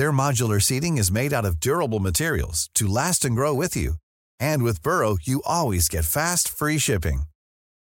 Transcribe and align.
Their 0.00 0.12
modular 0.12 0.62
seating 0.62 0.96
is 0.96 1.12
made 1.12 1.30
out 1.34 1.44
of 1.44 1.60
durable 1.60 2.00
materials 2.00 2.70
to 2.76 2.88
last 2.88 3.26
and 3.26 3.36
grow 3.36 3.52
with 3.52 3.76
you. 3.76 3.96
And 4.48 4.62
with 4.62 4.82
Burrow, 4.82 5.18
you 5.20 5.42
always 5.44 5.90
get 5.90 6.06
fast, 6.06 6.48
free 6.48 6.78
shipping. 6.78 7.24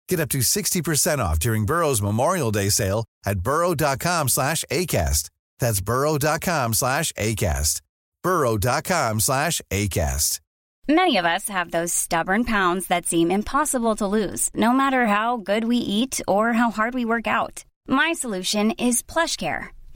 Get 0.08 0.22
up 0.22 0.30
to 0.30 0.38
60% 0.38 1.20
off 1.20 1.40
during 1.40 1.66
Burrow's 1.66 2.02
Memorial 2.02 2.52
Day 2.52 2.70
sale 2.70 3.04
at 3.26 3.42
burrow.com 3.42 4.30
slash 4.30 4.64
ACAST. 4.72 5.30
That's 5.60 5.82
burrow.com 5.82 6.74
slash 6.74 7.12
ACAST. 7.18 7.82
burrow.com 8.24 9.20
slash 9.20 9.62
ACAST. 9.70 10.40
Many 10.88 11.18
of 11.18 11.26
us 11.26 11.50
have 11.50 11.72
those 11.72 11.94
stubborn 11.94 12.46
pounds 12.46 12.88
that 12.88 13.06
seem 13.08 13.30
impossible 13.30 13.98
to 13.98 14.08
lose, 14.08 14.50
no 14.54 14.72
matter 14.72 15.08
how 15.08 15.36
good 15.36 15.66
we 15.66 15.78
eat 15.78 16.22
or 16.30 16.54
how 16.54 16.72
hard 16.72 16.94
we 16.94 17.04
work 17.04 17.28
out. 17.28 17.66
My 17.90 18.14
solution 18.14 18.72
is 18.72 19.04
PlushCare. 19.04 19.75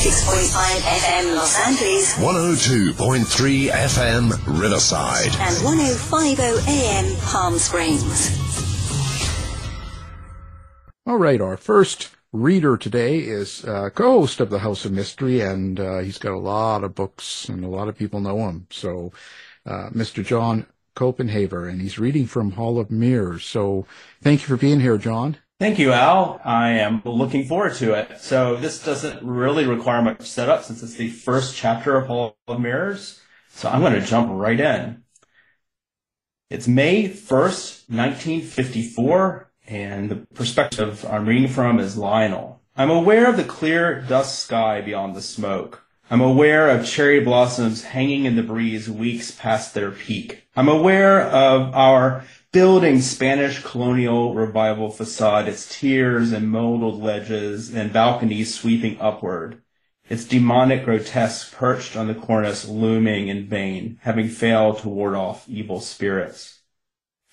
6.5 0.00 0.80
FM 0.80 1.36
Los 1.36 1.58
Angeles, 1.58 2.14
102.3 2.14 3.68
FM 3.68 4.30
Riverside, 4.46 5.26
and 5.26 5.54
105.0 5.56 6.68
AM 6.68 7.16
Palm 7.20 7.58
Springs. 7.58 8.38
All 11.06 11.18
right, 11.18 11.42
our 11.42 11.58
first 11.58 12.08
reader 12.32 12.78
today 12.78 13.18
is 13.18 13.62
uh, 13.66 13.90
co-host 13.90 14.40
of 14.40 14.48
the 14.48 14.60
House 14.60 14.86
of 14.86 14.92
Mystery, 14.92 15.42
and 15.42 15.78
uh, 15.78 15.98
he's 15.98 16.16
got 16.16 16.32
a 16.32 16.38
lot 16.38 16.82
of 16.82 16.94
books, 16.94 17.50
and 17.50 17.62
a 17.62 17.68
lot 17.68 17.88
of 17.88 17.98
people 17.98 18.20
know 18.20 18.38
him. 18.48 18.68
So, 18.70 19.12
uh, 19.66 19.90
Mr. 19.90 20.24
John 20.24 20.64
Copenhaver, 20.96 21.68
and 21.68 21.82
he's 21.82 21.98
reading 21.98 22.24
from 22.24 22.52
Hall 22.52 22.78
of 22.78 22.90
Mirrors. 22.90 23.44
So, 23.44 23.84
thank 24.22 24.40
you 24.40 24.46
for 24.46 24.56
being 24.56 24.80
here, 24.80 24.96
John. 24.96 25.36
Thank 25.60 25.78
you, 25.78 25.92
Al. 25.92 26.40
I 26.42 26.70
am 26.70 27.02
looking 27.04 27.44
forward 27.44 27.74
to 27.74 27.92
it. 27.92 28.18
So 28.18 28.56
this 28.56 28.82
doesn't 28.82 29.22
really 29.22 29.66
require 29.66 30.00
much 30.00 30.22
setup 30.22 30.64
since 30.64 30.82
it's 30.82 30.94
the 30.94 31.10
first 31.10 31.54
chapter 31.54 31.98
of 31.98 32.06
Hall 32.06 32.38
of 32.48 32.58
Mirrors. 32.58 33.20
So 33.50 33.68
I'm 33.68 33.82
going 33.82 33.92
to 33.92 34.00
jump 34.00 34.30
right 34.32 34.58
in. 34.58 35.02
It's 36.48 36.66
May 36.66 37.10
1st, 37.10 37.90
1954, 37.90 39.52
and 39.66 40.10
the 40.10 40.16
perspective 40.32 41.04
I'm 41.04 41.28
reading 41.28 41.50
from 41.50 41.78
is 41.78 41.94
Lionel. 41.94 42.62
I'm 42.74 42.90
aware 42.90 43.28
of 43.28 43.36
the 43.36 43.44
clear 43.44 44.00
dusk 44.00 44.42
sky 44.42 44.80
beyond 44.80 45.14
the 45.14 45.20
smoke. 45.20 45.84
I'm 46.10 46.22
aware 46.22 46.70
of 46.70 46.86
cherry 46.86 47.20
blossoms 47.20 47.84
hanging 47.84 48.24
in 48.24 48.34
the 48.34 48.42
breeze 48.42 48.88
weeks 48.88 49.30
past 49.30 49.74
their 49.74 49.90
peak. 49.90 50.48
I'm 50.56 50.68
aware 50.68 51.20
of 51.20 51.74
our 51.74 52.24
building 52.52 53.00
Spanish 53.00 53.62
colonial 53.62 54.34
revival 54.34 54.90
facade, 54.90 55.46
its 55.46 55.68
tiers 55.68 56.32
and 56.32 56.50
molded 56.50 57.00
ledges 57.00 57.72
and 57.72 57.92
balconies 57.92 58.52
sweeping 58.52 59.00
upward, 59.00 59.62
its 60.08 60.24
demonic 60.24 60.84
grotesque 60.84 61.52
perched 61.52 61.96
on 61.96 62.08
the 62.08 62.14
cornice 62.14 62.66
looming 62.66 63.28
in 63.28 63.46
vain, 63.46 63.98
having 64.02 64.28
failed 64.28 64.78
to 64.78 64.88
ward 64.88 65.14
off 65.14 65.48
evil 65.48 65.78
spirits. 65.78 66.62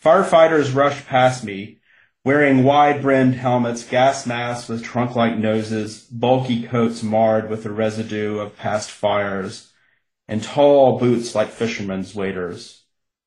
Firefighters 0.03 0.75
rush 0.75 1.03
past 1.07 1.43
me, 1.43 1.79
wearing 2.23 2.63
wide-brimmed 2.63 3.33
helmets, 3.33 3.83
gas 3.83 4.27
masks 4.27 4.69
with 4.69 4.83
trunk-like 4.83 5.35
noses, 5.35 6.01
bulky 6.11 6.61
coats 6.61 7.01
marred 7.01 7.49
with 7.49 7.63
the 7.63 7.71
residue 7.71 8.37
of 8.37 8.55
past 8.55 8.91
fires, 8.91 9.71
and 10.27 10.43
tall 10.43 10.99
boots 10.99 11.33
like 11.33 11.49
fishermen's 11.49 12.13
waders. 12.13 12.76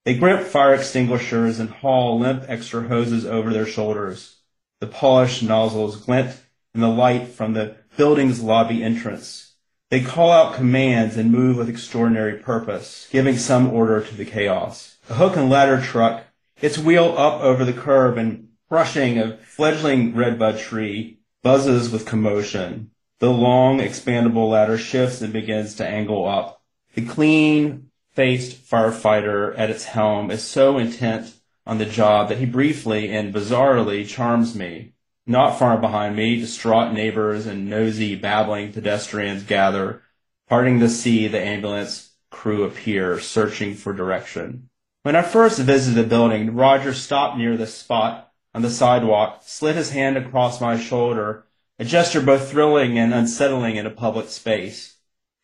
They 0.04 0.14
grip 0.14 0.46
fire 0.46 0.74
extinguishers 0.74 1.60
and 1.60 1.68
haul 1.68 2.18
limp 2.18 2.44
extra 2.48 2.88
hoses 2.88 3.26
over 3.26 3.52
their 3.52 3.66
shoulders. 3.66 4.36
The 4.80 4.86
polished 4.86 5.42
nozzles 5.42 5.96
glint 5.96 6.40
in 6.74 6.80
the 6.80 6.88
light 6.88 7.28
from 7.28 7.52
the 7.52 7.76
building's 7.96 8.42
lobby 8.42 8.82
entrance. 8.82 9.54
They 9.90 10.00
call 10.00 10.30
out 10.30 10.54
commands 10.54 11.16
and 11.16 11.30
move 11.30 11.56
with 11.56 11.68
extraordinary 11.68 12.38
purpose, 12.38 13.08
giving 13.10 13.36
some 13.36 13.70
order 13.70 14.00
to 14.00 14.14
the 14.14 14.24
chaos. 14.24 14.96
A 15.10 15.14
hook 15.14 15.36
and 15.36 15.50
ladder 15.50 15.82
truck, 15.82 16.24
its 16.62 16.78
wheel 16.78 17.14
up 17.18 17.40
over 17.40 17.64
the 17.64 17.72
curb 17.72 18.16
and 18.16 18.48
crushing 18.68 19.18
a 19.18 19.36
fledgling 19.38 20.14
redbud 20.14 20.58
tree, 20.58 21.18
buzzes 21.42 21.90
with 21.90 22.06
commotion. 22.06 22.90
The 23.18 23.30
long, 23.30 23.80
expandable 23.80 24.48
ladder 24.48 24.78
shifts 24.78 25.20
and 25.20 25.32
begins 25.32 25.74
to 25.74 25.86
angle 25.86 26.26
up. 26.26 26.62
The 26.94 27.04
clean, 27.04 27.89
faced 28.12 28.64
firefighter 28.68 29.56
at 29.58 29.70
its 29.70 29.84
helm 29.84 30.30
is 30.30 30.42
so 30.42 30.78
intent 30.78 31.34
on 31.66 31.78
the 31.78 31.86
job 31.86 32.28
that 32.28 32.38
he 32.38 32.46
briefly 32.46 33.10
and 33.10 33.34
bizarrely 33.34 34.06
charms 34.06 34.54
me. 34.54 34.92
Not 35.26 35.58
far 35.58 35.78
behind 35.78 36.16
me, 36.16 36.40
distraught 36.40 36.92
neighbors 36.92 37.46
and 37.46 37.70
nosy, 37.70 38.16
babbling 38.16 38.72
pedestrians 38.72 39.44
gather, 39.44 40.02
parting 40.48 40.78
the 40.78 40.88
sea, 40.88 41.28
the 41.28 41.40
ambulance 41.40 42.10
crew 42.30 42.64
appear, 42.64 43.20
searching 43.20 43.74
for 43.74 43.92
direction. 43.92 44.68
When 45.02 45.16
I 45.16 45.22
first 45.22 45.58
visited 45.60 46.02
the 46.02 46.08
building, 46.08 46.54
Roger 46.54 46.92
stopped 46.92 47.38
near 47.38 47.56
the 47.56 47.66
spot 47.66 48.32
on 48.54 48.62
the 48.62 48.70
sidewalk, 48.70 49.42
slid 49.44 49.76
his 49.76 49.90
hand 49.90 50.16
across 50.16 50.60
my 50.60 50.78
shoulder, 50.78 51.46
a 51.78 51.84
gesture 51.84 52.20
both 52.20 52.50
thrilling 52.50 52.98
and 52.98 53.14
unsettling 53.14 53.76
in 53.76 53.86
a 53.86 53.90
public 53.90 54.28
space 54.28 54.96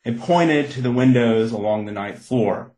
and 0.06 0.20
pointed 0.20 0.70
to 0.70 0.80
the 0.80 0.92
windows 0.92 1.50
along 1.50 1.84
the 1.84 1.92
ninth 1.92 2.24
floor. 2.24 2.72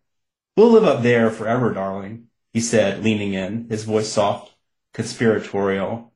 We'll 0.56 0.70
live 0.70 0.84
up 0.84 1.02
there 1.02 1.28
forever, 1.28 1.74
darling, 1.74 2.28
he 2.54 2.60
said, 2.60 3.04
leaning 3.04 3.34
in, 3.34 3.68
his 3.68 3.84
voice 3.84 4.08
soft, 4.08 4.54
conspiratorial. 4.94 6.14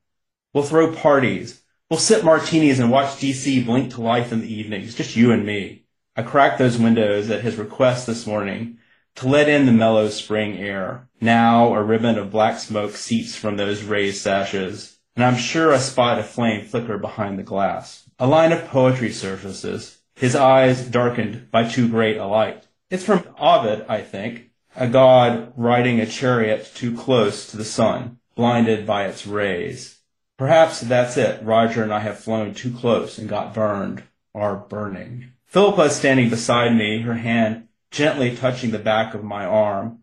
We'll 0.53 0.63
throw 0.63 0.91
parties. 0.91 1.61
We'll 1.87 1.99
sip 1.99 2.23
martinis 2.23 2.79
and 2.79 2.89
watch 2.89 3.19
DC 3.19 3.63
blink 3.63 3.93
to 3.93 4.01
life 4.01 4.33
in 4.33 4.41
the 4.41 4.51
evenings, 4.51 4.95
just 4.95 5.15
you 5.15 5.31
and 5.31 5.45
me. 5.45 5.85
I 6.15 6.23
cracked 6.23 6.57
those 6.57 6.79
windows 6.79 7.29
at 7.29 7.43
his 7.43 7.57
request 7.57 8.07
this 8.07 8.25
morning 8.25 8.79
to 9.17 9.27
let 9.27 9.47
in 9.47 9.67
the 9.67 9.71
mellow 9.71 10.09
spring 10.09 10.57
air. 10.57 11.09
Now 11.21 11.75
a 11.75 11.83
ribbon 11.83 12.17
of 12.17 12.31
black 12.31 12.57
smoke 12.57 12.95
seeps 12.95 13.35
from 13.35 13.57
those 13.57 13.83
raised 13.83 14.19
sashes, 14.19 14.97
and 15.15 15.23
I'm 15.23 15.37
sure 15.37 15.71
I 15.71 15.77
spot 15.77 16.17
a 16.17 16.23
flame 16.23 16.65
flicker 16.65 16.97
behind 16.97 17.37
the 17.37 17.43
glass. 17.43 18.09
A 18.17 18.25
line 18.25 18.51
of 18.51 18.67
poetry 18.67 19.11
surfaces, 19.11 19.99
his 20.15 20.35
eyes 20.35 20.87
darkened 20.87 21.49
by 21.51 21.67
too 21.67 21.87
great 21.87 22.17
a 22.17 22.25
light. 22.25 22.67
It's 22.89 23.03
from 23.03 23.27
Ovid, 23.39 23.85
I 23.89 24.01
think, 24.01 24.51
a 24.75 24.87
god 24.87 25.53
riding 25.55 25.99
a 25.99 26.05
chariot 26.05 26.71
too 26.75 26.95
close 26.95 27.49
to 27.51 27.57
the 27.57 27.65
sun, 27.65 28.19
blinded 28.35 28.85
by 28.85 29.05
its 29.05 29.25
rays. 29.25 29.99
Perhaps 30.37 30.81
that's 30.81 31.17
it. 31.17 31.43
Roger 31.43 31.83
and 31.83 31.93
I 31.93 31.99
have 31.99 32.19
flown 32.19 32.53
too 32.53 32.71
close 32.71 33.17
and 33.17 33.29
got 33.29 33.53
burned, 33.53 34.03
are 34.33 34.55
burning. 34.55 35.31
Philippa 35.45 35.83
is 35.83 35.95
standing 35.95 36.29
beside 36.29 36.75
me, 36.75 37.01
her 37.01 37.15
hand 37.15 37.67
gently 37.91 38.35
touching 38.35 38.71
the 38.71 38.79
back 38.79 39.13
of 39.13 39.23
my 39.23 39.45
arm, 39.45 39.99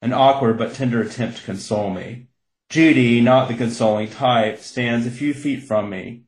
an 0.00 0.12
awkward 0.12 0.56
but 0.56 0.74
tender 0.74 1.02
attempt 1.02 1.38
to 1.38 1.44
console 1.44 1.90
me. 1.90 2.28
Judy, 2.68 3.20
not 3.20 3.48
the 3.48 3.54
consoling 3.54 4.08
type, 4.08 4.60
stands 4.60 5.06
a 5.06 5.10
few 5.10 5.34
feet 5.34 5.64
from 5.64 5.90
me, 5.90 6.22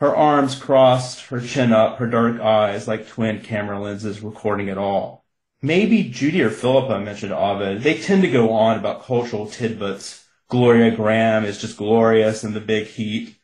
her 0.00 0.14
arms 0.14 0.54
crossed, 0.54 1.26
her 1.26 1.40
chin 1.40 1.72
up, 1.72 1.98
her 1.98 2.06
dark 2.06 2.40
eyes 2.40 2.86
like 2.86 3.08
twin 3.08 3.40
camera 3.40 3.80
lenses 3.80 4.20
recording 4.20 4.68
it 4.68 4.78
all. 4.78 5.24
Maybe 5.60 6.04
Judy 6.04 6.40
or 6.42 6.50
Philippa 6.50 7.00
mentioned 7.00 7.32
Ovid. 7.32 7.82
They 7.82 7.98
tend 7.98 8.22
to 8.22 8.30
go 8.30 8.52
on 8.52 8.78
about 8.78 9.02
cultural 9.02 9.48
tidbits. 9.48 10.24
Gloria 10.48 10.96
Grahame 10.96 11.44
is 11.44 11.60
just 11.60 11.76
glorious 11.76 12.44
in 12.44 12.54
the 12.54 12.60
big 12.60 12.86
heat. 12.86 13.36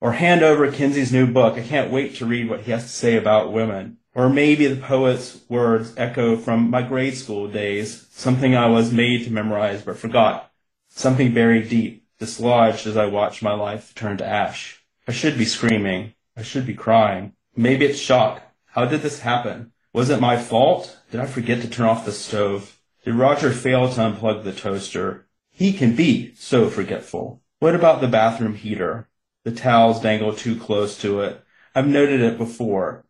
Or 0.00 0.12
hand 0.12 0.42
over 0.42 0.72
Kinsey's 0.72 1.12
new 1.12 1.30
book. 1.30 1.58
I 1.58 1.62
can't 1.62 1.92
wait 1.92 2.16
to 2.16 2.26
read 2.26 2.48
what 2.48 2.62
he 2.62 2.72
has 2.72 2.84
to 2.84 2.88
say 2.88 3.16
about 3.16 3.52
women. 3.52 3.98
Or 4.14 4.28
maybe 4.28 4.66
the 4.66 4.80
poet's 4.80 5.40
words 5.48 5.92
echo 5.96 6.36
from 6.36 6.70
my 6.70 6.82
grade 6.82 7.16
school 7.16 7.48
days, 7.48 8.06
something 8.10 8.56
I 8.56 8.66
was 8.66 8.92
made 8.92 9.24
to 9.24 9.32
memorize 9.32 9.82
but 9.82 9.98
forgot. 9.98 10.50
Something 10.88 11.32
buried 11.32 11.68
deep, 11.68 12.06
dislodged 12.18 12.86
as 12.86 12.96
I 12.96 13.06
watched 13.06 13.42
my 13.42 13.54
life 13.54 13.94
turn 13.94 14.16
to 14.18 14.26
ash. 14.26 14.81
I 15.06 15.12
should 15.12 15.36
be 15.36 15.44
screaming. 15.44 16.14
I 16.36 16.42
should 16.42 16.64
be 16.64 16.74
crying. 16.74 17.32
Maybe 17.56 17.86
it's 17.86 17.98
shock. 17.98 18.42
How 18.66 18.84
did 18.84 19.02
this 19.02 19.20
happen? 19.20 19.72
Was 19.92 20.10
it 20.10 20.20
my 20.20 20.36
fault? 20.36 20.98
Did 21.10 21.20
I 21.20 21.26
forget 21.26 21.60
to 21.60 21.68
turn 21.68 21.86
off 21.86 22.04
the 22.04 22.12
stove? 22.12 22.78
Did 23.04 23.14
Roger 23.14 23.50
fail 23.50 23.88
to 23.88 24.00
unplug 24.00 24.44
the 24.44 24.52
toaster? 24.52 25.26
He 25.50 25.72
can 25.72 25.96
be 25.96 26.34
so 26.36 26.70
forgetful. 26.70 27.42
What 27.58 27.74
about 27.74 28.00
the 28.00 28.08
bathroom 28.08 28.54
heater? 28.54 29.08
The 29.44 29.50
towels 29.50 30.00
dangle 30.00 30.34
too 30.34 30.54
close 30.54 30.96
to 31.02 31.20
it. 31.20 31.44
I've 31.74 31.88
noted 31.88 32.20
it 32.20 32.38
before. 32.38 33.04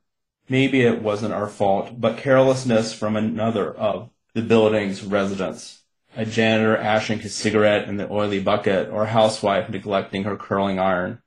Maybe 0.49 0.83
it 0.83 1.03
wasn't 1.03 1.35
our 1.35 1.47
fault, 1.47 2.01
but 2.01 2.19
carelessness 2.19 2.95
from 2.95 3.17
another 3.17 3.73
of 3.73 4.11
the 4.35 4.43
building's 4.43 5.05
residents. 5.05 5.83
A 6.17 6.25
janitor 6.25 6.77
ashing 6.77 7.21
his 7.21 7.35
cigarette 7.35 7.89
in 7.89 7.97
the 7.97 8.11
oily 8.11 8.41
bucket, 8.41 8.89
or 8.91 9.05
a 9.05 9.09
housewife 9.09 9.69
neglecting 9.69 10.25
her 10.25 10.37
curling 10.37 10.79
iron. 10.79 11.22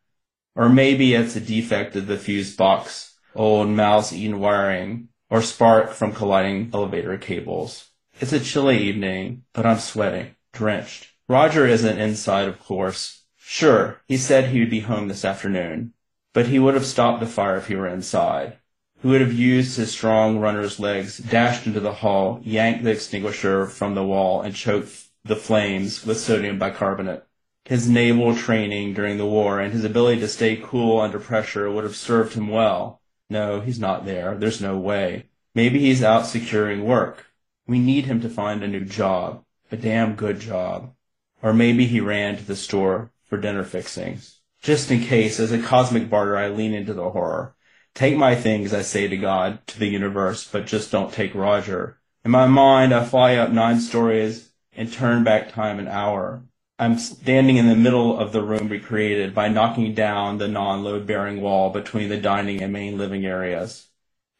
Or 0.56 0.70
maybe 0.70 1.14
it's 1.14 1.36
a 1.36 1.42
defect 1.42 1.96
of 1.96 2.08
the 2.08 2.18
fuse 2.18 2.56
box, 2.56 3.16
old 3.36 3.68
mouse-eaten 3.70 4.40
wiring, 4.40 5.10
or 5.30 5.42
spark 5.42 5.92
from 5.92 6.14
colliding 6.14 6.72
elevator 6.74 7.18
cables. 7.18 7.90
It's 8.22 8.32
a 8.32 8.40
chilly 8.40 8.78
evening, 8.78 9.44
but 9.52 9.66
I'm 9.66 9.80
sweating, 9.80 10.36
drenched. 10.54 11.12
Roger 11.28 11.68
isn't 11.68 12.00
inside, 12.00 12.48
of 12.48 12.60
course. 12.60 13.24
Sure, 13.36 14.02
he 14.08 14.16
said 14.16 14.46
he 14.46 14.60
would 14.62 14.70
be 14.70 14.80
home 14.80 15.10
this 15.10 15.26
afternoon, 15.26 15.94
but 16.34 16.48
he 16.48 16.58
would 16.58 16.74
have 16.74 16.86
stopped 16.86 17.20
the 17.20 17.26
fire 17.28 17.58
if 17.58 17.68
he 17.68 17.76
were 17.76 17.88
inside. 17.88 18.58
He 19.02 19.10
would 19.10 19.22
have 19.22 19.34
used 19.34 19.76
his 19.76 19.92
strong 19.92 20.40
runner's 20.40 20.80
legs, 20.80 21.18
dashed 21.18 21.68
into 21.68 21.82
the 21.82 21.94
hall, 21.94 22.40
yanked 22.44 22.86
the 22.86 22.92
extinguisher 22.92 23.68
from 23.68 23.94
the 23.94 24.06
wall, 24.06 24.42
and 24.42 24.56
choked 24.56 25.10
the 25.26 25.36
flames 25.36 26.06
with 26.06 26.20
sodium 26.20 26.58
bicarbonate. 26.58 27.25
His 27.66 27.90
naval 27.90 28.36
training 28.36 28.94
during 28.94 29.18
the 29.18 29.26
war 29.26 29.60
and 29.60 29.74
his 29.74 29.84
ability 29.84 30.22
to 30.22 30.28
stay 30.28 30.56
cool 30.56 31.00
under 31.00 31.20
pressure 31.20 31.70
would 31.70 31.84
have 31.84 31.96
served 31.96 32.36
him 32.36 32.48
well. 32.48 33.02
No, 33.28 33.60
he's 33.60 33.80
not 33.80 34.06
there. 34.06 34.36
There's 34.38 34.62
no 34.62 34.78
way. 34.78 35.26
Maybe 35.56 35.80
he's 35.80 36.04
out 36.04 36.28
securing 36.28 36.86
work. 36.86 37.26
We 37.66 37.80
need 37.80 38.06
him 38.06 38.22
to 38.22 38.30
find 38.30 38.64
a 38.64 38.68
new 38.68 38.86
job. 38.86 39.44
A 39.72 39.78
damn 39.78 40.14
good 40.14 40.40
job. 40.40 40.94
Or 41.42 41.54
maybe 41.54 41.88
he 41.88 42.00
ran 42.00 42.38
to 42.38 42.44
the 42.44 42.56
store 42.56 43.12
for 43.26 43.40
dinner 43.40 43.64
fixings. 43.64 44.42
Just 44.62 44.92
in 44.92 45.02
case, 45.02 45.40
as 45.40 45.52
a 45.52 45.62
cosmic 45.62 46.08
barter, 46.08 46.38
I 46.38 46.50
lean 46.50 46.74
into 46.74 46.94
the 46.94 47.10
horror. 47.10 47.56
Take 47.96 48.16
my 48.16 48.36
things, 48.36 48.74
I 48.74 48.84
say 48.84 49.08
to 49.08 49.18
God, 49.18 49.66
to 49.68 49.80
the 49.80 49.88
universe, 49.88 50.48
but 50.48 50.68
just 50.68 50.92
don't 50.92 51.12
take 51.12 51.34
Roger. 51.34 52.00
In 52.24 52.30
my 52.30 52.46
mind, 52.46 52.94
I 52.94 53.06
fly 53.06 53.36
up 53.36 53.52
nine 53.52 53.80
stories 53.80 54.52
and 54.76 54.92
turn 54.92 55.24
back 55.24 55.52
time 55.52 55.80
an 55.80 55.88
hour. 55.88 56.44
I'm 56.78 57.00
standing 57.00 57.56
in 57.56 57.70
the 57.70 57.76
middle 57.76 58.20
of 58.20 58.34
the 58.34 58.44
room 58.44 58.68
recreated 58.68 59.34
by 59.34 59.48
knocking 59.48 59.94
down 59.94 60.40
the 60.40 60.50
non-load 60.50 61.08
bearing 61.08 61.40
wall 61.40 61.70
between 61.70 62.10
the 62.10 62.18
dining 62.18 62.62
and 62.62 62.74
main 62.74 62.98
living 62.98 63.26
areas. 63.26 63.88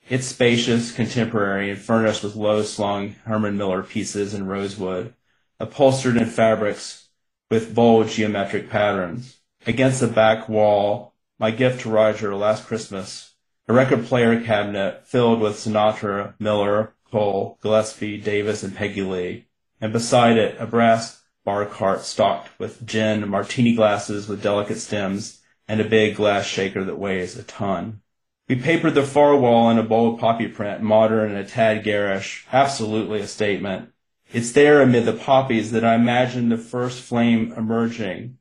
It's 0.10 0.28
spacious, 0.28 0.92
contemporary, 0.92 1.72
and 1.72 1.80
furnished 1.80 2.24
with 2.24 2.36
low-slung 2.36 3.12
Herman 3.24 3.56
Miller 3.56 3.84
pieces 3.84 4.34
in 4.34 4.48
rosewood, 4.48 5.14
upholstered 5.62 6.18
in 6.18 6.26
fabrics 6.26 7.08
with 7.50 7.74
bold 7.74 8.10
geometric 8.10 8.70
patterns. 8.70 9.38
Against 9.66 10.02
the 10.02 10.08
back 10.08 10.50
wall, 10.50 11.14
my 11.40 11.52
gift 11.52 11.82
to 11.82 11.90
Roger 11.90 12.36
last 12.36 12.68
Christmas, 12.68 13.36
a 13.70 13.74
record 13.74 14.08
player 14.08 14.44
cabinet 14.44 15.08
filled 15.08 15.40
with 15.40 15.56
Sinatra, 15.56 16.34
Miller, 16.38 16.96
Cole, 17.10 17.58
Gillespie, 17.62 18.18
Davis, 18.18 18.62
and 18.62 18.76
Peggy 18.76 19.04
Lee, 19.04 19.46
and 19.80 19.94
beside 19.94 20.36
it 20.36 20.58
a 20.60 20.68
brass 20.68 21.22
bar 21.46 21.66
cart 21.66 22.02
stocked 22.02 22.50
with 22.60 22.86
gin, 22.86 23.30
martini 23.30 23.74
glasses 23.74 24.28
with 24.28 24.44
delicate 24.44 24.80
stems, 24.80 25.42
and 25.68 25.80
a 25.80 25.88
big 25.88 26.16
glass 26.16 26.46
shaker 26.46 26.84
that 26.84 27.00
weighs 27.00 27.38
a 27.38 27.44
ton. 27.44 28.02
We 28.50 28.56
papered 28.56 28.94
the 28.96 29.04
far 29.04 29.36
wall 29.36 29.70
in 29.70 29.78
a 29.78 29.84
bold 29.84 30.20
poppy 30.20 30.48
print, 30.48 30.82
modern 30.82 31.32
and 31.32 31.40
a 31.40 31.46
tad 31.46 31.84
garish, 31.84 32.46
absolutely 32.52 33.22
a 33.22 33.28
statement. 33.28 33.90
It's 34.32 34.52
there 34.52 34.82
amid 34.82 35.06
the 35.06 35.14
poppies 35.14 35.72
that 35.72 35.86
I 35.86 35.96
imagine 35.96 36.50
the 36.50 36.58
first 36.58 37.02
flame 37.02 37.54
emerging, 37.56 38.38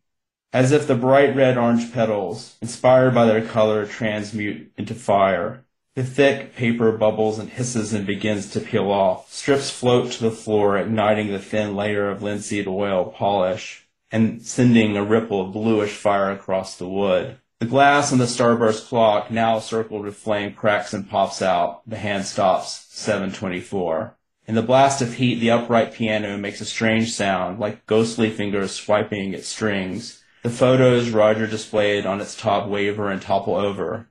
as 0.53 0.73
if 0.73 0.87
the 0.87 0.95
bright 0.95 1.37
red 1.37 1.57
orange 1.57 1.93
petals, 1.93 2.57
inspired 2.61 3.15
by 3.15 3.27
their 3.27 3.47
color, 3.47 3.87
transmute 3.87 4.73
into 4.77 4.95
fire. 4.95 5.64
The 5.97 6.03
thick 6.03 6.57
paper 6.57 6.91
bubbles 6.91 7.39
and 7.39 7.49
hisses 7.49 7.93
and 7.93 8.05
begins 8.05 8.51
to 8.51 8.61
peel 8.61 8.91
off. 8.91 9.33
Strips 9.33 9.71
float 9.71 10.11
to 10.13 10.25
the 10.25 10.33
floor, 10.33 10.77
igniting 10.77 11.29
the 11.31 11.39
thin 11.39 11.77
layer 11.77 12.11
of 12.11 12.21
linseed 12.21 12.67
oil 12.67 13.13
polish 13.17 13.87
and 14.11 14.43
sending 14.43 14.97
a 14.97 15.05
ripple 15.05 15.41
of 15.41 15.53
bluish 15.53 15.93
fire 15.93 16.33
across 16.33 16.77
the 16.77 16.89
wood. 16.89 17.39
The 17.61 17.67
glass 17.67 18.13
on 18.13 18.19
the 18.19 18.25
starburst 18.25 18.89
clock, 18.89 19.31
now 19.31 19.61
circled 19.61 20.03
with 20.03 20.17
flame, 20.17 20.53
cracks 20.55 20.93
and 20.93 21.09
pops 21.09 21.41
out. 21.41 21.89
The 21.89 21.97
hand 21.97 22.25
stops. 22.25 22.87
724. 22.91 24.17
In 24.49 24.57
the 24.57 24.63
blast 24.63 25.01
of 25.01 25.15
heat, 25.15 25.39
the 25.39 25.53
upright 25.53 25.95
piano 25.95 26.37
makes 26.37 26.61
a 26.61 26.65
strange 26.65 27.13
sound, 27.13 27.61
like 27.61 27.87
ghostly 27.87 28.31
fingers 28.31 28.73
swiping 28.73 29.33
its 29.33 29.47
strings. 29.47 30.25
The 30.43 30.51
photos 30.51 31.11
Roger 31.11 31.47
displayed 31.47 32.05
on 32.05 32.21
its 32.21 32.37
top 32.37 32.69
waver 32.69 33.11
and 33.11 33.23
topple 33.23 33.55
over. 33.55 34.09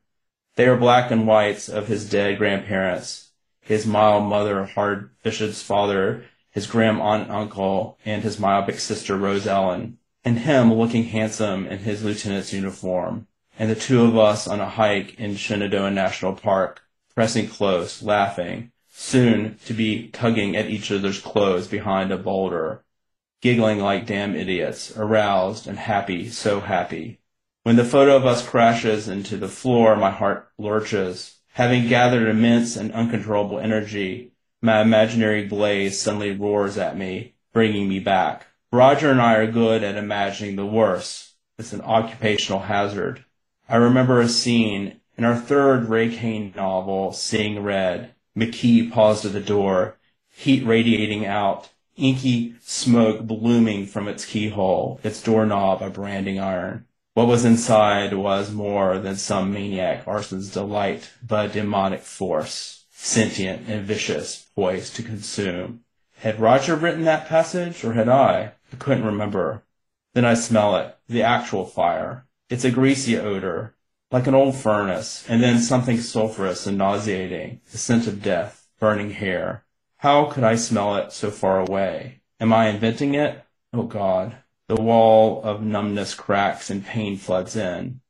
They 0.56 0.70
were 0.70 0.78
black 0.78 1.10
and 1.10 1.26
whites 1.26 1.68
of 1.68 1.88
his 1.88 2.08
dead 2.08 2.38
grandparents, 2.38 3.32
his 3.60 3.88
mild 3.88 4.26
mother, 4.26 4.66
Hard 4.66 5.10
Bishop's 5.24 5.64
father, 5.64 6.26
his 6.52 6.68
grim 6.68 7.02
aunt 7.02 7.24
and 7.24 7.32
uncle, 7.32 7.98
and 8.06 8.22
his 8.22 8.40
myopic 8.40 8.80
sister, 8.80 9.18
Rose 9.18 9.48
Ellen, 9.48 9.98
and 10.24 10.40
him 10.40 10.72
looking 10.72 11.06
handsome 11.06 11.66
in 11.66 11.80
his 11.80 12.04
lieutenant's 12.04 12.54
uniform, 12.54 13.28
and 13.58 13.72
the 13.72 13.76
two 13.76 14.04
of 14.04 14.16
us 14.16 14.48
on 14.48 14.60
a 14.60 14.70
hike 14.70 15.20
in 15.20 15.36
Shenandoah 15.36 15.90
National 15.90 16.34
Park, 16.34 16.84
pressing 17.16 17.48
close, 17.48 18.04
laughing, 18.04 18.72
soon 18.92 19.58
to 19.66 19.74
be 19.74 20.10
tugging 20.10 20.56
at 20.56 20.70
each 20.70 20.92
other's 20.92 21.20
clothes 21.20 21.68
behind 21.68 22.12
a 22.12 22.18
boulder, 22.18 22.84
giggling 23.42 23.80
like 23.80 24.06
damn 24.06 24.36
idiots, 24.36 24.96
aroused 24.96 25.66
and 25.66 25.80
happy, 25.80 26.30
so 26.30 26.60
happy. 26.60 27.20
When 27.64 27.78
the 27.78 27.86
photo 27.86 28.18
of 28.18 28.26
us 28.26 28.46
crashes 28.46 29.08
into 29.08 29.38
the 29.38 29.48
floor, 29.48 29.96
my 29.96 30.12
heart 30.12 30.50
lurches. 30.58 31.38
Having 31.54 31.88
gathered 31.88 32.28
immense 32.28 32.76
and 32.76 32.92
uncontrollable 32.92 33.58
energy, 33.58 34.34
my 34.62 34.82
imaginary 34.82 35.48
blaze 35.48 35.98
suddenly 35.98 36.32
roars 36.32 36.78
at 36.78 36.98
me, 36.98 37.36
bringing 37.54 37.88
me 37.88 38.00
back. 38.00 38.48
Roger 38.74 39.12
and 39.12 39.22
I 39.22 39.36
are 39.36 39.50
good 39.50 39.82
at 39.82 39.96
imagining 39.96 40.58
the 40.58 40.66
worst. 40.66 41.36
It's 41.58 41.72
an 41.72 41.80
occupational 41.80 42.64
hazard. 42.64 43.24
I 43.70 43.78
remember 43.78 44.20
a 44.20 44.28
scene 44.28 45.00
in 45.18 45.24
our 45.24 45.36
third 45.38 45.88
Ray 45.88 46.14
Kane 46.14 46.52
novel, 46.58 47.14
Seeing 47.14 47.64
Red. 47.64 48.14
McKee 48.36 48.92
paused 48.92 49.24
at 49.24 49.32
the 49.32 49.40
door, 49.40 49.98
heat 50.30 50.66
radiating 50.66 51.26
out, 51.26 51.70
inky 51.96 52.56
smoke 52.62 53.22
blooming 53.22 53.86
from 53.86 54.10
its 54.10 54.26
keyhole, 54.26 55.00
its 55.02 55.24
doorknob 55.24 55.82
a 55.82 55.90
branding 55.90 56.42
iron. 56.42 56.88
What 57.16 57.28
was 57.28 57.46
inside 57.46 58.14
was 58.14 58.52
more 58.52 58.98
than 58.98 59.18
some 59.18 59.54
maniac 59.54 60.08
arson's 60.08 60.50
delight, 60.50 61.12
but 61.22 61.52
a 61.52 61.54
demonic 61.54 62.02
force, 62.02 62.86
sentient 62.92 63.70
and 63.70 63.86
vicious, 63.86 64.48
poised 64.56 64.96
to 64.96 65.04
consume. 65.04 65.82
Had 66.18 66.40
Roger 66.40 66.76
written 66.76 67.04
that 67.04 67.28
passage, 67.28 67.84
or 67.84 67.94
had 67.94 68.10
I? 68.10 68.54
I 68.72 68.76
couldn't 68.78 69.06
remember. 69.06 69.64
Then 70.14 70.26
I 70.26 70.34
smell 70.34 70.76
it, 70.78 70.98
the 71.08 71.22
actual 71.22 71.66
fire. 71.66 72.26
It's 72.50 72.66
a 72.66 72.72
greasy 72.72 73.16
odor, 73.16 73.76
like 74.10 74.26
an 74.26 74.34
old 74.34 74.56
furnace, 74.56 75.24
and 75.30 75.44
then 75.44 75.60
something 75.60 76.00
sulphurous 76.00 76.66
and 76.66 76.80
nauseating, 76.80 77.62
the 77.72 77.78
scent 77.78 78.08
of 78.08 78.24
death, 78.24 78.68
burning 78.80 79.12
hair. 79.12 79.66
How 79.98 80.26
could 80.26 80.44
I 80.44 80.56
smell 80.56 80.96
it 80.96 81.12
so 81.12 81.30
far 81.30 81.60
away? 81.60 82.22
Am 82.40 82.52
I 82.52 82.70
inventing 82.70 83.14
it? 83.14 83.44
Oh 83.72 83.84
God. 83.84 84.38
The 84.76 84.82
wall 84.82 85.40
of 85.44 85.62
numbness 85.62 86.16
cracks 86.16 86.72
and 86.72 86.84
pain 86.84 87.16
floods 87.16 87.56
in. 87.56 88.02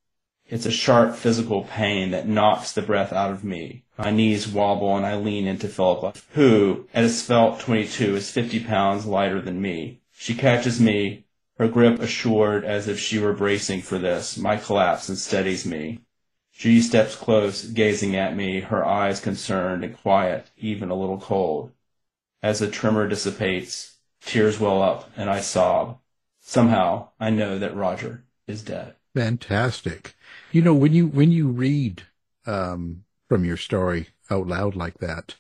It's 0.48 0.66
a 0.66 0.72
sharp 0.72 1.14
physical 1.14 1.64
pain 1.66 2.12
that 2.12 2.26
knocks 2.26 2.72
the 2.72 2.82
breath 2.82 3.12
out 3.12 3.32
of 3.32 3.44
me, 3.44 3.84
My 3.98 4.12
knees 4.12 4.48
wobble 4.48 4.96
and 4.96 5.06
I 5.06 5.18
lean 5.18 5.46
into 5.46 5.68
Philippa, 5.68 6.14
who, 6.36 6.88
at 6.94 7.04
a 7.04 7.10
svelte 7.10 7.60
22, 7.60 8.16
is 8.16 8.32
50 8.32 8.62
pounds 8.62 9.06
lighter 9.06 9.42
than 9.42 9.62
me. 9.62 10.00
She 10.14 10.34
catches 10.34 10.80
me, 10.80 11.26
her 11.58 11.68
grip 11.68 12.00
assured 12.00 12.64
as 12.64 12.88
if 12.88 12.98
she 12.98 13.20
were 13.20 13.34
bracing 13.34 13.82
for 13.82 14.00
this, 14.00 14.38
my 14.38 14.56
collapse, 14.56 15.10
and 15.10 15.18
steadies 15.18 15.66
me. 15.66 16.00
She 16.54 16.82
steps 16.82 17.18
close, 17.18 17.66
gazing 17.66 18.16
at 18.16 18.38
me, 18.38 18.62
her 18.62 18.86
eyes 18.86 19.20
concerned 19.20 19.84
and 19.84 19.98
quiet, 19.98 20.50
even 20.56 20.90
a 20.90 20.96
little 20.96 21.20
cold. 21.20 21.74
As 22.42 22.60
the 22.60 22.72
tremor 22.72 23.10
dissipates, 23.10 23.98
tears 24.26 24.62
well 24.62 24.82
up, 24.82 25.12
and 25.18 25.30
I 25.30 25.42
sob. 25.42 26.00
Somehow, 26.46 27.08
I 27.22 27.30
know 27.30 27.58
that 27.58 27.74
Roger 27.74 28.26
is 28.48 28.62
dead. 28.62 28.96
Fantastic. 29.16 30.16
You 30.52 30.62
know, 30.62 30.74
when 30.74 30.94
you 30.94 31.08
when 31.08 31.32
you 31.32 31.48
read 31.48 32.04
um, 32.46 33.06
from 33.30 33.46
your 33.46 33.58
story 33.58 34.10
out 34.30 34.48
loud 34.48 34.76
like 34.76 34.98
that, 34.98 35.36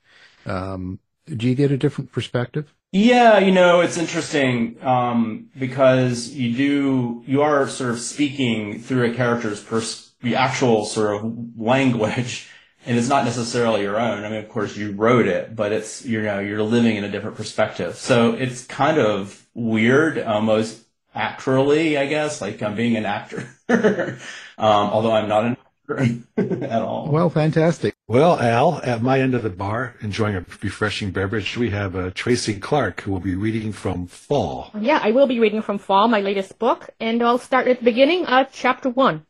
um, 0.45 0.99
do 1.27 1.47
you 1.47 1.55
get 1.55 1.71
a 1.71 1.77
different 1.77 2.11
perspective? 2.13 2.73
Yeah, 2.93 3.39
you 3.39 3.51
know, 3.51 3.81
it's 3.81 3.97
interesting 3.97 4.77
um, 4.81 5.49
because 5.59 6.29
you 6.29 6.55
do 6.55 7.23
you 7.25 7.41
are 7.41 7.67
sort 7.67 7.89
of 7.89 7.99
speaking 7.99 8.79
through 8.79 9.11
a 9.11 9.13
character's 9.13 9.61
pers- 9.61 10.13
the 10.21 10.35
actual 10.35 10.85
sort 10.85 11.17
of 11.17 11.35
language, 11.57 12.49
and 12.85 12.97
it's 12.97 13.09
not 13.09 13.25
necessarily 13.25 13.81
your 13.81 13.99
own. 13.99 14.23
I 14.23 14.29
mean, 14.29 14.39
of 14.39 14.47
course, 14.47 14.77
you 14.77 14.93
wrote 14.93 15.27
it, 15.27 15.53
but 15.53 15.73
it's 15.73 16.05
you 16.05 16.21
know 16.21 16.39
you're 16.39 16.63
living 16.63 16.95
in 16.95 17.03
a 17.03 17.09
different 17.09 17.35
perspective, 17.35 17.95
so 17.97 18.33
it's 18.33 18.63
kind 18.65 18.99
of 18.99 19.47
weird, 19.53 20.17
almost 20.19 20.82
actorally, 21.15 21.97
I 21.97 22.07
guess, 22.07 22.41
like 22.41 22.61
I'm 22.61 22.75
being 22.75 22.97
an 22.97 23.05
actor, 23.05 23.47
um, 23.69 24.19
although 24.57 25.11
I'm 25.11 25.27
not 25.27 25.45
an 25.45 25.57
actor 25.57 26.17
at 26.65 26.81
all. 26.81 27.07
Well, 27.09 27.29
fantastic. 27.29 27.95
Well, 28.07 28.39
Al, 28.39 28.81
at 28.83 29.01
my 29.01 29.19
end 29.19 29.33
of 29.33 29.43
the 29.43 29.49
bar, 29.49 29.95
enjoying 30.01 30.35
a 30.35 30.45
refreshing 30.61 31.11
beverage, 31.11 31.57
we 31.57 31.69
have 31.69 31.95
uh, 31.95 32.11
Tracy 32.13 32.59
Clark, 32.59 33.01
who 33.01 33.11
will 33.11 33.19
be 33.19 33.35
reading 33.35 33.71
from 33.71 34.07
Fall. 34.07 34.71
Yeah, 34.79 34.99
I 35.01 35.11
will 35.11 35.27
be 35.27 35.39
reading 35.39 35.61
from 35.61 35.77
Fall, 35.77 36.07
my 36.07 36.19
latest 36.19 36.59
book, 36.59 36.89
and 36.99 37.23
I'll 37.23 37.37
start 37.37 37.67
at 37.67 37.79
the 37.79 37.85
beginning, 37.85 38.25
uh, 38.25 38.45
chapter 38.51 38.89
one. 38.89 39.25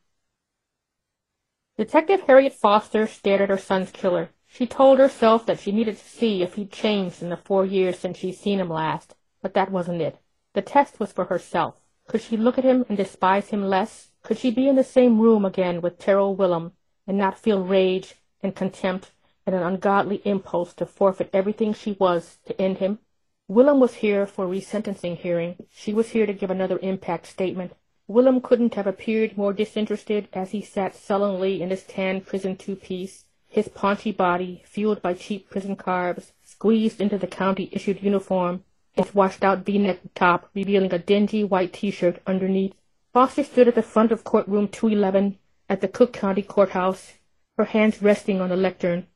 Detective 1.78 2.22
Harriet 2.28 2.54
Foster 2.54 3.08
stared 3.08 3.42
at 3.42 3.50
her 3.50 3.58
son's 3.58 3.92
killer. 3.92 4.30
She 4.48 4.68
told 4.68 5.00
herself 5.00 5.48
that 5.48 5.60
she 5.60 5.72
needed 5.72 5.98
to 5.98 6.06
see 6.06 6.44
if 6.44 6.54
he'd 6.54 6.72
changed 6.72 7.24
in 7.24 7.30
the 7.30 7.38
four 7.38 7.66
years 7.66 7.98
since 7.98 8.20
she'd 8.20 8.36
seen 8.36 8.60
him 8.60 8.70
last, 8.70 9.16
but 9.42 9.56
that 9.56 9.72
wasn't 9.72 10.02
it. 10.02 10.18
The 10.54 10.62
test 10.62 11.00
was 11.00 11.12
for 11.12 11.26
herself. 11.26 11.76
Could 12.08 12.22
she 12.22 12.38
look 12.38 12.58
at 12.58 12.64
him 12.64 12.86
and 12.88 12.98
despise 12.98 13.50
him 13.50 13.64
less? 13.66 14.12
Could 14.22 14.38
she 14.38 14.52
be 14.52 14.68
in 14.68 14.76
the 14.76 14.84
same 14.84 15.20
room 15.20 15.46
again 15.46 15.82
with 15.82 15.98
Terrell 15.98 16.36
Willem 16.36 16.74
and 17.08 17.18
not 17.18 17.40
feel 17.40 17.64
rage 17.64 18.16
and 18.42 18.56
contempt 18.56 19.12
and 19.46 19.56
an 19.56 19.64
ungodly 19.64 20.22
impulse 20.26 20.74
to 20.76 20.86
forfeit 20.86 21.30
everything 21.34 21.74
she 21.74 21.94
was 21.94 22.38
to 22.46 22.62
end 22.62 22.78
him? 22.78 23.00
Willem 23.48 23.80
was 23.80 23.96
here 23.96 24.26
for 24.26 24.46
a 24.46 24.48
resentencing 24.48 25.18
hearing. 25.18 25.56
She 25.74 25.94
was 25.94 26.10
here 26.10 26.26
to 26.26 26.34
give 26.34 26.52
another 26.52 26.80
impact 26.82 27.26
statement. 27.26 27.74
Willem 28.08 28.40
couldn't 28.40 28.76
have 28.76 28.88
appeared 28.88 29.38
more 29.38 29.54
disinterested 29.54 30.28
as 30.34 30.52
he 30.52 30.62
sat 30.62 30.96
sullenly 30.96 31.62
in 31.62 31.70
his 31.72 31.84
tan 31.84 32.22
prison 32.22 32.56
two-piece, 32.58 33.26
his 33.48 33.70
paunchy 33.70 34.12
body, 34.12 34.62
fueled 34.66 35.02
by 35.02 35.14
cheap 35.14 35.50
prison 35.50 35.76
carbs, 35.76 36.32
squeezed 36.44 37.02
into 37.02 37.18
the 37.18 37.28
county-issued 37.28 38.04
uniform, 38.04 38.64
its 38.96 39.16
washed-out 39.16 39.66
V-neck 39.66 40.00
top 40.14 40.50
revealing 40.54 40.94
a 40.94 41.00
dingy 41.00 41.44
white 41.44 41.74
T-shirt 41.74 42.22
underneath. 42.28 42.74
Foster 43.12 43.44
stood 43.44 43.68
at 43.68 43.76
the 43.76 43.82
front 43.82 44.12
of 44.12 44.24
courtroom 44.24 44.68
211 44.68 45.38
at 45.68 45.82
the 45.82 45.88
Cook 45.88 46.14
County 46.14 46.42
Courthouse, 46.42 47.14
her 47.58 47.66
hands 47.66 48.02
resting 48.02 48.40
on 48.40 48.50
the 48.50 48.56
lectern, 48.56 49.08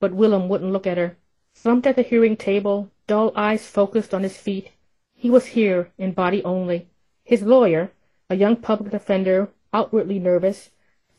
but 0.00 0.14
Willem 0.14 0.48
wouldn't 0.48 0.72
look 0.72 0.86
at 0.86 0.98
her. 0.98 1.16
Slumped 1.52 1.86
at 1.86 1.96
the 1.96 2.02
hearing 2.02 2.36
table, 2.36 2.90
dull 3.06 3.32
eyes 3.36 3.66
focused 3.66 4.14
on 4.14 4.22
his 4.22 4.36
feet, 4.36 4.72
he 5.14 5.30
was 5.30 5.46
here 5.46 5.90
in 5.98 6.12
body 6.12 6.42
only. 6.44 6.88
His 7.24 7.42
lawyer, 7.42 7.92
a 8.30 8.36
young 8.36 8.56
public 8.56 8.90
defender, 8.90 9.50
outwardly 9.72 10.18
nervous, 10.18 10.70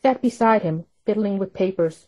sat 0.02 0.22
beside 0.22 0.62
him, 0.62 0.86
fiddling 1.04 1.38
with 1.38 1.52
papers, 1.52 2.06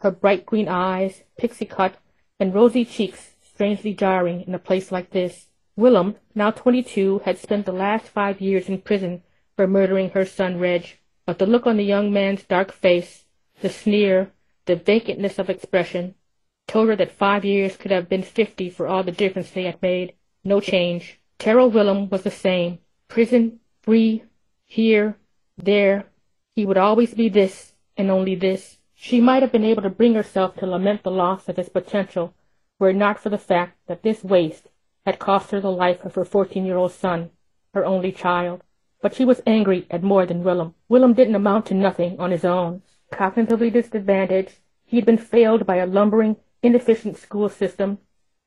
her 0.00 0.10
bright 0.10 0.46
green 0.46 0.68
eyes, 0.68 1.22
pixie 1.38 1.66
cut, 1.66 1.96
and 2.38 2.54
rosy 2.54 2.84
cheeks 2.84 3.34
strangely 3.42 3.92
jarring 3.92 4.40
in 4.42 4.54
a 4.54 4.58
place 4.58 4.90
like 4.90 5.10
this. 5.10 5.48
Willem, 5.80 6.16
now 6.34 6.50
twenty-two, 6.50 7.22
had 7.24 7.38
spent 7.38 7.64
the 7.64 7.72
last 7.72 8.06
five 8.06 8.40
years 8.40 8.68
in 8.68 8.82
prison 8.82 9.22
for 9.56 9.66
murdering 9.66 10.10
her 10.10 10.26
son 10.26 10.58
Reg, 10.58 10.98
but 11.24 11.38
the 11.38 11.46
look 11.46 11.66
on 11.66 11.78
the 11.78 11.82
young 11.84 12.12
man's 12.12 12.42
dark 12.42 12.70
face, 12.70 13.24
the 13.62 13.70
sneer, 13.70 14.30
the 14.66 14.76
vacantness 14.76 15.38
of 15.38 15.48
expression, 15.48 16.14
told 16.68 16.88
her 16.88 16.96
that 16.96 17.10
five 17.10 17.46
years 17.46 17.78
could 17.78 17.90
have 17.90 18.10
been 18.10 18.22
fifty 18.22 18.68
for 18.68 18.86
all 18.86 19.02
the 19.02 19.10
difference 19.10 19.50
they 19.50 19.64
had 19.64 19.80
made. 19.80 20.12
No 20.44 20.60
change. 20.60 21.18
Terrell 21.38 21.70
Willem 21.70 22.10
was 22.10 22.22
the 22.22 22.30
same. 22.30 22.78
Prison, 23.08 23.60
free, 23.82 24.24
here, 24.66 25.16
there. 25.56 26.04
He 26.54 26.66
would 26.66 26.76
always 26.76 27.14
be 27.14 27.30
this, 27.30 27.72
and 27.96 28.10
only 28.10 28.34
this. 28.34 28.76
She 28.94 29.18
might 29.18 29.42
have 29.42 29.50
been 29.50 29.64
able 29.64 29.82
to 29.82 29.88
bring 29.88 30.14
herself 30.14 30.56
to 30.56 30.66
lament 30.66 31.02
the 31.02 31.10
loss 31.10 31.48
of 31.48 31.56
his 31.56 31.70
potential, 31.70 32.34
were 32.78 32.90
it 32.90 32.96
not 32.96 33.18
for 33.18 33.30
the 33.30 33.38
fact 33.38 33.78
that 33.86 34.02
this 34.02 34.22
waste 34.22 34.68
had 35.06 35.18
cost 35.18 35.50
her 35.50 35.60
the 35.60 35.70
life 35.70 36.04
of 36.04 36.14
her 36.14 36.24
fourteen-year-old 36.24 36.92
son, 36.92 37.30
her 37.74 37.84
only 37.84 38.12
child. 38.12 38.62
But 39.02 39.14
she 39.14 39.24
was 39.24 39.40
angry 39.46 39.86
at 39.90 40.02
more 40.02 40.26
than 40.26 40.44
Willem. 40.44 40.74
Willem 40.88 41.14
didn't 41.14 41.34
amount 41.34 41.66
to 41.66 41.74
nothing 41.74 42.20
on 42.20 42.30
his 42.30 42.44
own. 42.44 42.82
Cognitively 43.12 43.72
disadvantaged, 43.72 44.58
he 44.84 44.96
had 44.96 45.06
been 45.06 45.18
failed 45.18 45.66
by 45.66 45.76
a 45.76 45.86
lumbering, 45.86 46.36
inefficient 46.62 47.16
school 47.16 47.48
system, 47.48 47.98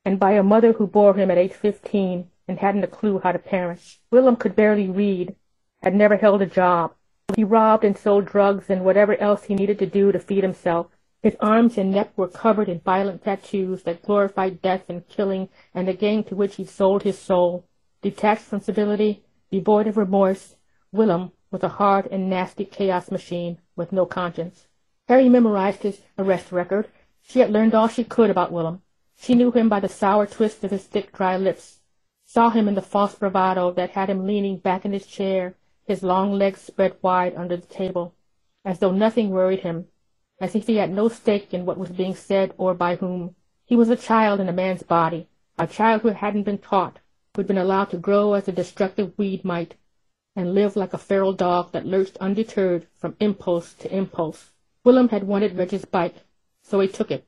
and 0.04 0.20
by 0.20 0.32
a 0.32 0.42
mother 0.42 0.72
who 0.72 0.86
bore 0.86 1.14
him 1.14 1.30
at 1.30 1.38
age 1.38 1.52
fifteen 1.52 2.28
and 2.46 2.58
hadn't 2.58 2.84
a 2.84 2.86
clue 2.86 3.18
how 3.18 3.32
to 3.32 3.38
parent. 3.38 3.98
Willem 4.10 4.36
could 4.36 4.54
barely 4.54 4.88
read, 4.88 5.34
had 5.82 5.94
never 5.94 6.16
held 6.16 6.40
a 6.40 6.46
job. 6.46 6.94
He 7.34 7.42
robbed 7.42 7.84
and 7.84 7.96
sold 7.96 8.26
drugs 8.26 8.68
and 8.68 8.84
whatever 8.84 9.16
else 9.16 9.44
he 9.44 9.54
needed 9.54 9.78
to 9.80 9.86
do 9.86 10.12
to 10.12 10.18
feed 10.18 10.44
himself. 10.44 10.86
His 11.24 11.36
arms 11.40 11.78
and 11.78 11.90
neck 11.90 12.12
were 12.18 12.28
covered 12.28 12.68
in 12.68 12.80
violent 12.80 13.24
tattoos 13.24 13.84
that 13.84 14.02
glorified 14.02 14.60
death 14.60 14.84
and 14.90 15.08
killing 15.08 15.48
and 15.72 15.88
the 15.88 15.94
gang 15.94 16.22
to 16.24 16.36
which 16.36 16.56
he 16.56 16.66
sold 16.66 17.02
his 17.02 17.18
soul. 17.18 17.64
Detached 18.02 18.42
from 18.42 18.60
civility, 18.60 19.24
devoid 19.50 19.86
of 19.86 19.96
remorse, 19.96 20.56
Willem 20.92 21.32
was 21.50 21.62
a 21.62 21.80
hard 21.80 22.08
and 22.08 22.28
nasty 22.28 22.66
chaos 22.66 23.10
machine 23.10 23.56
with 23.74 23.90
no 23.90 24.04
conscience. 24.04 24.66
Harry 25.08 25.30
memorized 25.30 25.82
his 25.82 26.02
arrest 26.18 26.52
record. 26.52 26.88
She 27.22 27.38
had 27.38 27.50
learned 27.50 27.74
all 27.74 27.88
she 27.88 28.04
could 28.04 28.28
about 28.28 28.52
Willem. 28.52 28.82
She 29.16 29.34
knew 29.34 29.50
him 29.50 29.70
by 29.70 29.80
the 29.80 29.88
sour 29.88 30.26
twist 30.26 30.62
of 30.62 30.72
his 30.72 30.84
thick, 30.84 31.10
dry 31.10 31.38
lips, 31.38 31.80
saw 32.26 32.50
him 32.50 32.68
in 32.68 32.74
the 32.74 32.82
false 32.82 33.14
bravado 33.14 33.72
that 33.72 33.92
had 33.92 34.10
him 34.10 34.26
leaning 34.26 34.58
back 34.58 34.84
in 34.84 34.92
his 34.92 35.06
chair 35.06 35.54
his 35.86 36.02
long 36.02 36.34
legs 36.34 36.60
spread 36.60 36.98
wide 37.00 37.34
under 37.34 37.56
the 37.56 37.66
table, 37.66 38.14
as 38.62 38.80
though 38.80 38.92
nothing 38.92 39.30
worried 39.30 39.60
him, 39.60 39.86
as 40.44 40.54
if 40.54 40.66
he 40.66 40.76
had 40.76 40.90
no 40.92 41.08
stake 41.08 41.54
in 41.54 41.64
what 41.64 41.78
was 41.78 41.88
being 41.88 42.14
said 42.14 42.52
or 42.58 42.74
by 42.74 42.96
whom. 42.96 43.34
He 43.64 43.76
was 43.76 43.88
a 43.88 43.96
child 43.96 44.40
in 44.40 44.48
a 44.50 44.52
man's 44.52 44.82
body, 44.82 45.26
a 45.58 45.66
child 45.66 46.02
who 46.02 46.08
hadn't 46.08 46.42
been 46.42 46.58
taught, 46.58 46.98
who 47.32 47.40
had 47.40 47.46
been 47.46 47.56
allowed 47.56 47.88
to 47.92 47.96
grow 47.96 48.34
as 48.34 48.46
a 48.46 48.52
destructive 48.52 49.16
weed 49.16 49.42
might, 49.42 49.76
and 50.36 50.52
live 50.52 50.76
like 50.76 50.92
a 50.92 50.98
feral 50.98 51.32
dog 51.32 51.72
that 51.72 51.86
lurched 51.86 52.18
undeterred 52.18 52.86
from 52.94 53.16
impulse 53.20 53.72
to 53.72 53.90
impulse. 53.90 54.50
Willem 54.84 55.08
had 55.08 55.24
wanted 55.24 55.56
Reg's 55.56 55.86
bike, 55.86 56.16
so 56.62 56.78
he 56.80 56.88
took 56.88 57.10
it. 57.10 57.26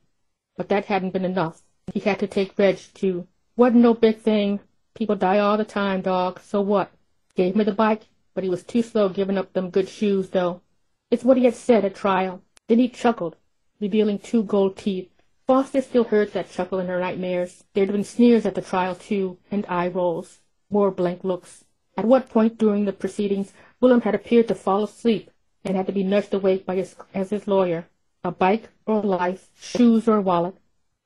But 0.55 0.69
that 0.69 0.85
hadn't 0.85 1.13
been 1.13 1.25
enough. 1.25 1.63
He 1.91 2.01
had 2.01 2.19
to 2.19 2.27
take 2.27 2.59
Reg, 2.59 2.77
too. 2.93 3.27
Wasn't 3.55 3.81
no 3.81 3.95
big 3.95 4.19
thing. 4.19 4.59
People 4.93 5.15
die 5.15 5.39
all 5.39 5.57
the 5.57 5.65
time, 5.65 6.01
dog. 6.01 6.39
So 6.41 6.61
what? 6.61 6.91
Gave 7.33 7.55
me 7.55 7.63
the 7.63 7.71
bike, 7.71 8.03
but 8.35 8.43
he 8.43 8.49
was 8.51 8.63
too 8.63 8.83
slow 8.83 9.09
giving 9.09 9.39
up 9.39 9.53
them 9.53 9.71
good 9.71 9.89
shoes, 9.89 10.29
though. 10.29 10.61
It's 11.09 11.23
what 11.23 11.37
he 11.37 11.45
had 11.45 11.55
said 11.55 11.83
at 11.83 11.95
trial. 11.95 12.43
Then 12.67 12.79
he 12.79 12.89
chuckled, 12.89 13.37
revealing 13.79 14.19
two 14.19 14.43
gold 14.43 14.75
teeth. 14.75 15.09
Foster 15.45 15.81
still 15.81 16.03
heard 16.03 16.33
that 16.33 16.51
chuckle 16.51 16.79
in 16.79 16.87
her 16.87 16.99
nightmares. 16.99 17.63
There'd 17.73 17.91
been 17.91 18.03
sneers 18.03 18.45
at 18.45 18.55
the 18.55 18.61
trial, 18.61 18.95
too, 18.95 19.37
and 19.49 19.65
eye 19.69 19.87
rolls. 19.87 20.39
More 20.69 20.91
blank 20.91 21.23
looks. 21.23 21.63
At 21.95 22.05
what 22.05 22.29
point 22.29 22.57
during 22.57 22.83
the 22.83 22.93
proceedings 22.93 23.53
Willem 23.79 24.01
had 24.01 24.13
appeared 24.13 24.49
to 24.49 24.55
fall 24.55 24.83
asleep 24.83 25.31
and 25.63 25.77
had 25.77 25.87
to 25.87 25.93
be 25.93 26.03
nursed 26.03 26.33
awake 26.33 26.65
by 26.65 26.75
his, 26.75 26.95
as 27.13 27.29
his 27.29 27.47
lawyer. 27.47 27.87
A 28.23 28.31
bike 28.31 28.69
or 28.85 28.95
a 28.95 29.07
life, 29.07 29.49
shoes 29.57 30.07
or 30.07 30.19
wallet, 30.19 30.55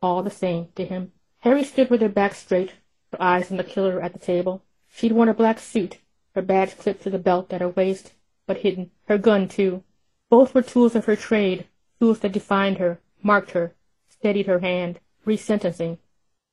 all 0.02 0.24
the 0.24 0.32
same 0.32 0.70
to 0.76 0.84
him. 0.84 1.12
Harry 1.40 1.64
stood 1.64 1.90
with 1.90 2.02
her 2.02 2.10
back 2.10 2.34
straight, 2.34 2.74
her 3.12 3.22
eyes 3.22 3.52
on 3.52 3.58
the 3.58 3.64
killer 3.64 4.02
at 4.02 4.14
the 4.14 4.20
table. 4.20 4.64
She'd 4.90 5.12
worn 5.12 5.30
a 5.30 5.34
black 5.34 5.60
suit, 5.60 6.00
her 6.34 6.42
badge 6.42 6.78
clipped 6.78 7.04
to 7.04 7.10
the 7.10 7.20
belt 7.20 7.54
at 7.54 7.62
her 7.62 7.70
waist, 7.70 8.14
but 8.48 8.58
hidden. 8.58 8.90
Her 9.08 9.18
gun, 9.18 9.48
too. 9.48 9.84
Both 10.32 10.56
were 10.56 10.64
tools 10.64 10.96
of 10.96 11.06
her 11.06 11.16
trade, 11.16 11.68
tools 12.00 12.20
that 12.22 12.32
defined 12.32 12.78
her, 12.80 13.00
marked 13.22 13.52
her, 13.52 13.76
steadied 14.10 14.48
her 14.48 14.60
hand. 14.60 15.00
Resentencing. 15.24 16.00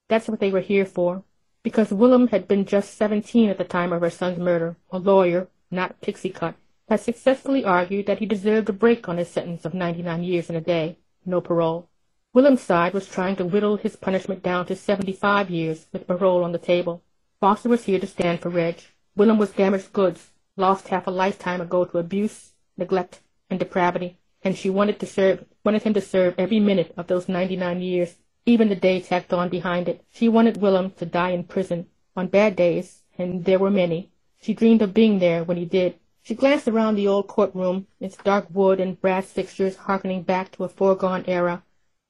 That's 0.08 0.28
what 0.28 0.40
they 0.40 0.50
were 0.50 0.61
here 0.61 0.85
for. 0.85 1.23
Because 1.62 1.90
Willem 1.90 2.28
had 2.28 2.47
been 2.47 2.66
just 2.66 2.99
seventeen 2.99 3.49
at 3.49 3.56
the 3.56 3.64
time 3.64 3.94
of 3.94 4.02
her 4.02 4.11
son's 4.11 4.38
murder, 4.38 4.76
a 4.90 4.99
lawyer, 4.99 5.49
not 5.70 6.02
pixie 6.02 6.28
cut, 6.28 6.54
had 6.87 7.00
successfully 7.00 7.64
argued 7.64 8.04
that 8.06 8.18
he 8.18 8.26
deserved 8.26 8.68
a 8.68 8.73
break 8.75 9.08
on 9.08 9.16
his 9.16 9.28
sentence 9.28 9.64
of 9.64 9.73
ninety-nine 9.73 10.23
years 10.23 10.50
and 10.50 10.58
a 10.58 10.61
day, 10.61 10.99
no 11.25 11.40
parole. 11.40 11.88
Willem's 12.35 12.61
side 12.61 12.92
was 12.92 13.08
trying 13.08 13.37
to 13.37 13.47
whittle 13.47 13.78
his 13.78 13.97
punishment 13.97 14.42
down 14.42 14.66
to 14.66 14.76
seventy-five 14.76 15.49
years 15.49 15.87
with 15.92 16.06
parole 16.06 16.44
on 16.44 16.52
the 16.52 16.58
table. 16.58 17.02
Foster 17.40 17.70
was 17.70 17.85
here 17.85 18.00
to 18.00 18.06
stand 18.06 18.40
for 18.40 18.50
Reg. 18.50 18.82
Willem 19.16 19.38
was 19.38 19.52
damaged 19.52 19.94
goods, 19.94 20.30
lost 20.56 20.88
half 20.88 21.06
a 21.06 21.11
lifetime 21.11 21.62
ago 21.62 21.87
to 21.87 21.97
abuse, 21.97 22.52
neglect, 22.76 23.20
and 23.50 23.58
depravity, 23.58 24.18
and 24.42 24.56
she 24.56 24.70
wanted 24.70 25.00
to 25.00 25.06
serve, 25.06 25.44
wanted 25.64 25.82
him 25.82 25.94
to 25.94 26.00
serve 26.00 26.34
every 26.38 26.60
minute 26.60 26.92
of 26.96 27.06
those 27.06 27.28
ninety-nine 27.28 27.80
years, 27.80 28.16
even 28.46 28.68
the 28.68 28.76
day 28.76 29.00
tacked 29.00 29.32
on 29.32 29.48
behind 29.48 29.88
it. 29.88 30.04
She 30.10 30.28
wanted 30.28 30.60
Willem 30.60 30.90
to 30.92 31.06
die 31.06 31.30
in 31.30 31.44
prison 31.44 31.86
on 32.16 32.28
bad 32.28 32.56
days, 32.56 33.02
and 33.18 33.44
there 33.44 33.58
were 33.58 33.70
many. 33.70 34.10
She 34.40 34.54
dreamed 34.54 34.82
of 34.82 34.94
being 34.94 35.18
there 35.18 35.44
when 35.44 35.56
he 35.56 35.64
did. 35.64 35.98
She 36.22 36.34
glanced 36.34 36.68
around 36.68 36.94
the 36.94 37.08
old 37.08 37.26
courtroom, 37.26 37.86
its 38.00 38.16
dark 38.16 38.46
wood 38.52 38.80
and 38.80 39.00
brass 39.00 39.32
fixtures 39.32 39.76
harkening 39.76 40.22
back 40.22 40.52
to 40.52 40.64
a 40.64 40.68
foregone 40.68 41.24
era, 41.26 41.62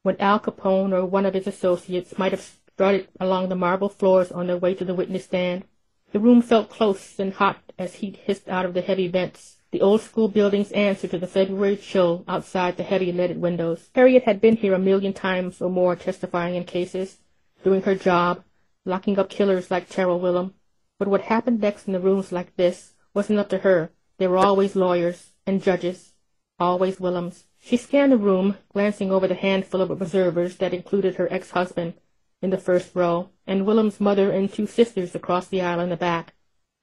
when 0.02 0.20
Al 0.20 0.40
Capone 0.40 0.92
or 0.92 1.04
one 1.06 1.24
of 1.24 1.34
his 1.34 1.46
associates 1.46 2.18
might 2.18 2.32
have 2.32 2.40
strutted 2.40 3.08
along 3.20 3.48
the 3.48 3.56
marble 3.56 3.88
floors 3.88 4.32
on 4.32 4.46
their 4.48 4.56
way 4.56 4.74
to 4.74 4.84
the 4.84 4.94
witness 4.94 5.24
stand. 5.24 5.64
The 6.12 6.18
room 6.18 6.42
felt 6.42 6.70
close 6.70 7.18
and 7.18 7.32
hot 7.32 7.58
as 7.78 7.96
heat 7.96 8.16
hissed 8.16 8.48
out 8.48 8.64
of 8.64 8.74
the 8.74 8.80
heavy 8.80 9.08
vents. 9.08 9.57
The 9.70 9.82
old 9.82 10.00
school 10.00 10.28
buildings 10.28 10.72
answered 10.72 11.10
to 11.10 11.18
the 11.18 11.26
February 11.26 11.76
chill 11.76 12.24
outside 12.26 12.76
the 12.76 12.82
heavy 12.82 13.12
leaded 13.12 13.38
windows. 13.38 13.90
Harriet 13.94 14.24
had 14.24 14.40
been 14.40 14.56
here 14.56 14.72
a 14.72 14.78
million 14.78 15.12
times 15.12 15.60
or 15.60 15.68
more 15.68 15.94
testifying 15.94 16.54
in 16.54 16.64
cases, 16.64 17.18
doing 17.62 17.82
her 17.82 17.94
job, 17.94 18.44
locking 18.86 19.18
up 19.18 19.28
killers 19.28 19.70
like 19.70 19.88
Terrell 19.88 20.20
Willem. 20.20 20.54
But 20.98 21.08
what 21.08 21.22
happened 21.22 21.60
next 21.60 21.86
in 21.86 21.92
the 21.92 22.00
rooms 22.00 22.32
like 22.32 22.56
this 22.56 22.94
wasn't 23.12 23.38
up 23.38 23.50
to 23.50 23.58
her. 23.58 23.90
There 24.16 24.30
were 24.30 24.38
always 24.38 24.74
lawyers 24.74 25.34
and 25.46 25.62
judges, 25.62 26.14
always 26.58 26.98
Willems. 26.98 27.44
She 27.58 27.76
scanned 27.76 28.12
the 28.12 28.16
room, 28.16 28.56
glancing 28.72 29.12
over 29.12 29.28
the 29.28 29.34
handful 29.34 29.82
of 29.82 29.90
observers 29.90 30.56
that 30.56 30.72
included 30.72 31.16
her 31.16 31.30
ex-husband 31.30 31.94
in 32.40 32.50
the 32.50 32.56
first 32.56 32.94
row, 32.94 33.28
and 33.46 33.66
Willem's 33.66 34.00
mother 34.00 34.30
and 34.30 34.50
two 34.50 34.66
sisters 34.66 35.14
across 35.14 35.46
the 35.48 35.60
aisle 35.60 35.80
in 35.80 35.90
the 35.90 35.96
back, 35.96 36.34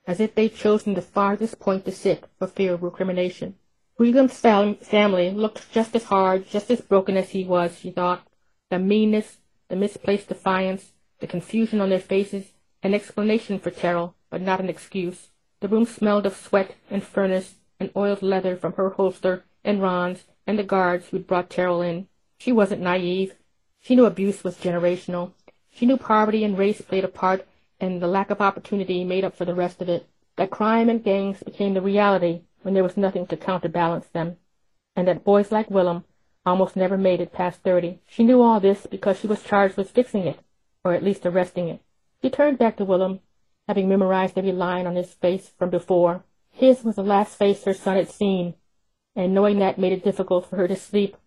as 0.07 0.19
if 0.19 0.35
they'd 0.35 0.55
chosen 0.55 0.93
the 0.93 1.01
farthest 1.01 1.59
point 1.59 1.85
to 1.85 1.91
sit 1.91 2.25
for 2.37 2.47
fear 2.47 2.73
of 2.73 2.83
recrimination. 2.83 3.55
Willem's 3.97 4.37
family 4.37 5.31
looked 5.31 5.71
just 5.71 5.95
as 5.95 6.05
hard, 6.05 6.47
just 6.47 6.69
as 6.69 6.81
broken 6.81 7.15
as 7.15 7.29
he 7.29 7.43
was, 7.45 7.79
she 7.79 7.91
thought. 7.91 8.27
The 8.69 8.79
meanness, 8.79 9.37
the 9.69 9.75
misplaced 9.75 10.27
defiance, 10.27 10.91
the 11.19 11.27
confusion 11.27 11.79
on 11.79 11.89
their 11.89 11.99
faces, 11.99 12.51
an 12.83 12.93
explanation 12.93 13.57
for 13.57 13.71
Terrell, 13.71 14.15
but 14.29 14.41
not 14.41 14.59
an 14.59 14.69
excuse. 14.69 15.29
The 15.61 15.67
room 15.67 15.85
smelled 15.85 16.25
of 16.25 16.35
sweat 16.35 16.75
and 16.91 17.03
furnace 17.03 17.55
and 17.79 17.89
oiled 17.95 18.21
leather 18.21 18.55
from 18.55 18.73
her 18.73 18.89
holster 18.89 19.45
and 19.63 19.81
Ron's 19.81 20.25
and 20.45 20.59
the 20.59 20.63
guards 20.63 21.07
who'd 21.07 21.25
brought 21.25 21.49
Terrell 21.49 21.81
in. 21.81 22.07
She 22.37 22.51
wasn't 22.51 22.81
naive. 22.81 23.33
She 23.79 23.95
knew 23.95 24.05
abuse 24.05 24.43
was 24.43 24.57
generational. 24.57 25.31
She 25.71 25.85
knew 25.85 25.97
poverty 25.97 26.43
and 26.43 26.57
race 26.57 26.81
played 26.81 27.03
a 27.03 27.07
part, 27.07 27.47
and 27.79 28.01
the 28.01 28.07
lack 28.07 28.29
of 28.29 28.41
opportunity 28.41 29.03
made 29.03 29.23
up 29.23 29.35
for 29.35 29.45
the 29.45 29.55
rest 29.55 29.81
of 29.81 29.89
it. 29.89 30.07
That 30.37 30.51
crime 30.51 30.89
and 30.89 31.03
gangs 31.03 31.43
became 31.43 31.73
the 31.73 31.81
reality 31.81 32.41
when 32.61 32.73
there 32.73 32.83
was 32.83 32.97
nothing 32.97 33.27
to 33.27 33.37
counterbalance 33.37 34.07
them, 34.07 34.37
and 34.95 35.07
that 35.07 35.23
boys 35.23 35.51
like 35.51 35.69
Willem 35.69 36.03
almost 36.45 36.75
never 36.75 36.97
made 36.97 37.21
it 37.21 37.33
past 37.33 37.61
thirty. 37.63 37.99
She 38.05 38.23
knew 38.23 38.41
all 38.41 38.59
this 38.59 38.85
because 38.85 39.19
she 39.19 39.27
was 39.27 39.43
charged 39.43 39.77
with 39.77 39.91
fixing 39.91 40.25
it, 40.27 40.39
or 40.83 40.93
at 40.93 41.03
least 41.03 41.25
arresting 41.25 41.69
it. 41.69 41.81
She 42.21 42.29
turned 42.29 42.57
back 42.57 42.77
to 42.77 42.85
Willem, 42.85 43.19
having 43.67 43.89
memorized 43.89 44.37
every 44.37 44.51
line 44.51 44.87
on 44.87 44.95
his 44.95 45.13
face 45.13 45.51
from 45.57 45.69
before. 45.69 46.23
His 46.51 46.83
was 46.83 46.95
the 46.95 47.03
last 47.03 47.37
face 47.37 47.63
her 47.63 47.73
son 47.73 47.97
had 47.97 48.09
seen, 48.09 48.55
and 49.15 49.33
knowing 49.33 49.59
that 49.59 49.79
made 49.79 49.93
it 49.93 50.03
difficult 50.03 50.49
for 50.49 50.57
her 50.57 50.67
to 50.67 50.75
sleep. 50.75 51.17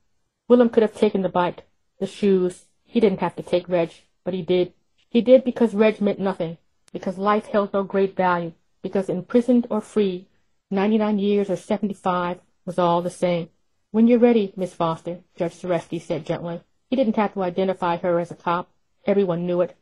Willem 0.48 0.70
could 0.70 0.82
have 0.82 0.94
taken 0.94 1.22
the 1.22 1.28
bike, 1.28 1.64
the 1.98 2.06
shoes. 2.06 2.66
He 2.84 3.00
didn't 3.00 3.20
have 3.20 3.36
to 3.36 3.42
take 3.42 3.68
Reg, 3.68 3.92
but 4.24 4.34
he 4.34 4.42
did. 4.42 4.72
He 5.10 5.20
did 5.20 5.42
because 5.42 5.74
Reg 5.74 6.00
meant 6.00 6.18
nothing, 6.18 6.58
because 6.92 7.16
life 7.16 7.46
held 7.46 7.72
no 7.72 7.82
great 7.82 8.14
value, 8.14 8.52
because 8.82 9.08
imprisoned 9.08 9.66
or 9.70 9.80
free, 9.80 10.26
ninety-nine 10.70 11.18
years 11.18 11.48
or 11.48 11.56
seventy-five 11.56 12.40
was 12.66 12.78
all 12.78 13.00
the 13.00 13.10
same. 13.10 13.48
When 13.90 14.06
you're 14.06 14.18
ready, 14.18 14.52
Miss 14.54 14.74
Foster, 14.74 15.20
Judge 15.34 15.54
Zareski 15.54 16.00
said 16.00 16.26
gently. 16.26 16.60
He 16.90 16.96
didn't 16.96 17.16
have 17.16 17.32
to 17.34 17.42
identify 17.42 17.96
her 17.96 18.20
as 18.20 18.30
a 18.30 18.34
cop. 18.34 18.70
Everyone 19.06 19.46
knew 19.46 19.62
it. 19.62 19.74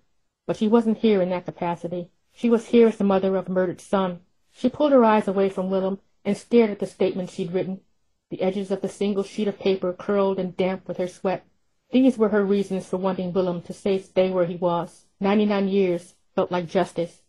But 0.46 0.56
she 0.56 0.68
wasn't 0.68 0.98
here 0.98 1.20
in 1.20 1.30
that 1.30 1.44
capacity. 1.44 2.10
She 2.32 2.48
was 2.48 2.66
here 2.66 2.86
as 2.86 2.98
the 2.98 3.04
mother 3.04 3.34
of 3.34 3.48
a 3.48 3.52
murdered 3.52 3.80
son. 3.80 4.20
She 4.52 4.68
pulled 4.68 4.92
her 4.92 5.04
eyes 5.04 5.26
away 5.26 5.48
from 5.48 5.70
Willem 5.70 5.98
and 6.24 6.36
stared 6.36 6.70
at 6.70 6.78
the 6.78 6.86
statement 6.86 7.30
she'd 7.30 7.52
written. 7.52 7.80
The 8.30 8.42
edges 8.42 8.70
of 8.70 8.80
the 8.80 8.88
single 8.88 9.24
sheet 9.24 9.48
of 9.48 9.58
paper 9.58 9.92
curled 9.92 10.38
and 10.38 10.56
damp 10.56 10.86
with 10.86 10.98
her 10.98 11.08
sweat. 11.08 11.44
These 11.90 12.16
were 12.16 12.28
her 12.28 12.44
reasons 12.44 12.86
for 12.86 12.96
wanting 12.96 13.32
Willem 13.32 13.62
to 13.62 13.72
stay 13.72 14.30
where 14.30 14.46
he 14.46 14.56
was. 14.56 15.05
Ninety-nine 15.20 15.68
years 15.68 16.14
felt 16.34 16.52
like 16.52 16.66
justice. 16.68 17.22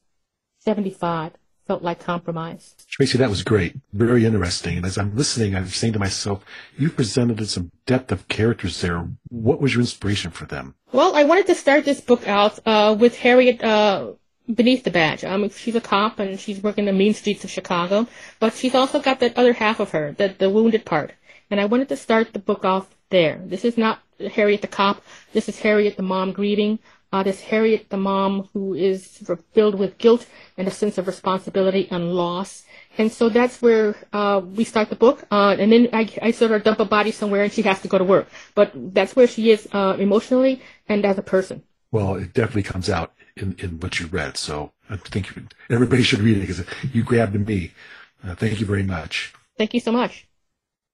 Seventy-five 0.60 1.34
felt 1.66 1.84
like 1.84 2.00
compromise. 2.00 2.76
Tracy, 2.90 3.18
that 3.18 3.30
was 3.30 3.44
great. 3.44 3.76
Very 3.92 4.26
interesting. 4.26 4.78
And 4.78 4.86
as 4.86 4.98
I'm 4.98 5.16
listening, 5.16 5.54
I'm 5.54 5.68
saying 5.68 5.94
to 5.94 6.00
myself, 6.00 6.46
you 6.78 6.90
presented 6.90 7.46
some 7.50 7.72
depth 7.86 8.12
of 8.12 8.28
characters 8.30 8.80
there. 8.80 9.06
What 9.30 9.60
was 9.60 9.74
your 9.74 9.82
inspiration 9.82 10.32
for 10.32 10.46
them? 10.46 10.76
Well, 10.94 11.14
I 11.16 11.26
wanted 11.26 11.48
to 11.48 11.56
start 11.56 11.84
this 11.84 12.00
book 12.00 12.26
out 12.26 12.60
uh, 12.66 12.96
with 12.98 13.18
Harriet 13.18 13.62
uh, 13.62 14.14
beneath 14.54 14.86
the 14.86 14.92
badge. 14.92 15.26
Um, 15.26 15.50
she's 15.50 15.76
a 15.76 15.82
cop 15.82 16.20
and 16.20 16.40
she's 16.40 16.64
working 16.64 16.86
the 16.86 16.94
mean 16.94 17.14
streets 17.14 17.44
of 17.44 17.50
Chicago, 17.50 18.08
but 18.40 18.54
she's 18.54 18.74
also 18.74 19.02
got 19.02 19.20
that 19.20 19.38
other 19.38 19.52
half 19.52 19.82
of 19.82 19.92
her, 19.92 20.14
the, 20.14 20.34
the 20.38 20.50
wounded 20.50 20.86
part. 20.86 21.12
And 21.52 21.60
I 21.60 21.66
wanted 21.66 21.90
to 21.90 21.98
start 21.98 22.32
the 22.32 22.40
book 22.40 22.64
off 22.64 22.88
there. 23.10 23.42
This 23.44 23.66
is 23.66 23.78
not 23.78 24.00
Harriet 24.34 24.62
the 24.62 24.68
cop. 24.68 25.04
This 25.34 25.50
is 25.50 25.60
Harriet 25.60 25.98
the 25.98 26.04
mom 26.04 26.32
grieving. 26.32 26.80
Uh, 27.12 27.24
this 27.24 27.42
Harriet 27.42 27.90
the 27.90 27.98
mom 27.98 28.50
who 28.54 28.74
is 28.74 29.24
filled 29.54 29.76
with 29.76 29.98
guilt 29.98 30.26
and 30.58 30.68
a 30.68 30.72
sense 30.72 30.98
of 30.98 31.08
responsibility 31.08 31.88
and 31.90 32.14
loss. 32.14 32.64
And 32.98 33.12
so 33.12 33.30
that's 33.30 33.62
where 33.62 33.96
uh, 34.12 34.42
we 34.44 34.64
start 34.64 34.90
the 34.90 34.96
book. 34.96 35.26
Uh, 35.32 35.56
and 35.58 35.72
then 35.72 35.90
I, 35.94 36.10
I 36.22 36.32
sort 36.32 36.52
of 36.52 36.64
dump 36.64 36.80
a 36.80 36.86
body 36.86 37.12
somewhere 37.12 37.44
and 37.44 37.52
she 37.52 37.62
has 37.62 37.82
to 37.82 37.88
go 37.88 37.98
to 37.98 38.04
work. 38.04 38.28
But 38.56 38.72
that's 38.94 39.16
where 39.16 39.28
she 39.28 39.52
is 39.52 39.68
uh, 39.72 39.96
emotionally 40.00 40.62
and 40.90 41.06
as 41.06 41.18
a 41.18 41.22
person. 41.22 41.64
Well, 41.92 42.16
it 42.16 42.34
definitely 42.34 42.64
comes 42.64 42.90
out 42.90 43.14
in, 43.38 43.56
in 43.60 43.80
what 43.80 44.00
you 44.00 44.08
read. 44.08 44.38
So 44.38 44.74
I 44.90 44.98
think 44.98 45.30
everybody 45.70 46.04
should 46.04 46.20
read 46.20 46.38
it 46.38 46.42
because 46.42 46.64
you 46.94 47.04
grabbed 47.04 47.48
me. 47.48 47.72
Uh, 48.24 48.36
thank 48.36 48.60
you 48.60 48.66
very 48.66 48.84
much. 48.84 49.34
Thank 49.58 49.74
you 49.74 49.80
so 49.80 49.92
much. 49.92 50.27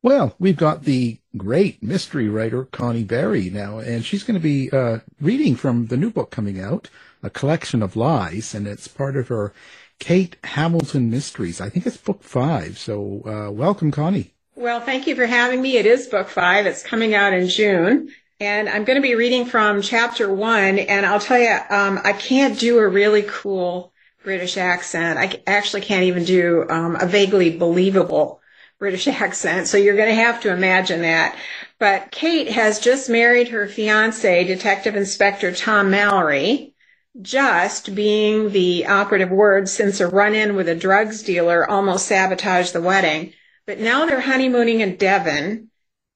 Well, 0.04 0.36
we've 0.38 0.58
got 0.58 0.84
the 0.84 1.18
great 1.38 1.82
mystery 1.82 2.28
writer 2.28 2.66
Connie 2.66 3.06
Berry 3.06 3.50
now, 3.50 3.80
and 3.80 4.04
she's 4.04 4.24
going 4.24 4.36
to 4.36 4.44
be 4.44 4.70
uh, 4.70 5.00
reading 5.22 5.56
from 5.56 5.88
the 5.88 5.96
new 5.96 6.12
book 6.12 6.30
coming 6.30 6.60
out, 6.60 6.90
A 7.24 7.30
Collection 7.30 7.82
of 7.82 7.96
Lies, 7.96 8.54
and 8.54 8.68
it's 8.68 8.90
part 8.90 9.16
of 9.16 9.30
her 9.30 9.54
Kate 10.00 10.36
Hamilton 10.44 11.10
Mysteries. 11.10 11.62
I 11.62 11.70
think 11.70 11.88
it's 11.88 11.96
book 11.96 12.22
five. 12.22 12.78
So 12.78 13.22
uh, 13.26 13.52
welcome, 13.52 13.92
Connie. 13.92 14.34
Well, 14.56 14.82
thank 14.82 15.08
you 15.08 15.16
for 15.16 15.26
having 15.26 15.62
me. 15.62 15.78
It 15.78 15.86
is 15.86 16.08
book 16.08 16.28
five. 16.28 16.66
It's 16.66 16.84
coming 16.84 17.16
out 17.16 17.32
in 17.32 17.48
June. 17.48 18.10
And 18.42 18.68
I'm 18.68 18.84
going 18.84 18.98
to 18.98 19.02
be 19.02 19.16
reading 19.16 19.46
from 19.46 19.82
chapter 19.82 20.32
one. 20.34 20.80
And 20.80 21.06
I'll 21.06 21.22
tell 21.22 21.40
you, 21.40 21.58
um, 21.70 22.02
I 22.04 22.12
can't 22.12 22.60
do 22.60 22.80
a 22.80 22.88
really 22.90 23.24
cool 23.26 23.94
British 24.22 24.58
accent. 24.58 25.18
I 25.18 25.42
actually 25.48 25.82
can't 25.82 26.04
even 26.04 26.26
do 26.26 26.66
um, 26.70 26.98
a 27.00 27.06
vaguely 27.06 27.58
believable 27.58 28.42
British 28.80 29.08
accent. 29.22 29.68
So 29.68 29.78
you're 29.78 29.96
going 29.96 30.10
to 30.10 30.16
have 30.16 30.42
to 30.42 30.52
imagine 30.52 31.02
that. 31.02 31.36
But 31.80 32.12
Kate 32.12 32.50
has 32.50 32.80
just 32.80 33.10
married 33.10 33.50
her 33.50 33.68
fiance, 33.68 34.44
Detective 34.46 34.96
Inspector 34.96 35.52
Tom 35.56 35.90
Mallory. 35.92 36.76
Just 37.22 37.94
being 37.94 38.52
the 38.52 38.88
operative 38.88 39.30
word 39.30 39.70
since 39.70 40.00
a 40.00 40.08
run 40.08 40.34
in 40.34 40.56
with 40.56 40.68
a 40.68 40.76
drugs 40.76 41.22
dealer 41.22 41.70
almost 41.70 42.08
sabotaged 42.08 42.74
the 42.74 42.82
wedding. 42.82 43.34
But 43.68 43.80
now 43.80 44.06
they're 44.06 44.20
honeymooning 44.20 44.82
in 44.82 44.96
Devon 44.96 45.70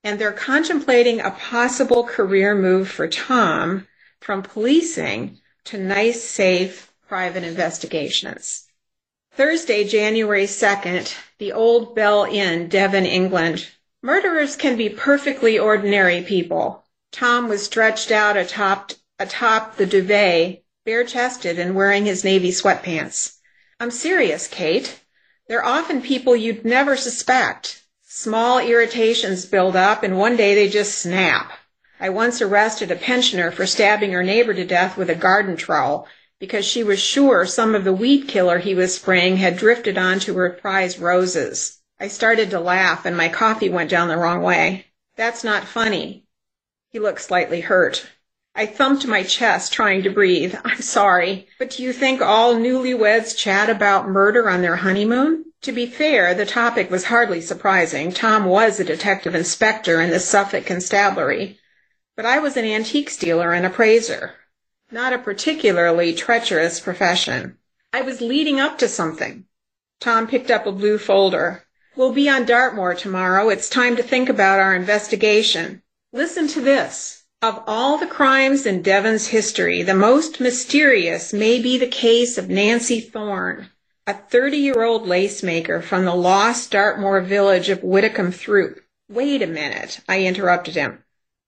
and 0.03 0.19
they're 0.19 0.31
contemplating 0.31 1.19
a 1.19 1.31
possible 1.31 2.03
career 2.03 2.55
move 2.55 2.89
for 2.89 3.07
Tom 3.07 3.87
from 4.21 4.41
policing 4.41 5.39
to 5.65 5.77
nice, 5.77 6.23
safe 6.23 6.91
private 7.07 7.43
investigations. 7.43 8.66
Thursday, 9.37 9.87
January 9.87 10.45
2nd, 10.45 11.15
the 11.37 11.51
Old 11.51 11.93
Bell 11.93 12.23
Inn, 12.23 12.69
Devon, 12.69 13.05
England. 13.05 13.67
Murderers 14.01 14.55
can 14.55 14.75
be 14.75 14.89
perfectly 14.89 15.59
ordinary 15.59 16.23
people. 16.23 16.83
Tom 17.11 17.47
was 17.47 17.63
stretched 17.63 18.09
out 18.09 18.35
atop, 18.35 18.93
atop 19.19 19.77
the 19.77 19.85
duvet, 19.85 20.63
bare-chested 20.85 21.59
and 21.59 21.75
wearing 21.75 22.07
his 22.07 22.23
navy 22.23 22.49
sweatpants. 22.49 23.37
I'm 23.79 23.91
serious, 23.91 24.47
Kate. 24.47 25.01
They're 25.47 25.63
often 25.63 26.01
people 26.01 26.35
you'd 26.35 26.65
never 26.65 26.97
suspect. 26.97 27.83
Small 28.07 28.57
irritations 28.57 29.45
build 29.45 29.75
up 29.75 30.01
and 30.01 30.17
one 30.17 30.35
day 30.35 30.55
they 30.55 30.67
just 30.67 30.97
snap. 30.97 31.51
I 31.99 32.09
once 32.09 32.41
arrested 32.41 32.89
a 32.89 32.95
pensioner 32.95 33.51
for 33.51 33.67
stabbing 33.67 34.13
her 34.13 34.23
neighbor 34.23 34.55
to 34.55 34.65
death 34.65 34.97
with 34.97 35.11
a 35.11 35.15
garden 35.15 35.57
trowel 35.57 36.07
because 36.39 36.65
she 36.65 36.83
was 36.83 36.99
sure 36.99 37.45
some 37.45 37.73
of 37.73 37.83
the 37.83 37.93
weed 37.93 38.27
killer 38.27 38.59
he 38.59 38.75
was 38.75 38.95
spraying 38.95 39.37
had 39.37 39.57
drifted 39.57 39.97
onto 39.97 40.35
her 40.35 40.49
prized 40.49 40.99
roses. 40.99 41.79
I 41.99 42.07
started 42.07 42.51
to 42.51 42.59
laugh 42.59 43.05
and 43.05 43.17
my 43.17 43.29
coffee 43.29 43.69
went 43.69 43.89
down 43.89 44.07
the 44.07 44.17
wrong 44.17 44.43
way. 44.43 44.85
That's 45.15 45.43
not 45.43 45.63
funny. 45.63 46.25
He 46.91 46.99
looked 46.99 47.21
slightly 47.21 47.61
hurt. 47.61 48.05
I 48.53 48.65
thumped 48.65 49.05
my 49.05 49.21
chest, 49.23 49.71
trying 49.71 50.03
to 50.03 50.09
breathe. 50.09 50.55
I'm 50.65 50.81
sorry, 50.81 51.47
but 51.59 51.71
do 51.71 51.83
you 51.83 51.93
think 51.93 52.21
all 52.21 52.55
newlyweds 52.55 53.37
chat 53.37 53.69
about 53.69 54.09
murder 54.09 54.49
on 54.49 54.61
their 54.61 54.77
honeymoon? 54.77 55.45
To 55.61 55.71
be 55.71 55.85
fair, 55.85 56.33
the 56.33 56.45
topic 56.45 56.89
was 56.89 57.05
hardly 57.05 57.41
surprising. 57.41 58.11
Tom 58.11 58.45
was 58.45 58.79
a 58.79 58.83
detective 58.83 59.35
inspector 59.35 60.01
in 60.01 60.11
the 60.11 60.19
Suffolk 60.19 60.65
Constabulary, 60.65 61.59
but 62.15 62.25
I 62.25 62.39
was 62.39 62.57
an 62.57 62.65
antiques 62.65 63.17
dealer 63.17 63.53
and 63.53 63.65
appraiser. 63.65 64.33
Not 64.91 65.11
a 65.11 65.17
particularly 65.17 66.13
treacherous 66.13 66.79
profession. 66.79 67.57
I 67.91 68.01
was 68.01 68.21
leading 68.21 68.59
up 68.59 68.77
to 68.79 68.87
something. 68.87 69.45
Tom 69.99 70.27
picked 70.27 70.49
up 70.49 70.65
a 70.65 70.71
blue 70.71 70.97
folder. 70.97 71.65
We'll 71.95 72.13
be 72.13 72.29
on 72.29 72.45
Dartmoor 72.45 72.93
tomorrow. 72.93 73.49
It's 73.49 73.69
time 73.69 73.97
to 73.97 74.03
think 74.03 74.29
about 74.29 74.59
our 74.59 74.73
investigation. 74.73 75.81
Listen 76.13 76.47
to 76.49 76.61
this. 76.61 77.25
Of 77.41 77.63
all 77.67 77.97
the 77.97 78.07
crimes 78.07 78.65
in 78.65 78.81
Devon's 78.81 79.27
history, 79.27 79.83
the 79.83 79.93
most 79.93 80.39
mysterious 80.39 81.33
may 81.33 81.61
be 81.61 81.77
the 81.77 81.87
case 81.87 82.37
of 82.37 82.49
Nancy 82.49 83.01
Thorne, 83.01 83.69
a 84.07 84.13
30-year-old 84.13 85.05
lace 85.05 85.43
maker 85.43 85.81
from 85.81 86.05
the 86.05 86.15
lost 86.15 86.71
Dartmoor 86.71 87.21
village 87.21 87.69
of 87.69 87.83
Whitcomb 87.83 88.31
Throop. 88.31 88.79
Wait 89.09 89.41
a 89.41 89.47
minute, 89.47 89.99
I 90.07 90.23
interrupted 90.23 90.75
him. 90.75 91.03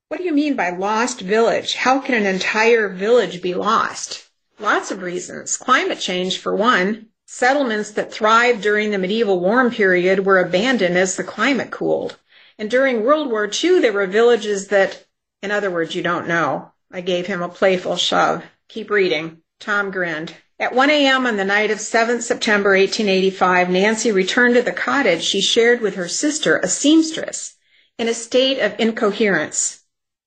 What 0.10 0.18
do 0.18 0.24
you 0.24 0.34
mean 0.34 0.56
by 0.56 0.72
lost 0.72 1.22
village? 1.22 1.76
How 1.76 2.00
can 2.00 2.16
an 2.16 2.26
entire 2.26 2.90
village 2.90 3.42
be 3.42 3.54
lost? 3.54 4.28
Lots 4.60 4.90
of 4.90 5.04
reasons. 5.04 5.56
Climate 5.56 6.00
change, 6.00 6.40
for 6.40 6.56
one. 6.56 7.10
Settlements 7.28 7.92
that 7.92 8.12
thrived 8.12 8.62
during 8.62 8.90
the 8.90 8.98
medieval 8.98 9.40
warm 9.40 9.70
period 9.70 10.26
were 10.26 10.40
abandoned 10.40 10.98
as 10.98 11.16
the 11.16 11.24
climate 11.24 11.70
cooled. 11.70 12.18
And 12.58 12.72
during 12.72 13.04
World 13.04 13.30
War 13.30 13.48
II, 13.48 13.80
there 13.80 13.94
were 13.94 14.08
villages 14.08 14.70
that 14.70 15.06
in 15.42 15.52
other 15.52 15.72
words, 15.72 15.96
you 15.96 16.02
don't 16.02 16.28
know. 16.28 16.72
I 16.92 17.02
gave 17.02 17.28
him 17.28 17.42
a 17.42 17.48
playful 17.48 17.96
shove. 17.96 18.44
Keep 18.68 18.90
reading. 18.90 19.44
Tom 19.60 19.92
grinned. 19.92 20.36
At 20.60 20.74
1 20.74 20.90
a.m. 20.90 21.26
on 21.26 21.38
the 21.38 21.46
night 21.46 21.72
of 21.72 21.78
7th 21.78 22.24
September 22.24 22.72
1885, 22.72 23.70
Nancy 23.70 24.12
returned 24.12 24.56
to 24.56 24.62
the 24.62 24.74
cottage 24.74 25.22
she 25.22 25.40
shared 25.40 25.80
with 25.82 25.96
her 25.96 26.10
sister, 26.10 26.58
a 26.58 26.68
seamstress, 26.68 27.56
in 27.98 28.10
a 28.10 28.14
state 28.14 28.60
of 28.60 28.78
incoherence. 28.80 29.79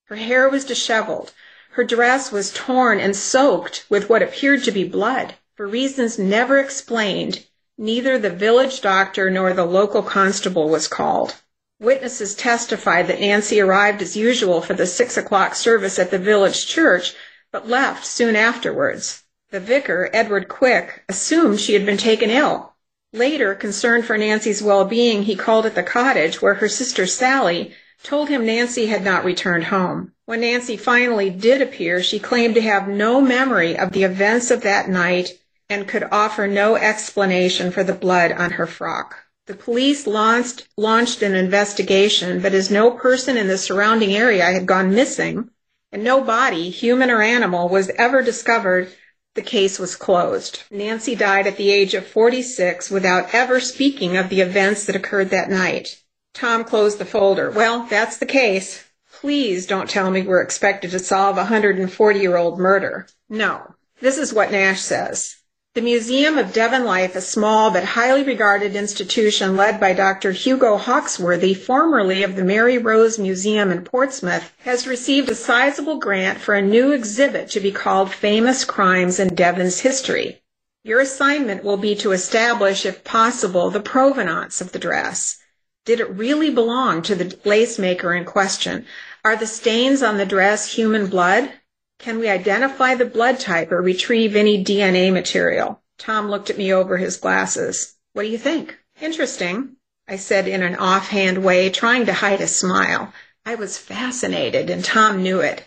Her 0.06 0.16
hair 0.16 0.48
was 0.48 0.64
disheveled. 0.64 1.32
Her 1.70 1.84
dress 1.84 2.32
was 2.32 2.50
torn 2.52 2.98
and 2.98 3.14
soaked 3.14 3.84
with 3.88 4.08
what 4.08 4.22
appeared 4.22 4.64
to 4.64 4.72
be 4.72 4.84
blood. 4.84 5.34
For 5.54 5.66
reasons 5.66 6.18
never 6.18 6.58
explained, 6.58 7.46
neither 7.78 8.18
the 8.18 8.28
village 8.30 8.80
doctor 8.80 9.30
nor 9.30 9.52
the 9.52 9.64
local 9.64 10.02
constable 10.02 10.68
was 10.68 10.88
called. 10.88 11.36
Witnesses 11.78 12.34
testified 12.34 13.06
that 13.06 13.20
Nancy 13.20 13.60
arrived 13.60 14.02
as 14.02 14.16
usual 14.16 14.60
for 14.60 14.74
the 14.74 14.86
six 14.86 15.16
o'clock 15.16 15.54
service 15.54 15.98
at 15.98 16.10
the 16.10 16.18
village 16.18 16.66
church, 16.66 17.14
but 17.52 17.68
left 17.68 18.04
soon 18.04 18.34
afterwards. 18.34 19.22
The 19.50 19.60
vicar, 19.60 20.10
Edward 20.12 20.48
Quick, 20.48 21.04
assumed 21.08 21.60
she 21.60 21.74
had 21.74 21.86
been 21.86 21.96
taken 21.96 22.28
ill. 22.28 22.74
Later, 23.12 23.54
concerned 23.54 24.04
for 24.04 24.18
Nancy's 24.18 24.62
well-being, 24.62 25.22
he 25.22 25.36
called 25.36 25.64
at 25.64 25.74
the 25.74 25.82
cottage 25.82 26.42
where 26.42 26.54
her 26.54 26.68
sister 26.68 27.06
Sally 27.06 27.74
told 28.02 28.28
him 28.28 28.46
Nancy 28.46 28.86
had 28.86 29.04
not 29.04 29.24
returned 29.24 29.64
home. 29.64 30.12
When 30.24 30.40
Nancy 30.40 30.76
finally 30.76 31.30
did 31.30 31.62
appear, 31.62 32.02
she 32.02 32.18
claimed 32.18 32.54
to 32.56 32.60
have 32.60 32.88
no 32.88 33.20
memory 33.20 33.76
of 33.78 33.92
the 33.92 34.04
events 34.04 34.50
of 34.50 34.62
that 34.62 34.88
night 34.88 35.38
and 35.68 35.88
could 35.88 36.08
offer 36.10 36.46
no 36.46 36.76
explanation 36.76 37.70
for 37.70 37.84
the 37.84 37.94
blood 37.94 38.32
on 38.32 38.52
her 38.52 38.66
frock. 38.66 39.16
The 39.46 39.54
police 39.54 40.06
launched, 40.06 40.68
launched 40.76 41.22
an 41.22 41.34
investigation, 41.34 42.40
but 42.40 42.54
as 42.54 42.70
no 42.70 42.90
person 42.90 43.36
in 43.36 43.48
the 43.48 43.58
surrounding 43.58 44.14
area 44.14 44.44
had 44.44 44.66
gone 44.66 44.94
missing 44.94 45.50
and 45.90 46.02
no 46.02 46.22
body, 46.22 46.70
human 46.70 47.10
or 47.10 47.20
animal, 47.20 47.68
was 47.68 47.90
ever 47.90 48.22
discovered, 48.22 48.92
the 49.34 49.42
case 49.42 49.78
was 49.78 49.96
closed. 49.96 50.62
Nancy 50.70 51.14
died 51.14 51.46
at 51.46 51.56
the 51.56 51.70
age 51.70 51.94
of 51.94 52.06
46 52.06 52.90
without 52.90 53.34
ever 53.34 53.60
speaking 53.60 54.16
of 54.16 54.28
the 54.28 54.40
events 54.40 54.86
that 54.86 54.96
occurred 54.96 55.30
that 55.30 55.50
night. 55.50 56.01
Tom 56.34 56.64
closed 56.64 56.98
the 56.98 57.04
folder. 57.04 57.50
Well, 57.50 57.86
that's 57.90 58.16
the 58.16 58.26
case. 58.26 58.84
Please 59.12 59.66
don't 59.66 59.88
tell 59.88 60.10
me 60.10 60.22
we're 60.22 60.42
expected 60.42 60.90
to 60.92 60.98
solve 60.98 61.36
a 61.36 61.40
140 61.40 62.18
year 62.18 62.36
old 62.36 62.58
murder. 62.58 63.06
No. 63.28 63.74
This 64.00 64.18
is 64.18 64.32
what 64.32 64.50
Nash 64.50 64.80
says. 64.80 65.36
The 65.74 65.80
Museum 65.80 66.36
of 66.36 66.52
Devon 66.52 66.84
Life, 66.84 67.16
a 67.16 67.22
small 67.22 67.70
but 67.70 67.84
highly 67.84 68.22
regarded 68.22 68.76
institution 68.76 69.56
led 69.56 69.80
by 69.80 69.94
Dr. 69.94 70.32
Hugo 70.32 70.76
Hawksworthy, 70.76 71.54
formerly 71.54 72.22
of 72.22 72.36
the 72.36 72.44
Mary 72.44 72.76
Rose 72.76 73.18
Museum 73.18 73.70
in 73.70 73.82
Portsmouth, 73.82 74.52
has 74.64 74.86
received 74.86 75.30
a 75.30 75.34
sizable 75.34 75.98
grant 75.98 76.40
for 76.40 76.54
a 76.54 76.60
new 76.60 76.92
exhibit 76.92 77.48
to 77.50 77.60
be 77.60 77.72
called 77.72 78.12
Famous 78.12 78.66
Crimes 78.66 79.18
in 79.18 79.34
Devon's 79.34 79.80
History. 79.80 80.42
Your 80.84 81.00
assignment 81.00 81.64
will 81.64 81.78
be 81.78 81.94
to 81.96 82.12
establish, 82.12 82.84
if 82.84 83.02
possible, 83.02 83.70
the 83.70 83.80
provenance 83.80 84.60
of 84.60 84.72
the 84.72 84.78
dress. 84.78 85.38
Did 85.84 85.98
it 85.98 86.10
really 86.10 86.48
belong 86.48 87.02
to 87.02 87.16
the 87.16 87.36
lace 87.44 87.76
maker 87.76 88.14
in 88.14 88.24
question? 88.24 88.86
Are 89.24 89.34
the 89.34 89.48
stains 89.48 90.00
on 90.00 90.16
the 90.16 90.24
dress 90.24 90.74
human 90.74 91.08
blood? 91.08 91.50
Can 91.98 92.20
we 92.20 92.28
identify 92.28 92.94
the 92.94 93.04
blood 93.04 93.40
type 93.40 93.72
or 93.72 93.82
retrieve 93.82 94.36
any 94.36 94.62
DNA 94.62 95.12
material? 95.12 95.82
Tom 95.98 96.30
looked 96.30 96.50
at 96.50 96.58
me 96.58 96.72
over 96.72 96.98
his 96.98 97.16
glasses. 97.16 97.96
What 98.12 98.22
do 98.22 98.28
you 98.28 98.38
think? 98.38 98.78
Interesting, 99.00 99.76
I 100.06 100.16
said 100.16 100.46
in 100.46 100.62
an 100.62 100.76
offhand 100.76 101.42
way, 101.42 101.68
trying 101.68 102.06
to 102.06 102.12
hide 102.12 102.40
a 102.40 102.46
smile. 102.46 103.12
I 103.44 103.56
was 103.56 103.76
fascinated, 103.76 104.70
and 104.70 104.84
Tom 104.84 105.20
knew 105.20 105.40
it. 105.40 105.64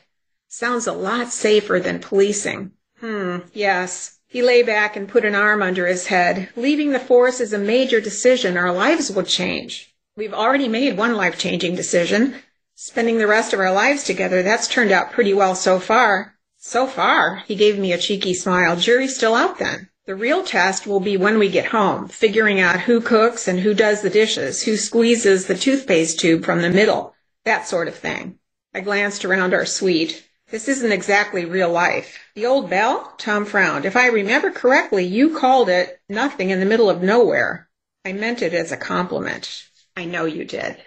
Sounds 0.48 0.88
a 0.88 0.94
lot 0.94 1.34
safer 1.34 1.78
than 1.80 2.00
policing. 2.00 2.72
Hmm, 3.02 3.40
yes. 3.52 4.20
He 4.28 4.42
lay 4.42 4.64
back 4.64 4.96
and 4.96 5.10
put 5.10 5.26
an 5.26 5.36
arm 5.36 5.62
under 5.62 5.88
his 5.88 6.08
head. 6.08 6.50
Leaving 6.56 6.92
the 6.92 7.00
force 7.00 7.42
is 7.42 7.52
a 7.52 7.58
major 7.58 8.00
decision. 8.00 8.56
Our 8.56 8.72
lives 8.72 9.12
will 9.12 9.24
change. 9.24 9.94
We've 10.18 10.34
already 10.34 10.70
made 10.70 10.98
one 10.98 11.16
life 11.16 11.38
changing 11.38 11.76
decision 11.76 12.36
spending 12.76 13.18
the 13.18 13.28
rest 13.28 13.54
of 13.54 13.60
our 13.60 13.74
lives 13.74 14.04
together. 14.04 14.44
That's 14.44 14.68
turned 14.68 14.92
out 14.92 15.12
pretty 15.12 15.34
well 15.34 15.56
so 15.56 15.80
far. 15.80 16.38
So 16.58 16.88
far, 16.88 17.44
he 17.48 17.56
gave 17.56 17.78
me 17.78 17.92
a 17.92 17.98
cheeky 17.98 18.34
smile. 18.34 18.76
Jury's 18.76 19.16
still 19.16 19.36
out 19.36 19.60
then. 19.60 19.90
The 20.06 20.16
real 20.16 20.44
test 20.44 20.86
will 20.86 21.00
be 21.00 21.18
when 21.18 21.40
we 21.40 21.50
get 21.50 21.68
home, 21.68 22.08
figuring 22.08 22.60
out 22.60 22.82
who 22.82 23.02
cooks 23.02 23.48
and 23.48 23.60
who 23.60 23.74
does 23.74 24.02
the 24.02 24.10
dishes, 24.10 24.64
who 24.64 24.78
squeezes 24.78 25.48
the 25.48 25.56
toothpaste 25.56 26.20
tube 26.20 26.46
from 26.46 26.62
the 26.62 26.70
middle, 26.70 27.16
that 27.44 27.68
sort 27.68 27.88
of 27.88 27.96
thing. 27.96 28.40
I 28.74 28.82
glanced 28.82 29.26
around 29.26 29.54
our 29.54 29.66
suite. 29.66 30.26
This 30.50 30.68
isn't 30.68 30.92
exactly 30.92 31.44
real 31.44 31.72
life. 31.72 32.20
The 32.36 32.46
old 32.46 32.70
bell? 32.70 33.14
Tom 33.18 33.46
frowned. 33.46 33.84
If 33.84 33.96
I 33.96 34.08
remember 34.08 34.52
correctly, 34.52 35.06
you 35.06 35.38
called 35.38 35.70
it 35.70 36.00
nothing 36.08 36.52
in 36.52 36.60
the 36.60 36.66
middle 36.66 36.90
of 36.90 37.02
nowhere. 37.02 37.68
I 38.06 38.14
meant 38.14 38.42
it 38.42 38.54
as 38.54 38.72
a 38.72 38.78
compliment. 38.78 39.64
I 39.96 40.06
know 40.06 40.26
you 40.26 40.46
did. 40.46 40.78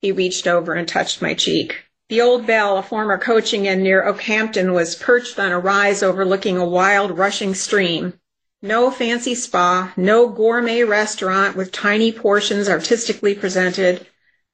He 0.00 0.12
reached 0.12 0.46
over 0.46 0.74
and 0.74 0.86
touched 0.86 1.22
my 1.22 1.34
cheek. 1.34 1.84
The 2.10 2.20
old 2.20 2.46
bell, 2.46 2.76
a 2.76 2.82
former 2.82 3.16
coaching 3.16 3.64
inn 3.64 3.82
near 3.82 4.04
Okehampton, 4.04 4.74
was 4.74 4.94
perched 4.94 5.38
on 5.38 5.50
a 5.50 5.58
rise 5.58 6.02
overlooking 6.02 6.58
a 6.58 6.68
wild, 6.68 7.16
rushing 7.16 7.54
stream. 7.54 8.20
No 8.60 8.90
fancy 8.90 9.34
spa, 9.34 9.92
no 9.96 10.28
gourmet 10.28 10.82
restaurant 10.82 11.56
with 11.56 11.72
tiny 11.72 12.12
portions 12.12 12.68
artistically 12.68 13.34
presented, 13.34 14.06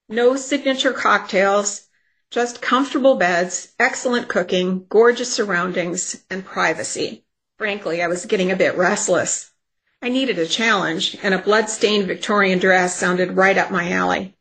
no 0.09 0.37
signature 0.37 0.92
cocktails, 0.92 1.88
just 2.31 2.62
comfortable 2.62 3.16
beds, 3.16 3.72
excellent 3.79 4.29
cooking, 4.29 4.87
gorgeous 4.88 5.33
surroundings, 5.33 6.24
and 6.31 6.44
privacy. 6.44 7.24
Frankly, 7.59 8.03
I 8.03 8.07
was 8.07 8.26
getting 8.26 8.50
a 8.50 8.57
bit 8.57 8.76
restless. 8.76 9.50
I 10.03 10.09
needed 10.09 10.39
a 10.39 10.47
challenge, 10.47 11.17
and 11.23 11.35
a 11.35 11.39
blood-stained 11.39 12.07
Victorian 12.07 12.59
dress 12.59 12.97
sounded 12.97 13.37
right 13.37 13.59
up 13.59 13.71
my 13.71 13.91
alley. 13.91 14.35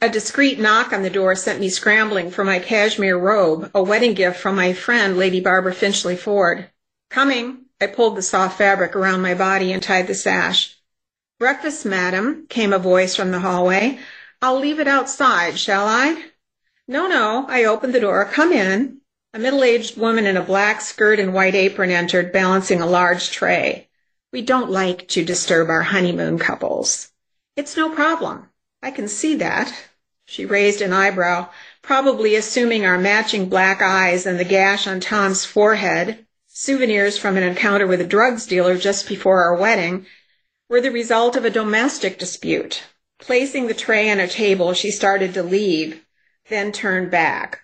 A 0.00 0.08
discreet 0.08 0.58
knock 0.58 0.92
on 0.92 1.02
the 1.02 1.10
door 1.10 1.34
sent 1.34 1.60
me 1.60 1.68
scrambling 1.68 2.30
for 2.30 2.44
my 2.44 2.58
cashmere 2.58 3.18
robe, 3.18 3.70
a 3.74 3.82
wedding 3.82 4.14
gift 4.14 4.38
from 4.38 4.56
my 4.56 4.72
friend, 4.72 5.18
Lady 5.18 5.40
Barbara 5.40 5.74
Finchley 5.74 6.16
Ford. 6.16 6.70
Coming. 7.10 7.66
I 7.80 7.88
pulled 7.88 8.16
the 8.16 8.22
soft 8.22 8.58
fabric 8.58 8.94
around 8.94 9.22
my 9.22 9.34
body 9.34 9.72
and 9.72 9.82
tied 9.82 10.06
the 10.06 10.14
sash. 10.14 10.78
Breakfast, 11.38 11.84
madam, 11.84 12.46
came 12.48 12.72
a 12.72 12.78
voice 12.78 13.16
from 13.16 13.32
the 13.32 13.40
hallway. 13.40 13.98
I'll 14.40 14.58
leave 14.60 14.78
it 14.78 14.88
outside, 14.88 15.58
shall 15.58 15.86
I? 15.88 16.22
No, 16.86 17.06
no. 17.06 17.46
I 17.48 17.64
opened 17.64 17.94
the 17.94 18.00
door. 18.00 18.24
Come 18.24 18.52
in. 18.52 18.98
A 19.34 19.38
middle-aged 19.38 19.96
woman 19.96 20.26
in 20.26 20.36
a 20.36 20.42
black 20.42 20.80
skirt 20.80 21.18
and 21.18 21.34
white 21.34 21.54
apron 21.54 21.90
entered, 21.90 22.32
balancing 22.32 22.80
a 22.80 22.86
large 22.86 23.30
tray. 23.30 23.88
We 24.32 24.40
don't 24.40 24.70
like 24.70 25.08
to 25.08 25.24
disturb 25.24 25.68
our 25.68 25.82
honeymoon 25.82 26.38
couples. 26.38 27.10
It's 27.54 27.76
no 27.76 27.90
problem. 27.94 28.48
I 28.82 28.90
can 28.90 29.06
see 29.06 29.34
that. 29.36 29.72
She 30.24 30.46
raised 30.46 30.80
an 30.80 30.94
eyebrow, 30.94 31.50
probably 31.82 32.34
assuming 32.34 32.86
our 32.86 32.96
matching 32.96 33.50
black 33.50 33.82
eyes 33.82 34.24
and 34.24 34.40
the 34.40 34.44
gash 34.44 34.86
on 34.86 35.00
Tom's 35.00 35.44
forehead, 35.44 36.24
souvenirs 36.46 37.18
from 37.18 37.36
an 37.36 37.42
encounter 37.42 37.86
with 37.86 38.00
a 38.00 38.06
drugs 38.06 38.46
dealer 38.46 38.78
just 38.78 39.06
before 39.06 39.42
our 39.42 39.56
wedding, 39.56 40.06
were 40.70 40.80
the 40.80 40.90
result 40.90 41.36
of 41.36 41.44
a 41.44 41.50
domestic 41.50 42.18
dispute. 42.18 42.82
Placing 43.18 43.66
the 43.66 43.74
tray 43.74 44.10
on 44.10 44.18
a 44.18 44.26
table, 44.26 44.72
she 44.72 44.90
started 44.90 45.34
to 45.34 45.42
leave, 45.42 46.02
then 46.48 46.72
turned 46.72 47.10
back. 47.10 47.60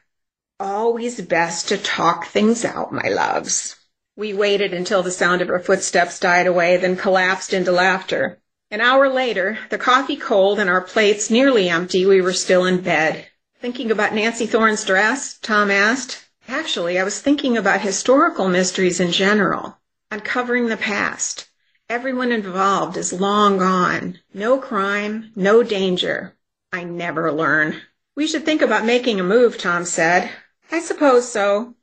Always 0.60 1.18
best 1.22 1.68
to 1.68 1.78
talk 1.78 2.26
things 2.26 2.66
out, 2.66 2.92
my 2.92 3.08
loves. 3.08 3.77
We 4.18 4.32
waited 4.32 4.74
until 4.74 5.04
the 5.04 5.12
sound 5.12 5.42
of 5.42 5.46
her 5.46 5.60
footsteps 5.60 6.18
died 6.18 6.48
away, 6.48 6.76
then 6.76 6.96
collapsed 6.96 7.54
into 7.54 7.70
laughter. 7.70 8.40
An 8.68 8.80
hour 8.80 9.08
later, 9.08 9.60
the 9.70 9.78
coffee 9.78 10.16
cold 10.16 10.58
and 10.58 10.68
our 10.68 10.80
plates 10.80 11.30
nearly 11.30 11.68
empty, 11.68 12.04
we 12.04 12.20
were 12.20 12.32
still 12.32 12.64
in 12.64 12.80
bed. 12.80 13.28
Thinking 13.60 13.92
about 13.92 14.16
Nancy 14.16 14.44
Thorne's 14.44 14.84
dress? 14.84 15.38
Tom 15.38 15.70
asked. 15.70 16.28
Actually, 16.48 16.98
I 16.98 17.04
was 17.04 17.20
thinking 17.20 17.56
about 17.56 17.82
historical 17.82 18.48
mysteries 18.48 18.98
in 18.98 19.12
general, 19.12 19.78
uncovering 20.10 20.66
the 20.66 20.76
past. 20.76 21.48
Everyone 21.88 22.32
involved 22.32 22.96
is 22.96 23.12
long 23.12 23.58
gone. 23.58 24.18
No 24.34 24.58
crime, 24.58 25.30
no 25.36 25.62
danger. 25.62 26.36
I 26.72 26.82
never 26.82 27.30
learn. 27.30 27.82
We 28.16 28.26
should 28.26 28.44
think 28.44 28.62
about 28.62 28.84
making 28.84 29.20
a 29.20 29.22
move, 29.22 29.58
Tom 29.58 29.84
said. 29.84 30.28
I 30.72 30.80
suppose 30.80 31.30
so. 31.30 31.76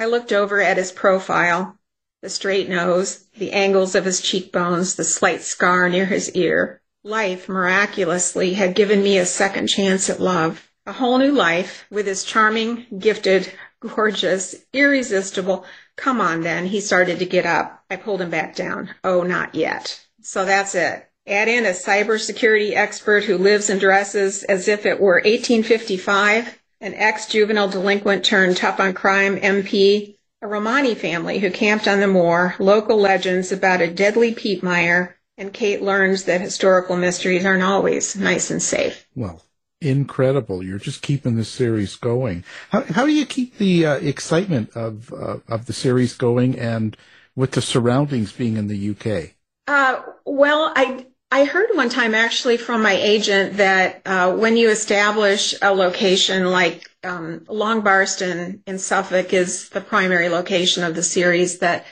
I 0.00 0.06
looked 0.06 0.32
over 0.32 0.62
at 0.62 0.78
his 0.78 0.92
profile, 0.92 1.78
the 2.22 2.30
straight 2.30 2.70
nose, 2.70 3.26
the 3.36 3.52
angles 3.52 3.94
of 3.94 4.06
his 4.06 4.22
cheekbones, 4.22 4.94
the 4.94 5.04
slight 5.04 5.42
scar 5.42 5.90
near 5.90 6.06
his 6.06 6.30
ear. 6.32 6.80
Life, 7.04 7.50
miraculously, 7.50 8.54
had 8.54 8.74
given 8.74 9.02
me 9.02 9.18
a 9.18 9.26
second 9.26 9.66
chance 9.66 10.08
at 10.08 10.18
love. 10.18 10.70
A 10.86 10.92
whole 10.92 11.18
new 11.18 11.32
life, 11.32 11.84
with 11.90 12.06
his 12.06 12.24
charming, 12.24 12.86
gifted, 12.98 13.52
gorgeous, 13.80 14.54
irresistible. 14.72 15.66
Come 15.96 16.22
on 16.22 16.40
then. 16.40 16.64
He 16.64 16.80
started 16.80 17.18
to 17.18 17.26
get 17.26 17.44
up. 17.44 17.84
I 17.90 17.96
pulled 17.96 18.22
him 18.22 18.30
back 18.30 18.56
down. 18.56 18.94
Oh, 19.04 19.22
not 19.22 19.54
yet. 19.54 20.06
So 20.22 20.46
that's 20.46 20.74
it. 20.74 21.10
Add 21.26 21.48
in 21.48 21.66
a 21.66 21.70
cybersecurity 21.70 22.74
expert 22.74 23.24
who 23.24 23.36
lives 23.36 23.68
and 23.68 23.78
dresses 23.78 24.44
as 24.44 24.66
if 24.66 24.86
it 24.86 24.98
were 24.98 25.16
1855, 25.16 26.58
an 26.80 26.94
ex-juvenile 26.94 27.68
delinquent 27.68 28.24
turned 28.24 28.56
tough 28.56 28.80
on 28.80 28.94
crime 28.94 29.36
MP, 29.36 30.16
a 30.42 30.46
Romani 30.46 30.94
family 30.94 31.38
who 31.38 31.50
camped 31.50 31.86
on 31.86 32.00
the 32.00 32.06
moor, 32.06 32.54
local 32.58 32.96
legends 32.96 33.52
about 33.52 33.82
a 33.82 33.92
deadly 33.92 34.34
peat 34.34 34.62
mire, 34.62 35.18
and 35.36 35.52
Kate 35.52 35.82
learns 35.82 36.24
that 36.24 36.40
historical 36.40 36.96
mysteries 36.96 37.44
aren't 37.44 37.62
always 37.62 38.16
nice 38.16 38.50
and 38.50 38.62
safe. 38.62 39.06
Well, 39.14 39.42
incredible. 39.80 40.62
You're 40.62 40.78
just 40.78 41.02
keeping 41.02 41.36
the 41.36 41.44
series 41.44 41.96
going. 41.96 42.44
How, 42.70 42.82
how 42.82 43.06
do 43.06 43.12
you 43.12 43.26
keep 43.26 43.58
the 43.58 43.86
uh, 43.86 43.94
excitement 43.96 44.70
of, 44.74 45.12
uh, 45.12 45.38
of 45.48 45.66
the 45.66 45.72
series 45.72 46.14
going 46.14 46.58
and 46.58 46.96
with 47.36 47.52
the 47.52 47.62
surroundings 47.62 48.32
being 48.32 48.56
in 48.56 48.68
the 48.68 48.90
UK? 48.90 49.34
Uh, 49.66 50.02
well, 50.24 50.72
I, 50.74 51.06
I 51.32 51.44
heard 51.44 51.70
one 51.74 51.90
time 51.90 52.14
actually 52.14 52.56
from 52.56 52.82
my 52.82 52.94
agent 52.94 53.58
that 53.58 54.02
uh, 54.04 54.34
when 54.34 54.56
you 54.56 54.68
establish 54.68 55.54
a 55.62 55.72
location 55.72 56.50
like 56.50 56.90
um, 57.04 57.44
Long 57.48 57.82
Barston 57.82 58.62
in 58.66 58.78
Suffolk 58.80 59.32
is 59.32 59.68
the 59.68 59.80
primary 59.80 60.28
location 60.28 60.82
of 60.82 60.96
the 60.96 61.04
series, 61.04 61.60
that 61.60 61.86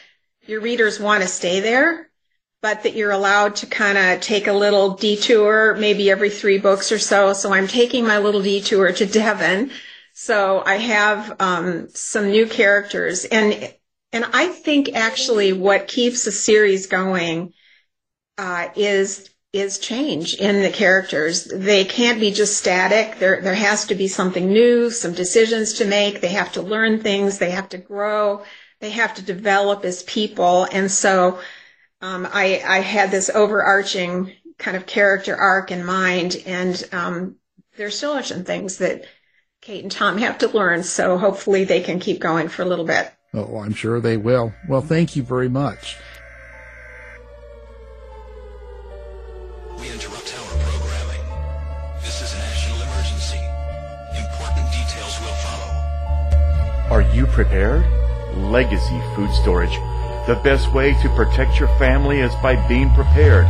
your 0.46 0.60
readers 0.60 0.98
want 0.98 1.22
to 1.22 1.28
stay 1.28 1.60
there, 1.60 2.10
but 2.62 2.82
that 2.82 2.94
you're 2.94 3.12
allowed 3.12 3.54
to 3.56 3.66
kind 3.66 3.96
of 3.96 4.20
take 4.20 4.48
a 4.48 4.52
little 4.52 4.96
detour, 4.96 5.76
maybe 5.78 6.10
every 6.10 6.30
three 6.30 6.58
books 6.58 6.90
or 6.90 6.98
so. 6.98 7.32
So 7.32 7.52
I'm 7.52 7.68
taking 7.68 8.04
my 8.04 8.18
little 8.18 8.42
detour 8.42 8.90
to 8.92 9.06
Devon. 9.06 9.70
So 10.14 10.64
I 10.66 10.78
have 10.78 11.40
um, 11.40 11.88
some 11.90 12.30
new 12.30 12.48
characters, 12.48 13.24
and 13.24 13.72
and 14.12 14.24
I 14.32 14.48
think 14.48 14.94
actually 14.94 15.52
what 15.52 15.86
keeps 15.86 16.24
the 16.24 16.32
series 16.32 16.88
going 16.88 17.52
uh, 18.38 18.68
is 18.76 19.28
is 19.52 19.78
change 19.78 20.34
in 20.34 20.62
the 20.62 20.70
characters. 20.70 21.44
They 21.44 21.84
can't 21.84 22.20
be 22.20 22.30
just 22.30 22.56
static. 22.56 23.18
There 23.18 23.40
there 23.42 23.54
has 23.54 23.86
to 23.86 23.94
be 23.94 24.08
something 24.08 24.48
new, 24.48 24.90
some 24.90 25.12
decisions 25.12 25.74
to 25.74 25.84
make. 25.84 26.20
They 26.20 26.28
have 26.28 26.52
to 26.52 26.62
learn 26.62 27.00
things. 27.00 27.38
They 27.38 27.50
have 27.50 27.68
to 27.70 27.78
grow. 27.78 28.44
They 28.80 28.90
have 28.90 29.14
to 29.14 29.22
develop 29.22 29.84
as 29.84 30.02
people. 30.04 30.68
And 30.70 30.90
so 30.90 31.40
um, 32.00 32.28
I 32.32 32.62
I 32.64 32.80
had 32.80 33.10
this 33.10 33.30
overarching 33.30 34.32
kind 34.58 34.76
of 34.76 34.86
character 34.86 35.36
arc 35.36 35.70
in 35.70 35.84
mind, 35.84 36.36
and 36.46 36.88
um, 36.92 37.36
there 37.76 37.90
still 37.90 38.22
some 38.22 38.44
things 38.44 38.78
that 38.78 39.04
Kate 39.60 39.82
and 39.82 39.92
Tom 39.92 40.18
have 40.18 40.38
to 40.38 40.48
learn. 40.48 40.82
So 40.82 41.18
hopefully 41.18 41.64
they 41.64 41.80
can 41.80 42.00
keep 42.00 42.20
going 42.20 42.48
for 42.48 42.62
a 42.62 42.66
little 42.66 42.84
bit. 42.84 43.10
Oh, 43.34 43.58
I'm 43.58 43.74
sure 43.74 44.00
they 44.00 44.16
will. 44.16 44.52
Well, 44.68 44.80
thank 44.80 45.16
you 45.16 45.22
very 45.22 45.48
much. 45.48 45.96
We 49.80 49.90
interrupt 49.92 50.34
our 50.36 50.58
programming. 50.58 51.22
This 52.00 52.20
is 52.20 52.34
a 52.34 52.38
national 52.38 52.82
emergency. 52.82 53.38
Important 54.18 54.68
details 54.72 55.20
will 55.20 55.36
follow. 55.46 55.70
Are 56.90 57.02
you 57.14 57.26
prepared? 57.26 57.84
Legacy 58.36 59.00
Food 59.14 59.30
Storage. 59.34 59.78
The 60.26 60.34
best 60.42 60.72
way 60.74 60.94
to 61.00 61.08
protect 61.10 61.60
your 61.60 61.68
family 61.78 62.18
is 62.20 62.34
by 62.42 62.56
being 62.66 62.92
prepared. 62.94 63.46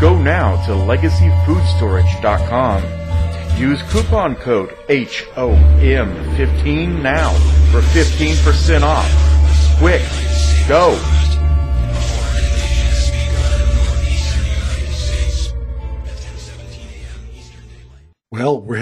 Go 0.00 0.16
now 0.16 0.64
to 0.66 0.72
legacyfoodstorage.com. 0.72 2.82
Use 3.58 3.82
coupon 3.90 4.36
code 4.36 4.76
HOM15 4.88 7.02
now 7.02 7.32
for 7.72 7.80
15% 7.80 8.82
off. 8.82 9.10
Quick, 9.80 10.02
go! 10.68 10.96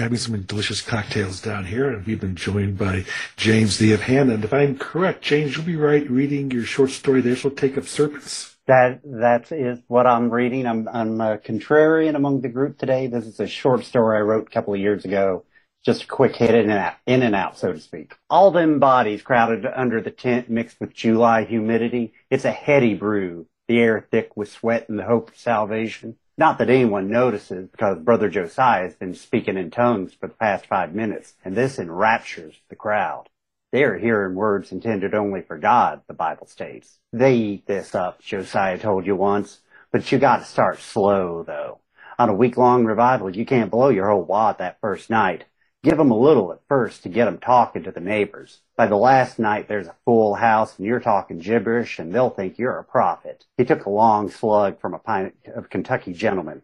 Having 0.03 0.17
some 0.17 0.41
delicious 0.41 0.81
cocktails 0.81 1.39
down 1.39 1.63
here, 1.63 1.89
and 1.89 2.05
we've 2.05 2.19
been 2.19 2.35
joined 2.35 2.77
by 2.77 3.05
James 3.37 3.77
D.F. 3.77 4.01
Hannah. 4.01 4.33
And 4.33 4.43
if 4.43 4.53
I'm 4.53 4.77
correct, 4.77 5.21
James, 5.21 5.55
you'll 5.55 5.65
be 5.65 5.77
right 5.77 6.09
reading 6.11 6.51
your 6.51 6.65
short 6.65 6.89
story, 6.89 7.21
This 7.21 7.41
Will 7.41 7.51
Take 7.51 7.77
Up 7.77 7.85
Serpents. 7.85 8.57
That 8.67 8.99
that 9.05 9.49
is 9.53 9.79
what 9.87 10.05
I'm 10.05 10.29
reading. 10.29 10.67
I'm 10.67 10.89
I'm 10.89 11.21
a 11.21 11.37
contrarian 11.37 12.15
among 12.15 12.41
the 12.41 12.49
group 12.49 12.77
today. 12.77 13.07
This 13.07 13.25
is 13.25 13.39
a 13.39 13.47
short 13.47 13.85
story 13.85 14.17
I 14.17 14.21
wrote 14.23 14.47
a 14.47 14.49
couple 14.49 14.73
of 14.73 14.79
years 14.81 15.05
ago. 15.05 15.45
Just 15.85 16.03
a 16.03 16.07
quick 16.07 16.35
hit 16.35 16.53
in 16.53 16.69
and 16.69 16.79
out, 16.79 16.95
in 17.05 17.23
and 17.23 17.33
out, 17.33 17.57
so 17.57 17.71
to 17.71 17.79
speak. 17.79 18.13
All 18.29 18.51
them 18.51 18.79
bodies 18.79 19.21
crowded 19.21 19.65
under 19.65 20.01
the 20.01 20.11
tent 20.11 20.49
mixed 20.49 20.81
with 20.81 20.93
July 20.93 21.45
humidity. 21.45 22.11
It's 22.29 22.43
a 22.43 22.51
heady 22.51 22.93
brew. 22.93 23.47
The 23.69 23.79
air 23.79 24.05
thick 24.11 24.35
with 24.35 24.51
sweat 24.51 24.89
and 24.89 24.99
the 24.99 25.05
hope 25.05 25.29
of 25.29 25.37
salvation. 25.37 26.17
Not 26.35 26.57
that 26.57 26.69
anyone 26.69 27.11
notices 27.11 27.69
because 27.69 27.99
Brother 27.99 28.27
Josiah 28.27 28.83
has 28.83 28.95
been 28.95 29.13
speaking 29.13 29.55
in 29.55 29.69
tongues 29.69 30.13
for 30.13 30.27
the 30.27 30.33
past 30.33 30.65
five 30.65 30.95
minutes, 30.95 31.35
and 31.45 31.55
this 31.55 31.77
enraptures 31.77 32.59
the 32.69 32.75
crowd. 32.75 33.29
They 33.71 33.83
are 33.83 33.99
hearing 33.99 34.35
words 34.35 34.71
intended 34.71 35.13
only 35.13 35.41
for 35.41 35.59
God, 35.59 36.01
the 36.07 36.13
Bible 36.15 36.47
states. 36.47 36.97
They 37.11 37.35
eat 37.35 37.67
this 37.67 37.93
up, 37.93 38.19
Josiah 38.19 38.79
told 38.79 39.05
you 39.05 39.15
once, 39.15 39.59
but 39.91 40.11
you 40.11 40.17
gotta 40.17 40.45
start 40.45 40.79
slow, 40.79 41.43
though. 41.43 41.81
On 42.17 42.29
a 42.29 42.35
week-long 42.35 42.85
revival, 42.85 43.35
you 43.35 43.45
can't 43.45 43.71
blow 43.71 43.89
your 43.89 44.09
whole 44.09 44.23
wad 44.23 44.57
that 44.57 44.79
first 44.81 45.11
night. 45.11 45.45
Give 45.83 45.99
'em 45.99 46.11
a 46.11 46.17
little 46.17 46.53
at 46.53 46.65
first 46.69 47.03
to 47.03 47.09
get 47.09 47.27
'em 47.27 47.39
talking 47.39 47.83
to 47.83 47.91
the 47.91 47.99
neighbors. 47.99 48.61
By 48.77 48.87
the 48.87 48.95
last 48.95 49.37
night, 49.37 49.67
there's 49.67 49.89
a 49.89 49.97
full 50.05 50.35
house 50.35 50.77
and 50.77 50.87
you're 50.87 51.01
talking 51.01 51.39
gibberish 51.39 51.99
and 51.99 52.13
they'll 52.13 52.29
think 52.29 52.57
you're 52.57 52.79
a 52.79 52.85
prophet. 52.85 53.43
He 53.57 53.65
took 53.65 53.85
a 53.85 53.89
long 53.89 54.29
slug 54.29 54.79
from 54.79 54.93
a 54.93 54.99
pint 54.99 55.35
of 55.53 55.69
Kentucky 55.69 56.13
gentleman. 56.13 56.61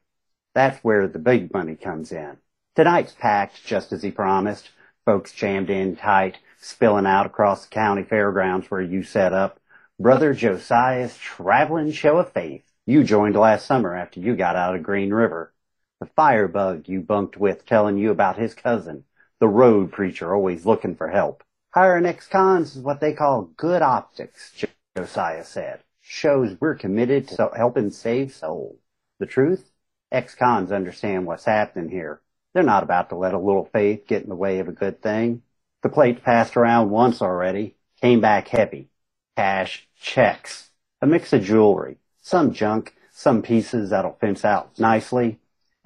That's 0.56 0.82
where 0.86 1.06
the 1.06 1.20
big 1.20 1.54
money 1.54 1.76
comes 1.76 2.14
in. 2.14 2.38
Tonight's 2.78 3.12
packed 3.12 3.62
just 3.66 3.92
as 3.92 4.04
he 4.04 4.10
promised. 4.10 4.72
Folks 5.04 5.34
jammed 5.34 5.70
in 5.70 5.98
tight, 5.98 6.38
spilling 6.58 7.06
out 7.06 7.26
across 7.26 7.66
the 7.66 7.76
county 7.76 8.04
fairgrounds 8.04 8.72
where 8.72 8.82
you 8.82 9.04
set 9.04 9.34
up. 9.34 9.60
Brother 10.00 10.34
Josiah's 10.34 11.18
traveling 11.18 11.92
show 11.92 12.20
of 12.20 12.32
faith. 12.32 12.64
You 12.86 13.04
joined 13.04 13.36
last 13.36 13.66
summer 13.66 13.94
after 13.96 14.22
you 14.22 14.38
got 14.38 14.56
out 14.56 14.76
of 14.76 14.84
Green 14.84 15.14
River. 15.14 15.52
The 16.00 16.06
firebug 16.06 16.88
you 16.88 17.02
bunked 17.02 17.36
with 17.36 17.66
telling 17.66 17.98
you 17.98 18.12
about 18.12 18.38
his 18.38 18.54
cousin 18.54 19.04
the 19.40 19.48
road 19.48 19.92
preacher 19.92 20.36
always 20.36 20.66
looking 20.66 20.96
for 20.96 21.10
help. 21.10 21.44
Hiring 21.72 22.06
ex-cons 22.06 22.76
is 22.76 22.82
what 22.82 23.00
they 23.00 23.14
call 23.14 23.50
good 23.56 23.82
optics, 23.82 24.66
Josiah 24.98 25.44
said. 25.44 25.80
Shows 26.02 26.58
we're 26.60 26.76
committed 26.76 27.28
to 27.30 27.52
helping 27.56 27.92
save 27.92 28.34
souls. 28.34 28.78
The 29.20 29.26
truth? 29.26 29.72
Ex-cons 30.12 30.72
understand 30.72 31.26
what's 31.26 31.46
happening 31.46 31.90
here. 31.90 32.22
They're 32.54 32.64
not 32.64 32.84
about 32.84 33.10
to 33.10 33.16
let 33.16 33.36
a 33.36 33.40
little 33.40 33.70
faith 33.72 34.08
get 34.08 34.24
in 34.24 34.30
the 34.30 34.36
way 34.36 34.60
of 34.60 34.68
a 34.68 34.74
good 34.74 35.02
thing. 35.02 35.44
The 35.84 35.90
plate 35.90 36.24
passed 36.24 36.58
around 36.58 36.90
once 36.90 37.22
already, 37.22 37.76
came 38.02 38.20
back 38.20 38.48
heavy. 38.48 38.90
Cash, 39.38 39.88
checks, 40.02 40.72
a 41.02 41.08
mix 41.08 41.32
of 41.32 41.44
jewelry, 41.44 41.98
some 42.22 42.52
junk, 42.54 42.96
some 43.12 43.42
pieces 43.42 43.92
that'll 43.92 44.18
fence 44.20 44.44
out 44.44 44.80
nicely, 44.80 45.40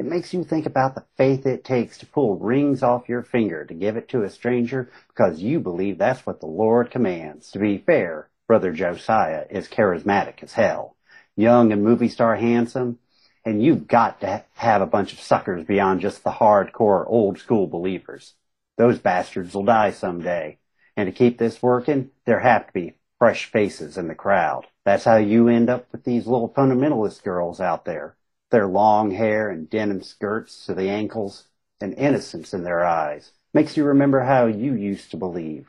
it 0.03 0.09
makes 0.09 0.33
you 0.33 0.43
think 0.43 0.65
about 0.65 0.95
the 0.95 1.05
faith 1.15 1.45
it 1.45 1.63
takes 1.63 1.97
to 1.97 2.05
pull 2.05 2.37
rings 2.37 2.83
off 2.83 3.07
your 3.07 3.23
finger 3.23 3.63
to 3.63 3.73
give 3.73 3.95
it 3.95 4.09
to 4.09 4.23
a 4.23 4.29
stranger 4.29 4.91
because 5.07 5.39
you 5.39 5.61
believe 5.61 5.97
that's 5.97 6.25
what 6.25 6.41
the 6.41 6.45
Lord 6.45 6.91
commands. 6.91 7.51
To 7.51 7.59
be 7.59 7.77
fair, 7.77 8.29
Brother 8.45 8.73
Josiah 8.73 9.45
is 9.49 9.69
charismatic 9.69 10.43
as 10.43 10.51
hell. 10.51 10.97
Young 11.37 11.71
and 11.71 11.85
movie 11.85 12.09
star 12.09 12.35
handsome, 12.35 12.99
and 13.45 13.63
you've 13.63 13.87
got 13.87 14.19
to 14.19 14.43
have 14.55 14.81
a 14.81 14.85
bunch 14.85 15.13
of 15.13 15.21
suckers 15.21 15.63
beyond 15.63 16.01
just 16.01 16.21
the 16.25 16.31
hardcore 16.31 17.05
old 17.07 17.39
school 17.39 17.67
believers. 17.67 18.33
Those 18.77 18.99
bastards 18.99 19.53
will 19.53 19.63
die 19.63 19.91
someday. 19.91 20.57
And 20.97 21.07
to 21.07 21.13
keep 21.13 21.37
this 21.37 21.63
working, 21.63 22.09
there 22.25 22.41
have 22.41 22.67
to 22.67 22.73
be 22.73 22.97
fresh 23.19 23.49
faces 23.49 23.97
in 23.97 24.09
the 24.09 24.15
crowd. 24.15 24.67
That's 24.83 25.05
how 25.05 25.15
you 25.15 25.47
end 25.47 25.69
up 25.69 25.87
with 25.93 26.03
these 26.03 26.27
little 26.27 26.49
fundamentalist 26.49 27.23
girls 27.23 27.61
out 27.61 27.85
there. 27.85 28.17
Their 28.53 28.67
long 28.67 29.09
hair 29.09 29.49
and 29.49 29.67
denim 29.67 30.03
skirts 30.03 30.67
to 30.67 30.75
the 30.75 30.87
ankles 30.87 31.45
and 31.81 31.95
innocence 31.95 32.53
in 32.53 32.63
their 32.63 32.85
eyes 32.85 33.31
makes 33.51 33.75
you 33.75 33.83
remember 33.83 34.19
how 34.19 34.45
you 34.45 34.75
used 34.75 35.09
to 35.09 35.17
believe. 35.17 35.67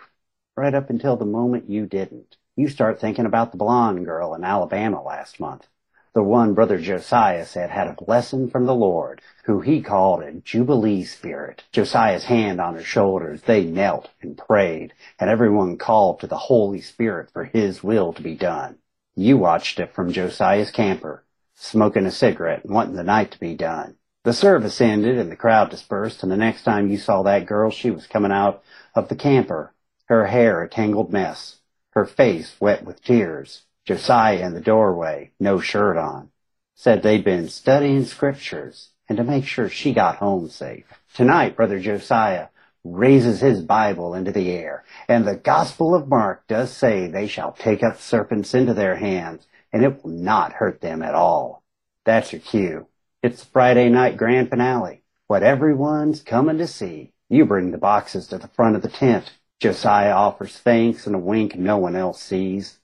Right 0.55 0.75
up 0.75 0.91
until 0.91 1.17
the 1.17 1.25
moment 1.25 1.71
you 1.71 1.87
didn't. 1.87 2.37
You 2.57 2.69
start 2.69 3.01
thinking 3.01 3.25
about 3.25 3.53
the 3.53 3.57
blonde 3.57 4.05
girl 4.05 4.35
in 4.35 4.45
Alabama 4.45 5.03
last 5.03 5.41
month. 5.41 5.67
The 6.13 6.23
one 6.23 6.53
Brother 6.53 6.77
Josiah 6.77 7.47
said 7.47 7.71
had 7.71 7.87
a 7.87 7.95
blessing 7.95 8.51
from 8.51 8.67
the 8.67 8.75
Lord, 8.75 9.23
who 9.45 9.63
he 9.63 9.81
called 9.81 10.23
a 10.23 10.33
Jubilee 10.33 11.05
spirit. 11.05 11.65
Josiah's 11.73 12.25
hand 12.25 12.61
on 12.61 12.75
her 12.75 12.85
shoulders, 12.85 13.41
they 13.41 13.65
knelt 13.65 14.11
and 14.21 14.37
prayed, 14.37 14.93
and 15.19 15.31
everyone 15.31 15.79
called 15.79 16.21
to 16.21 16.27
the 16.27 16.37
Holy 16.37 16.83
Spirit 16.83 17.31
for 17.33 17.45
his 17.45 17.83
will 17.83 18.13
to 18.13 18.21
be 18.21 18.35
done. 18.35 18.77
You 19.17 19.39
watched 19.39 19.81
it 19.81 19.95
from 19.95 20.13
Josiah's 20.13 20.71
camper, 20.71 21.24
smoking 21.55 22.07
a 22.07 22.11
cigarette 22.11 22.65
and 22.65 22.75
wanting 22.75 22.97
the 22.97 23.03
night 23.03 23.31
to 23.33 23.41
be 23.41 23.55
done. 23.55 23.97
The 24.25 24.33
service 24.33 24.81
ended 24.81 25.19
and 25.19 25.31
the 25.31 25.37
crowd 25.37 25.71
dispersed, 25.71 26.23
and 26.23 26.33
the 26.33 26.37
next 26.37 26.65
time 26.65 26.91
you 26.91 26.97
saw 26.97 27.23
that 27.23 27.47
girl, 27.47 27.71
she 27.71 27.91
was 27.91 28.07
coming 28.07 28.33
out 28.33 28.63
of 28.95 29.09
the 29.09 29.17
camper, 29.17 29.75
her 30.07 30.27
hair 30.27 30.63
a 30.63 30.69
tangled 30.69 31.13
mess, 31.13 31.57
her 31.91 32.05
face 32.05 32.57
wet 32.61 32.85
with 32.85 33.03
tears. 33.03 33.63
Josiah 33.85 34.47
in 34.47 34.55
the 34.55 34.61
doorway, 34.63 35.31
no 35.39 35.61
shirt 35.61 35.99
on, 35.99 36.31
said 36.75 37.03
they'd 37.03 37.25
been 37.25 37.49
studying 37.49 38.05
scriptures 38.05 38.91
and 39.09 39.19
to 39.19 39.25
make 39.25 39.45
sure 39.45 39.69
she 39.69 39.93
got 39.93 40.17
home 40.17 40.49
safe. 40.49 40.87
Tonight, 41.13 41.57
Brother 41.57 41.79
Josiah 41.79 42.49
raises 42.83 43.41
his 43.41 43.63
Bible 43.63 44.15
into 44.15 44.33
the 44.33 44.51
air, 44.51 44.85
and 45.09 45.27
the 45.27 45.37
Gospel 45.37 45.95
of 45.95 46.09
Mark 46.09 46.47
does 46.47 46.73
say 46.73 47.07
they 47.07 47.27
shall 47.27 47.53
take 47.53 47.83
up 47.83 48.01
serpents 48.01 48.55
into 48.55 48.75
their 48.75 48.97
hands, 48.97 49.47
and 49.75 49.83
it 49.83 50.05
will 50.05 50.13
not 50.13 50.53
hurt 50.53 50.81
them 50.81 51.03
at 51.03 51.17
all. 51.17 51.65
That's 52.05 52.33
your 52.33 52.41
cue. 52.41 52.87
It's 53.25 53.41
the 53.41 53.51
Friday 53.51 53.89
night 53.89 54.17
grand 54.17 54.49
finale. 54.49 55.03
What 55.27 55.43
everyone's 55.43 56.23
coming 56.23 56.59
to 56.59 56.69
see. 56.69 57.13
You 57.29 57.45
bring 57.45 57.73
the 57.73 57.79
boxes 57.79 58.29
to 58.29 58.39
the 58.39 58.47
front 58.47 58.77
of 58.77 58.83
the 58.83 58.89
tent. 58.89 59.33
Josiah 59.59 60.13
offers 60.13 60.57
thanks 60.59 61.09
and 61.09 61.17
a 61.17 61.19
wink 61.19 61.57
no 61.57 61.77
one 61.77 61.97
else 61.97 62.23
sees. 62.23 62.79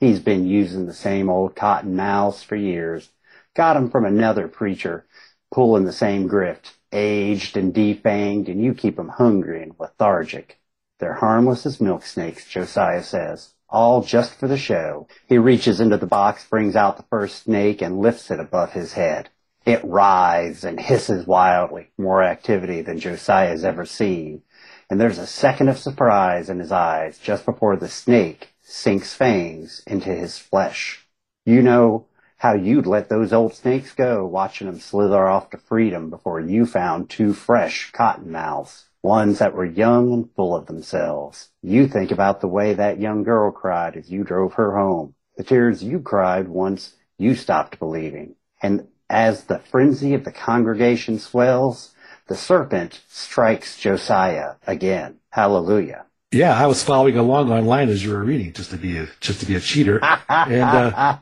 He's 0.00 0.18
been 0.18 0.44
using 0.44 0.86
the 0.86 0.92
same 0.92 1.30
old 1.30 1.54
cotton 1.54 1.94
mouths 1.94 2.42
for 2.42 2.56
years. 2.56 3.10
Got 3.54 3.76
'em 3.76 3.88
from 3.88 4.04
another 4.04 4.48
preacher, 4.48 5.06
pulling 5.52 5.84
the 5.84 5.92
same 5.92 6.28
grift, 6.28 6.72
aged 6.90 7.56
and 7.56 7.72
defanged, 7.72 8.48
and 8.48 8.60
you 8.60 8.74
keep 8.74 8.98
'em 8.98 9.10
hungry 9.10 9.62
and 9.62 9.76
lethargic. 9.78 10.58
They're 10.98 11.14
harmless 11.14 11.66
as 11.66 11.80
milk 11.80 12.02
snakes, 12.02 12.48
Josiah 12.48 13.04
says. 13.04 13.54
All 13.72 14.02
just 14.02 14.34
for 14.34 14.46
the 14.46 14.58
show. 14.58 15.08
He 15.26 15.38
reaches 15.38 15.80
into 15.80 15.96
the 15.96 16.06
box, 16.06 16.46
brings 16.46 16.76
out 16.76 16.98
the 16.98 17.04
first 17.04 17.44
snake, 17.44 17.80
and 17.80 18.00
lifts 18.00 18.30
it 18.30 18.38
above 18.38 18.72
his 18.72 18.92
head. 18.92 19.30
It 19.64 19.82
writhes 19.82 20.62
and 20.62 20.78
hisses 20.78 21.26
wildly, 21.26 21.90
more 21.96 22.22
activity 22.22 22.82
than 22.82 22.98
Josiah 22.98 23.48
has 23.48 23.64
ever 23.64 23.86
seen. 23.86 24.42
And 24.90 25.00
there's 25.00 25.16
a 25.16 25.26
second 25.26 25.68
of 25.68 25.78
surprise 25.78 26.50
in 26.50 26.58
his 26.58 26.70
eyes 26.70 27.16
just 27.16 27.46
before 27.46 27.76
the 27.76 27.88
snake 27.88 28.54
sinks 28.60 29.14
fangs 29.14 29.82
into 29.86 30.10
his 30.10 30.36
flesh. 30.36 31.06
You 31.46 31.62
know 31.62 32.08
how 32.36 32.52
you'd 32.54 32.86
let 32.86 33.08
those 33.08 33.32
old 33.32 33.54
snakes 33.54 33.92
go, 33.92 34.26
watching 34.26 34.66
them 34.66 34.80
slither 34.80 35.26
off 35.28 35.48
to 35.48 35.56
freedom 35.56 36.10
before 36.10 36.40
you 36.40 36.66
found 36.66 37.08
two 37.08 37.32
fresh 37.32 37.90
cottonmouths, 37.92 38.84
ones 39.02 39.40
that 39.40 39.54
were 39.54 39.64
young 39.64 40.12
and 40.12 40.30
full 40.34 40.54
of 40.54 40.66
themselves. 40.66 41.48
You 41.62 41.88
think 41.88 42.10
about 42.10 42.40
the 42.40 42.48
way 42.48 42.74
that 42.74 43.00
young 43.00 43.24
girl 43.24 43.50
cried 43.50 43.96
as 43.96 44.10
you 44.10 44.24
drove 44.24 44.54
her 44.54 44.76
home, 44.76 45.14
the 45.36 45.44
tears 45.44 45.82
you 45.82 46.00
cried 46.00 46.48
once 46.48 46.94
you 47.18 47.34
stopped 47.34 47.78
believing. 47.78 48.36
And 48.62 48.86
as 49.10 49.44
the 49.44 49.58
frenzy 49.58 50.14
of 50.14 50.24
the 50.24 50.32
congregation 50.32 51.18
swells, 51.18 51.94
the 52.28 52.36
serpent 52.36 53.00
strikes 53.08 53.78
Josiah 53.78 54.54
again. 54.66 55.16
Hallelujah. 55.30 56.06
Yeah, 56.30 56.58
I 56.58 56.66
was 56.66 56.82
following 56.82 57.18
along 57.18 57.50
online 57.50 57.90
as 57.90 58.02
you 58.02 58.12
were 58.12 58.24
reading, 58.24 58.54
just 58.54 58.70
to 58.70 58.78
be 58.78 58.96
a 58.96 59.06
just 59.20 59.40
to 59.40 59.46
be 59.46 59.54
a 59.54 59.60
cheater, 59.60 60.02
and 60.28 60.62
uh, 60.62 61.18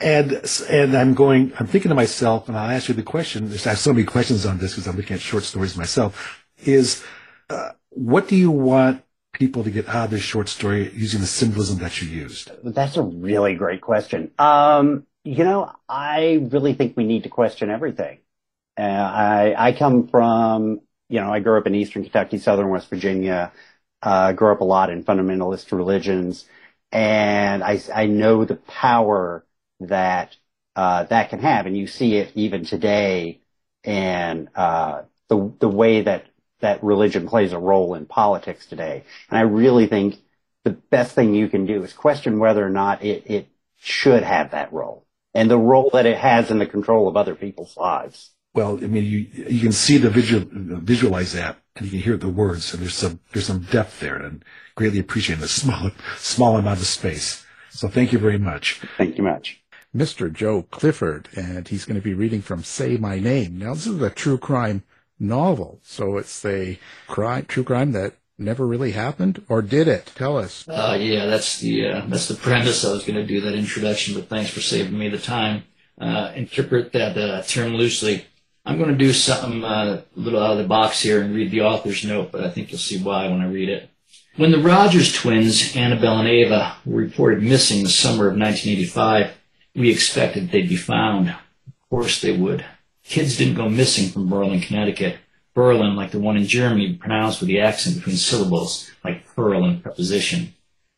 and 0.00 0.62
and 0.70 0.96
I'm 0.96 1.12
going. 1.12 1.52
I'm 1.60 1.66
thinking 1.66 1.90
to 1.90 1.94
myself, 1.94 2.48
and 2.48 2.56
I'll 2.56 2.70
ask 2.70 2.88
you 2.88 2.94
the 2.94 3.02
question. 3.02 3.50
There's, 3.50 3.66
I 3.66 3.70
have 3.70 3.78
so 3.78 3.92
many 3.92 4.06
questions 4.06 4.46
on 4.46 4.56
this 4.56 4.72
because 4.72 4.86
I'm 4.86 4.96
looking 4.96 5.14
at 5.14 5.20
short 5.20 5.42
stories 5.42 5.76
myself. 5.76 6.41
Is 6.64 7.04
uh, 7.50 7.70
what 7.90 8.28
do 8.28 8.36
you 8.36 8.50
want 8.50 9.02
people 9.32 9.64
to 9.64 9.70
get 9.70 9.88
out 9.88 10.06
of 10.06 10.10
this 10.10 10.22
short 10.22 10.48
story 10.48 10.90
using 10.94 11.20
the 11.20 11.26
symbolism 11.26 11.78
that 11.78 12.00
you 12.00 12.08
used? 12.08 12.50
That's 12.62 12.96
a 12.96 13.02
really 13.02 13.54
great 13.54 13.80
question. 13.80 14.30
Um, 14.38 15.06
you 15.24 15.44
know, 15.44 15.72
I 15.88 16.46
really 16.50 16.74
think 16.74 16.96
we 16.96 17.04
need 17.04 17.24
to 17.24 17.28
question 17.28 17.70
everything. 17.70 18.18
Uh, 18.78 18.82
I 18.82 19.54
I 19.68 19.72
come 19.72 20.08
from 20.08 20.80
you 21.08 21.20
know 21.20 21.32
I 21.32 21.40
grew 21.40 21.58
up 21.58 21.66
in 21.66 21.74
Eastern 21.74 22.02
Kentucky, 22.02 22.38
Southern 22.38 22.70
West 22.70 22.88
Virginia 22.88 23.52
uh, 24.02 24.32
grew 24.32 24.52
up 24.52 24.60
a 24.60 24.64
lot 24.64 24.90
in 24.90 25.04
fundamentalist 25.04 25.72
religions, 25.72 26.44
and 26.90 27.62
I, 27.62 27.80
I 27.94 28.06
know 28.06 28.44
the 28.44 28.56
power 28.56 29.46
that 29.80 30.36
uh, 30.74 31.04
that 31.04 31.30
can 31.30 31.40
have, 31.40 31.66
and 31.66 31.76
you 31.76 31.86
see 31.86 32.16
it 32.16 32.32
even 32.34 32.64
today, 32.64 33.40
and 33.84 34.48
uh, 34.54 35.02
the 35.28 35.52
the 35.60 35.68
way 35.68 36.02
that 36.02 36.26
that 36.62 36.82
religion 36.82 37.28
plays 37.28 37.52
a 37.52 37.58
role 37.58 37.94
in 37.94 38.06
politics 38.06 38.66
today. 38.66 39.04
And 39.30 39.38
I 39.38 39.42
really 39.42 39.86
think 39.86 40.16
the 40.64 40.70
best 40.70 41.14
thing 41.14 41.34
you 41.34 41.48
can 41.48 41.66
do 41.66 41.82
is 41.82 41.92
question 41.92 42.38
whether 42.38 42.64
or 42.64 42.70
not 42.70 43.04
it, 43.04 43.24
it 43.26 43.48
should 43.78 44.22
have 44.22 44.52
that 44.52 44.72
role 44.72 45.06
and 45.34 45.50
the 45.50 45.58
role 45.58 45.90
that 45.92 46.06
it 46.06 46.16
has 46.16 46.50
in 46.50 46.58
the 46.58 46.66
control 46.66 47.08
of 47.08 47.16
other 47.16 47.34
people's 47.34 47.76
lives. 47.76 48.30
Well, 48.54 48.76
I 48.76 48.86
mean, 48.86 49.04
you 49.04 49.18
you 49.48 49.60
can 49.60 49.72
see 49.72 49.96
the 49.96 50.10
visual 50.10 50.46
visualize 50.50 51.32
that, 51.32 51.56
and 51.74 51.86
you 51.86 51.90
can 51.90 52.00
hear 52.00 52.18
the 52.18 52.28
words, 52.28 52.74
and 52.74 52.82
there's 52.82 52.94
some 52.94 53.20
there's 53.32 53.46
some 53.46 53.60
depth 53.70 54.00
there, 54.00 54.16
and 54.16 54.44
greatly 54.74 54.98
appreciate 54.98 55.40
the 55.40 55.48
small 55.48 55.90
small 56.16 56.58
amount 56.58 56.80
of 56.80 56.86
space. 56.86 57.46
So 57.70 57.88
thank 57.88 58.12
you 58.12 58.18
very 58.18 58.38
much. 58.38 58.82
Thank 58.98 59.16
you 59.16 59.24
much. 59.24 59.62
Mr. 59.96 60.32
Joe 60.32 60.62
Clifford, 60.70 61.28
and 61.34 61.68
he's 61.68 61.84
going 61.84 62.00
to 62.00 62.04
be 62.04 62.14
reading 62.14 62.40
from 62.40 62.62
Say 62.62 62.96
My 62.96 63.18
Name. 63.18 63.58
Now, 63.58 63.74
this 63.74 63.86
is 63.86 64.00
a 64.00 64.08
true 64.08 64.38
crime 64.38 64.82
novel, 65.22 65.80
so 65.82 66.18
it's 66.18 66.44
a 66.44 66.78
crime, 67.06 67.46
true 67.46 67.64
crime 67.64 67.92
that 67.92 68.14
never 68.36 68.66
really 68.66 68.92
happened, 68.92 69.44
or 69.48 69.62
did 69.62 69.88
it? 69.88 70.12
Tell 70.14 70.36
us. 70.36 70.68
Uh, 70.68 70.98
yeah, 71.00 71.26
that's 71.26 71.60
the 71.60 71.86
uh, 71.86 72.02
that's 72.06 72.28
the 72.28 72.34
premise. 72.34 72.84
I 72.84 72.92
was 72.92 73.04
going 73.04 73.16
to 73.16 73.26
do 73.26 73.40
that 73.42 73.54
introduction, 73.54 74.14
but 74.14 74.28
thanks 74.28 74.50
for 74.50 74.60
saving 74.60 74.98
me 74.98 75.08
the 75.08 75.18
time. 75.18 75.64
Uh, 75.98 76.32
interpret 76.34 76.92
that 76.92 77.16
uh, 77.16 77.42
term 77.42 77.74
loosely. 77.74 78.26
I'm 78.64 78.78
going 78.78 78.90
to 78.90 78.96
do 78.96 79.12
something 79.12 79.64
uh, 79.64 80.02
a 80.16 80.20
little 80.20 80.42
out 80.42 80.52
of 80.52 80.58
the 80.58 80.68
box 80.68 81.00
here 81.00 81.20
and 81.20 81.34
read 81.34 81.50
the 81.50 81.62
author's 81.62 82.04
note, 82.04 82.30
but 82.32 82.44
I 82.44 82.50
think 82.50 82.70
you'll 82.70 82.78
see 82.78 83.02
why 83.02 83.28
when 83.28 83.40
I 83.40 83.48
read 83.48 83.68
it. 83.68 83.88
When 84.36 84.50
the 84.50 84.58
Rogers 84.58 85.12
twins, 85.12 85.76
Annabelle 85.76 86.18
and 86.18 86.28
Ava, 86.28 86.76
were 86.86 87.02
reported 87.02 87.42
missing 87.42 87.82
the 87.82 87.90
summer 87.90 88.28
of 88.28 88.38
1985, 88.38 89.34
we 89.74 89.90
expected 89.90 90.50
they'd 90.50 90.68
be 90.68 90.76
found. 90.76 91.30
Of 91.30 91.90
course 91.90 92.20
they 92.20 92.36
would. 92.36 92.64
Kids 93.04 93.36
didn't 93.36 93.54
go 93.54 93.68
missing 93.68 94.08
from 94.08 94.28
Berlin, 94.28 94.60
Connecticut. 94.60 95.18
Berlin, 95.54 95.96
like 95.96 96.12
the 96.12 96.18
one 96.18 96.36
in 96.36 96.46
Germany, 96.46 96.94
pronounced 96.94 97.40
with 97.40 97.48
the 97.48 97.60
accent 97.60 97.96
between 97.96 98.16
syllables, 98.16 98.90
like 99.04 99.26
pearl 99.34 99.64
and 99.64 99.82
preposition. 99.82 100.54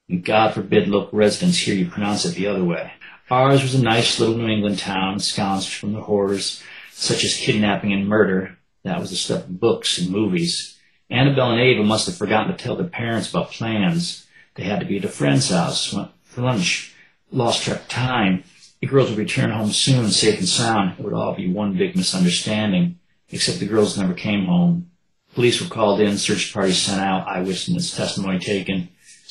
And 0.08 0.24
God 0.24 0.54
forbid 0.54 0.86
local 0.86 1.18
residents 1.18 1.58
hear 1.58 1.74
you 1.74 1.88
pronounce 1.88 2.24
it 2.24 2.34
the 2.34 2.46
other 2.46 2.64
way. 2.64 2.92
Ours 3.30 3.62
was 3.62 3.74
a 3.74 3.82
nice 3.82 4.20
little 4.20 4.36
New 4.36 4.48
England 4.48 4.78
town, 4.78 5.14
ensconced 5.14 5.74
from 5.74 5.92
the 5.92 6.02
horrors 6.02 6.62
such 6.92 7.24
as 7.24 7.36
kidnapping 7.36 7.92
and 7.92 8.06
murder. 8.06 8.58
That 8.84 9.00
was 9.00 9.10
the 9.10 9.16
stuff 9.16 9.44
of 9.44 9.58
books 9.58 9.98
and 9.98 10.10
movies. 10.10 10.78
Annabelle 11.10 11.52
and 11.52 11.60
Ava 11.60 11.82
must 11.82 12.06
have 12.06 12.16
forgotten 12.16 12.54
to 12.54 12.62
tell 12.62 12.76
their 12.76 12.86
parents 12.86 13.30
about 13.30 13.50
plans. 13.50 14.26
They 14.54 14.64
had 14.64 14.80
to 14.80 14.86
be 14.86 14.98
at 14.98 15.04
a 15.04 15.08
friend's 15.08 15.50
house, 15.50 15.92
went 15.92 16.10
for 16.22 16.42
lunch, 16.42 16.94
lost 17.30 17.62
track 17.64 17.80
of 17.80 17.88
time. 17.88 18.44
The 18.80 18.86
girls 18.86 19.10
would 19.10 19.18
return 19.18 19.50
home 19.50 19.70
soon, 19.70 20.10
safe 20.10 20.38
and 20.38 20.48
sound. 20.48 20.98
It 20.98 21.04
would 21.04 21.14
all 21.14 21.34
be 21.34 21.50
one 21.50 21.76
big 21.76 21.96
misunderstanding, 21.96 22.98
except 23.30 23.60
the 23.60 23.66
girls 23.66 23.96
never 23.96 24.14
came 24.14 24.46
home. 24.46 24.90
Police 25.34 25.60
were 25.60 25.68
called 25.68 26.00
in, 26.00 26.18
search 26.18 26.52
parties 26.52 26.78
sent 26.78 27.00
out, 27.00 27.26
eyewitness 27.26 27.96
testimony 27.96 28.38
taken. 28.38 28.88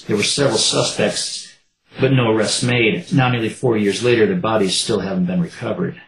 There 0.08 0.18
were 0.18 0.24
several 0.24 0.58
suspects, 0.58 1.54
but 2.00 2.12
no 2.12 2.32
arrests 2.32 2.64
made. 2.64 3.14
Now, 3.14 3.30
nearly 3.30 3.50
four 3.50 3.78
years 3.78 4.04
later, 4.04 4.26
their 4.26 4.36
bodies 4.36 4.76
still 4.76 5.00
haven't 5.00 5.28
been 5.28 5.42
recovered. 5.42 6.02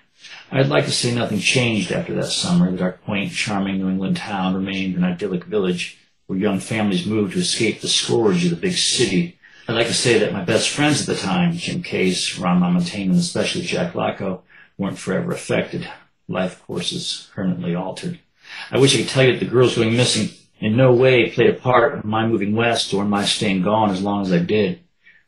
I'd 0.52 0.68
like 0.68 0.86
to 0.86 0.92
say 0.92 1.14
nothing 1.14 1.40
changed 1.40 1.92
after 1.92 2.14
that 2.16 2.28
summer, 2.28 2.72
that 2.72 2.82
our 2.82 2.94
quaint, 2.94 3.32
charming 3.32 3.78
New 3.78 3.90
England 3.90 4.18
town 4.18 4.54
remained 4.54 4.96
an 4.96 5.04
idyllic 5.04 5.46
village 5.46 5.98
where 6.28 6.40
young 6.40 6.60
families 6.60 7.06
moved 7.06 7.34
to 7.34 7.40
escape 7.40 7.82
the 7.82 7.88
scourge 7.88 8.44
of 8.44 8.50
the 8.50 8.56
big 8.56 8.74
city. 8.74 9.38
I'd 9.68 9.74
like 9.74 9.88
to 9.88 9.96
say 9.96 10.20
that 10.20 10.32
my 10.32 10.44
best 10.44 10.70
friends 10.70 11.02
at 11.02 11.08
the 11.08 11.20
time, 11.20 11.54
Jim 11.54 11.82
Case, 11.82 12.38
Ron 12.38 12.62
Lamontagne, 12.62 13.10
and 13.10 13.16
especially 13.16 13.64
Jack 13.64 13.94
Lacko, 13.94 14.42
weren't 14.78 15.00
forever 15.00 15.32
affected. 15.32 15.90
Life 16.28 16.62
courses 16.68 17.32
permanently 17.34 17.74
altered. 17.74 18.20
I 18.70 18.78
wish 18.78 18.94
I 18.94 19.00
could 19.00 19.10
tell 19.10 19.24
you 19.24 19.34
that 19.34 19.40
the 19.40 19.50
girls 19.50 19.76
going 19.76 19.98
missing 19.98 20.30
in 20.60 20.78
no 20.78 20.94
way 20.94 21.32
played 21.32 21.50
a 21.50 21.54
part 21.54 21.96
in 21.96 22.08
my 22.08 22.28
moving 22.28 22.56
west 22.56 22.94
or 22.94 23.02
in 23.02 23.10
my 23.10 23.26
staying 23.26 23.64
gone 23.64 23.90
as 23.90 24.04
long 24.04 24.22
as 24.22 24.32
I 24.32 24.38
did. 24.38 24.82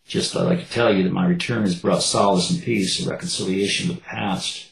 Just 0.06 0.34
thought 0.34 0.52
I 0.52 0.56
could 0.56 0.70
tell 0.70 0.94
you 0.94 1.04
that 1.04 1.12
my 1.12 1.26
return 1.26 1.64
has 1.64 1.74
brought 1.74 2.04
solace 2.04 2.52
and 2.52 2.62
peace 2.62 3.00
and 3.00 3.10
reconciliation 3.10 3.90
with 3.90 3.98
the 3.98 4.04
past. 4.04 4.72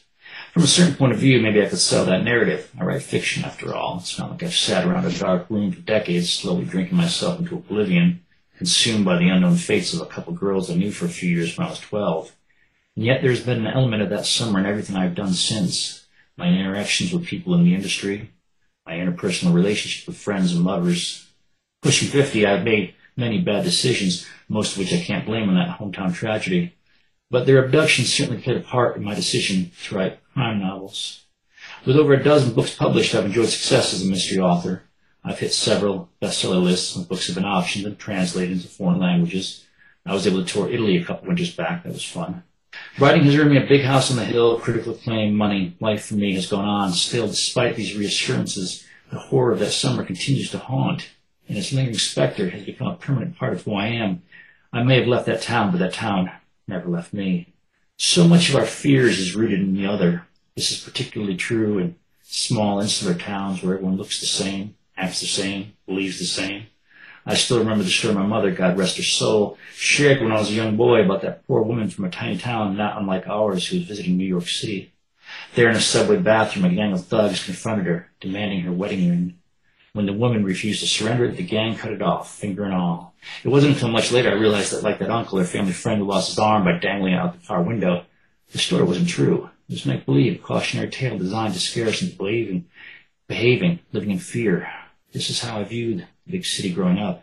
From 0.52 0.62
a 0.62 0.68
certain 0.68 0.94
point 0.94 1.12
of 1.12 1.18
view, 1.18 1.40
maybe 1.40 1.60
I 1.60 1.68
could 1.68 1.80
sell 1.80 2.04
that 2.06 2.22
narrative. 2.22 2.70
I 2.80 2.84
write 2.84 3.02
fiction, 3.02 3.44
after 3.44 3.74
all. 3.74 3.98
It's 3.98 4.16
not 4.16 4.30
like 4.30 4.44
I've 4.44 4.54
sat 4.54 4.86
around 4.86 5.06
a 5.06 5.10
dark 5.10 5.50
room 5.50 5.72
for 5.72 5.80
decades, 5.80 6.32
slowly 6.32 6.64
drinking 6.64 6.96
myself 6.96 7.40
into 7.40 7.56
oblivion, 7.56 8.22
consumed 8.56 9.04
by 9.04 9.18
the 9.18 9.28
unknown 9.28 9.56
fates 9.56 9.92
of 9.92 10.00
a 10.00 10.06
couple 10.06 10.32
of 10.32 10.40
girls 10.40 10.70
I 10.70 10.74
knew 10.74 10.90
for 10.90 11.04
a 11.04 11.10
few 11.10 11.30
years 11.30 11.56
when 11.56 11.66
I 11.66 11.70
was 11.70 11.80
12. 11.80 12.34
And 12.96 13.04
yet 13.04 13.20
there's 13.22 13.44
been 13.44 13.66
an 13.66 13.72
element 13.72 14.02
of 14.02 14.10
that 14.10 14.26
summer 14.26 14.58
in 14.58 14.66
everything 14.66 14.96
I've 14.96 15.14
done 15.14 15.34
since. 15.34 16.06
My 16.36 16.48
interactions 16.48 17.12
with 17.12 17.26
people 17.26 17.54
in 17.54 17.64
the 17.64 17.74
industry, 17.74 18.30
my 18.86 18.94
interpersonal 18.94 19.54
relationship 19.54 20.06
with 20.06 20.16
friends 20.16 20.54
and 20.54 20.64
lovers. 20.64 21.26
Pushing 21.82 22.08
50, 22.08 22.46
I've 22.46 22.64
made 22.64 22.94
many 23.16 23.40
bad 23.40 23.64
decisions, 23.64 24.26
most 24.48 24.72
of 24.72 24.78
which 24.78 24.92
I 24.92 25.00
can't 25.00 25.26
blame 25.26 25.48
on 25.48 25.54
that 25.56 25.78
hometown 25.78 26.14
tragedy. 26.14 26.74
But 27.30 27.46
their 27.46 27.64
abductions 27.64 28.12
certainly 28.12 28.42
played 28.42 28.58
a 28.58 28.60
part 28.60 28.96
in 28.96 29.04
my 29.04 29.14
decision 29.14 29.72
to 29.84 29.94
write 29.94 30.20
crime 30.32 30.60
novels. 30.60 31.24
With 31.84 31.96
over 31.96 32.14
a 32.14 32.22
dozen 32.22 32.54
books 32.54 32.74
published, 32.74 33.14
I've 33.14 33.26
enjoyed 33.26 33.48
success 33.48 33.92
as 33.92 34.02
a 34.02 34.10
mystery 34.10 34.38
author. 34.38 34.82
I've 35.26 35.40
hit 35.40 35.52
several 35.52 36.08
bestseller 36.22 36.62
lists, 36.62 36.94
and 36.94 37.08
books 37.08 37.26
have 37.26 37.34
been 37.34 37.44
optioned 37.44 37.84
and 37.84 37.98
translated 37.98 38.52
into 38.52 38.68
foreign 38.68 39.00
languages. 39.00 39.66
I 40.06 40.14
was 40.14 40.24
able 40.24 40.44
to 40.44 40.46
tour 40.46 40.70
Italy 40.70 40.96
a 40.96 41.04
couple 41.04 41.26
winters 41.26 41.52
back. 41.52 41.82
That 41.82 41.92
was 41.92 42.04
fun. 42.04 42.44
Writing 43.00 43.24
has 43.24 43.34
earned 43.34 43.50
me 43.50 43.58
a 43.58 43.66
big 43.66 43.82
house 43.82 44.08
on 44.08 44.18
the 44.18 44.24
hill, 44.24 44.60
critical 44.60 44.94
acclaim, 44.94 45.34
money. 45.34 45.76
Life 45.80 46.06
for 46.06 46.14
me 46.14 46.34
has 46.34 46.46
gone 46.46 46.64
on. 46.64 46.92
Still, 46.92 47.26
despite 47.26 47.74
these 47.74 47.96
reassurances, 47.96 48.86
the 49.10 49.18
horror 49.18 49.50
of 49.50 49.58
that 49.58 49.72
summer 49.72 50.04
continues 50.04 50.48
to 50.52 50.58
haunt, 50.58 51.08
and 51.48 51.58
its 51.58 51.72
lingering 51.72 51.98
specter 51.98 52.48
has 52.50 52.62
become 52.62 52.86
a 52.86 52.94
permanent 52.94 53.36
part 53.36 53.52
of 53.52 53.62
who 53.62 53.74
I 53.74 53.88
am. 53.88 54.22
I 54.72 54.84
may 54.84 55.00
have 55.00 55.08
left 55.08 55.26
that 55.26 55.42
town, 55.42 55.72
but 55.72 55.78
that 55.78 55.92
town 55.92 56.30
never 56.68 56.88
left 56.88 57.12
me. 57.12 57.52
So 57.96 58.28
much 58.28 58.48
of 58.48 58.54
our 58.54 58.66
fears 58.66 59.18
is 59.18 59.34
rooted 59.34 59.58
in 59.58 59.74
the 59.74 59.86
other. 59.86 60.24
This 60.54 60.70
is 60.70 60.78
particularly 60.80 61.36
true 61.36 61.78
in 61.78 61.96
small 62.22 62.80
insular 62.80 63.14
towns 63.14 63.62
where 63.62 63.74
everyone 63.74 63.96
looks 63.96 64.20
the 64.20 64.26
same, 64.26 64.75
acts 64.96 65.20
the 65.20 65.26
same, 65.26 65.74
believes 65.86 66.18
the 66.18 66.24
same. 66.24 66.66
I 67.28 67.34
still 67.34 67.58
remember 67.58 67.82
the 67.82 67.90
story 67.90 68.14
my 68.14 68.24
mother, 68.24 68.52
God 68.52 68.78
rest 68.78 68.98
her 68.98 69.02
soul, 69.02 69.58
shared 69.74 70.22
when 70.22 70.30
I 70.30 70.38
was 70.38 70.50
a 70.50 70.54
young 70.54 70.76
boy 70.76 71.02
about 71.02 71.22
that 71.22 71.44
poor 71.46 71.62
woman 71.62 71.90
from 71.90 72.04
a 72.04 72.10
tiny 72.10 72.38
town 72.38 72.76
not 72.76 72.96
unlike 72.98 73.26
ours 73.26 73.66
who 73.66 73.78
was 73.78 73.86
visiting 73.86 74.16
New 74.16 74.26
York 74.26 74.46
City. 74.46 74.92
There 75.56 75.68
in 75.68 75.74
a 75.74 75.80
subway 75.80 76.18
bathroom, 76.18 76.66
a 76.66 76.74
gang 76.74 76.92
of 76.92 77.04
thugs 77.04 77.44
confronted 77.44 77.86
her, 77.86 78.08
demanding 78.20 78.60
her 78.60 78.72
wedding 78.72 79.10
ring. 79.10 79.38
When 79.92 80.06
the 80.06 80.12
woman 80.12 80.44
refused 80.44 80.80
to 80.80 80.86
surrender, 80.86 81.24
it, 81.24 81.36
the 81.36 81.42
gang 81.42 81.74
cut 81.74 81.92
it 81.92 82.02
off, 82.02 82.32
finger 82.32 82.64
and 82.64 82.74
all. 82.74 83.14
It 83.42 83.48
wasn't 83.48 83.74
until 83.74 83.88
much 83.88 84.12
later 84.12 84.30
I 84.30 84.34
realized 84.34 84.72
that, 84.72 84.84
like 84.84 85.00
that 85.00 85.10
uncle 85.10 85.40
or 85.40 85.44
family 85.44 85.72
friend 85.72 86.00
who 86.00 86.06
lost 86.06 86.28
his 86.28 86.38
arm 86.38 86.64
by 86.64 86.78
dangling 86.78 87.14
out 87.14 87.32
the 87.32 87.46
car 87.46 87.62
window, 87.62 88.04
the 88.52 88.58
story 88.58 88.84
wasn't 88.84 89.08
true. 89.08 89.50
It 89.68 89.72
was 89.72 89.86
make-believe, 89.86 90.36
a 90.36 90.38
cautionary 90.38 90.90
tale 90.90 91.18
designed 91.18 91.54
to 91.54 91.60
scare 91.60 91.88
us 91.88 92.02
into 92.02 92.16
believing, 92.16 92.66
behaving, 93.26 93.80
living 93.92 94.12
in 94.12 94.18
fear. 94.20 94.70
This 95.12 95.30
is 95.30 95.40
how 95.40 95.60
I 95.60 95.64
viewed 95.64 96.06
the 96.26 96.32
big 96.32 96.44
city 96.44 96.72
growing 96.72 96.98
up. 96.98 97.22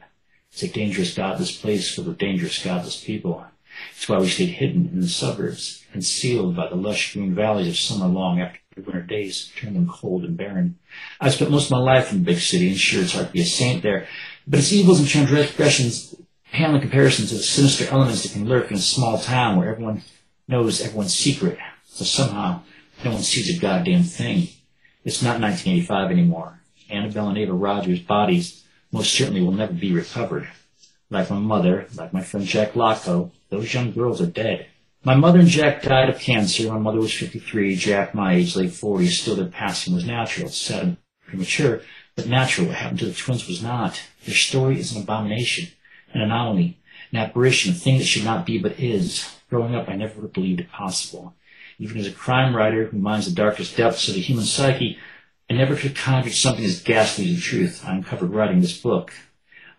It's 0.52 0.64
a 0.64 0.68
dangerous, 0.68 1.14
godless 1.14 1.56
place 1.56 1.94
filled 1.94 2.08
with 2.08 2.18
dangerous, 2.18 2.64
godless 2.64 3.04
people. 3.04 3.46
It's 3.92 4.08
why 4.08 4.20
we 4.20 4.28
stayed 4.28 4.50
hidden 4.50 4.90
in 4.94 5.02
the 5.02 5.08
suburbs, 5.08 5.84
concealed 5.92 6.56
by 6.56 6.70
the 6.70 6.76
lush 6.76 7.14
green 7.14 7.34
valleys 7.34 7.68
of 7.68 7.78
summer 7.78 8.08
long 8.08 8.40
after 8.40 8.60
the 8.76 8.82
winter 8.82 9.02
days 9.02 9.52
turned 9.56 9.76
them 9.76 9.88
cold 9.88 10.24
and 10.24 10.38
barren. 10.38 10.78
I 11.20 11.30
spent 11.30 11.52
most 11.52 11.66
of 11.66 11.72
my 11.72 11.80
life 11.80 12.12
in 12.12 12.20
the 12.20 12.26
big 12.26 12.40
city, 12.40 12.70
and 12.70 12.78
sure, 12.78 13.04
it's 13.04 13.14
hard 13.14 13.28
to 13.28 13.34
be 13.34 13.42
a 13.42 13.46
saint 13.46 13.84
there, 13.84 14.08
but 14.48 14.60
its 14.60 14.72
evils 14.72 15.00
and 15.00 15.08
transgressions 15.08 16.16
pale 16.52 16.76
in 16.76 16.82
comparison 16.82 17.26
to 17.28 17.36
the 17.36 17.44
sinister 17.44 17.88
elements 17.92 18.24
that 18.24 18.34
can 18.34 18.48
lurk 18.48 18.70
in 18.70 18.78
a 18.78 18.80
small 18.80 19.18
town 19.18 19.58
where 19.58 19.70
everyone 19.70 20.04
knows 20.48 20.82
everyone's 20.82 21.14
secret, 21.14 21.58
so 21.86 22.06
somehow 22.06 22.62
no 23.04 23.12
one 23.12 23.24
sees 23.24 23.56
a 23.56 23.60
goddamn 23.60 24.04
thing. 24.04 24.48
It's 25.04 25.22
not 25.22 25.42
1985 25.42 26.12
anymore. 26.12 26.60
Annabelle 26.90 27.30
and 27.30 27.38
Ava 27.38 27.54
Rogers' 27.54 28.00
bodies 28.00 28.64
most 28.92 29.14
certainly 29.14 29.42
will 29.42 29.52
never 29.52 29.74
be 29.74 29.94
recovered. 29.94 30.48
Like 31.10 31.30
my 31.30 31.40
mother, 31.40 31.88
like 31.96 32.14
my 32.14 32.22
friend 32.22 32.46
Jack 32.46 32.74
Locko, 32.74 33.32
those 33.50 33.74
young 33.74 33.92
girls 33.92 34.22
are 34.22 34.28
dead. 34.28 34.68
My 35.04 35.16
mother 35.16 35.40
and 35.40 35.50
Jack 35.50 35.82
died 35.82 36.10
of 36.10 36.20
cancer. 36.20 36.72
My 36.72 36.80
mother 36.80 37.00
was 37.00 37.14
53, 37.14 37.76
Jack 37.76 38.16
my 38.16 38.36
age, 38.36 38.56
late 38.56 38.70
40s. 38.70 39.10
Still 39.10 39.36
their 39.36 39.48
passing 39.48 39.94
was 39.94 40.06
natural, 40.06 40.48
sad 40.50 40.84
and 40.84 40.98
premature, 41.28 41.82
but 42.16 42.28
natural. 42.28 42.68
What 42.68 42.78
happened 42.78 43.00
to 43.00 43.06
the 43.08 43.14
twins 43.14 43.48
was 43.48 43.62
not. 43.62 44.02
Their 44.26 44.34
story 44.34 44.80
is 44.80 44.96
an 44.96 45.04
abomination, 45.04 45.70
an 46.14 46.22
anomaly, 46.22 46.78
an 47.12 47.18
apparition, 47.18 47.74
a 47.74 47.76
thing 47.76 47.98
that 47.98 48.06
should 48.06 48.24
not 48.24 48.46
be 48.46 48.58
but 48.58 48.80
is. 48.80 49.30
Growing 49.50 49.76
up, 49.76 49.90
I 49.90 49.96
never 49.96 50.22
believed 50.22 50.62
it 50.62 50.72
possible. 50.72 51.34
Even 51.80 51.98
as 51.98 52.08
a 52.08 52.12
crime 52.12 52.56
writer 52.56 52.86
who 52.86 52.98
mines 52.98 53.26
the 53.26 53.36
darkest 53.36 53.76
depths 53.76 54.08
of 54.08 54.14
the 54.14 54.22
human 54.22 54.46
psyche, 54.46 54.98
I 55.50 55.56
never 55.56 55.76
could 55.76 55.96
conjure 55.96 56.32
something 56.32 56.64
as 56.64 56.82
ghastly 56.82 57.30
as 57.30 57.36
the 57.36 57.41
truth 57.41 57.84
I 57.86 57.96
uncovered 57.96 58.32
writing 58.32 58.62
this 58.62 58.80
book. 58.80 59.14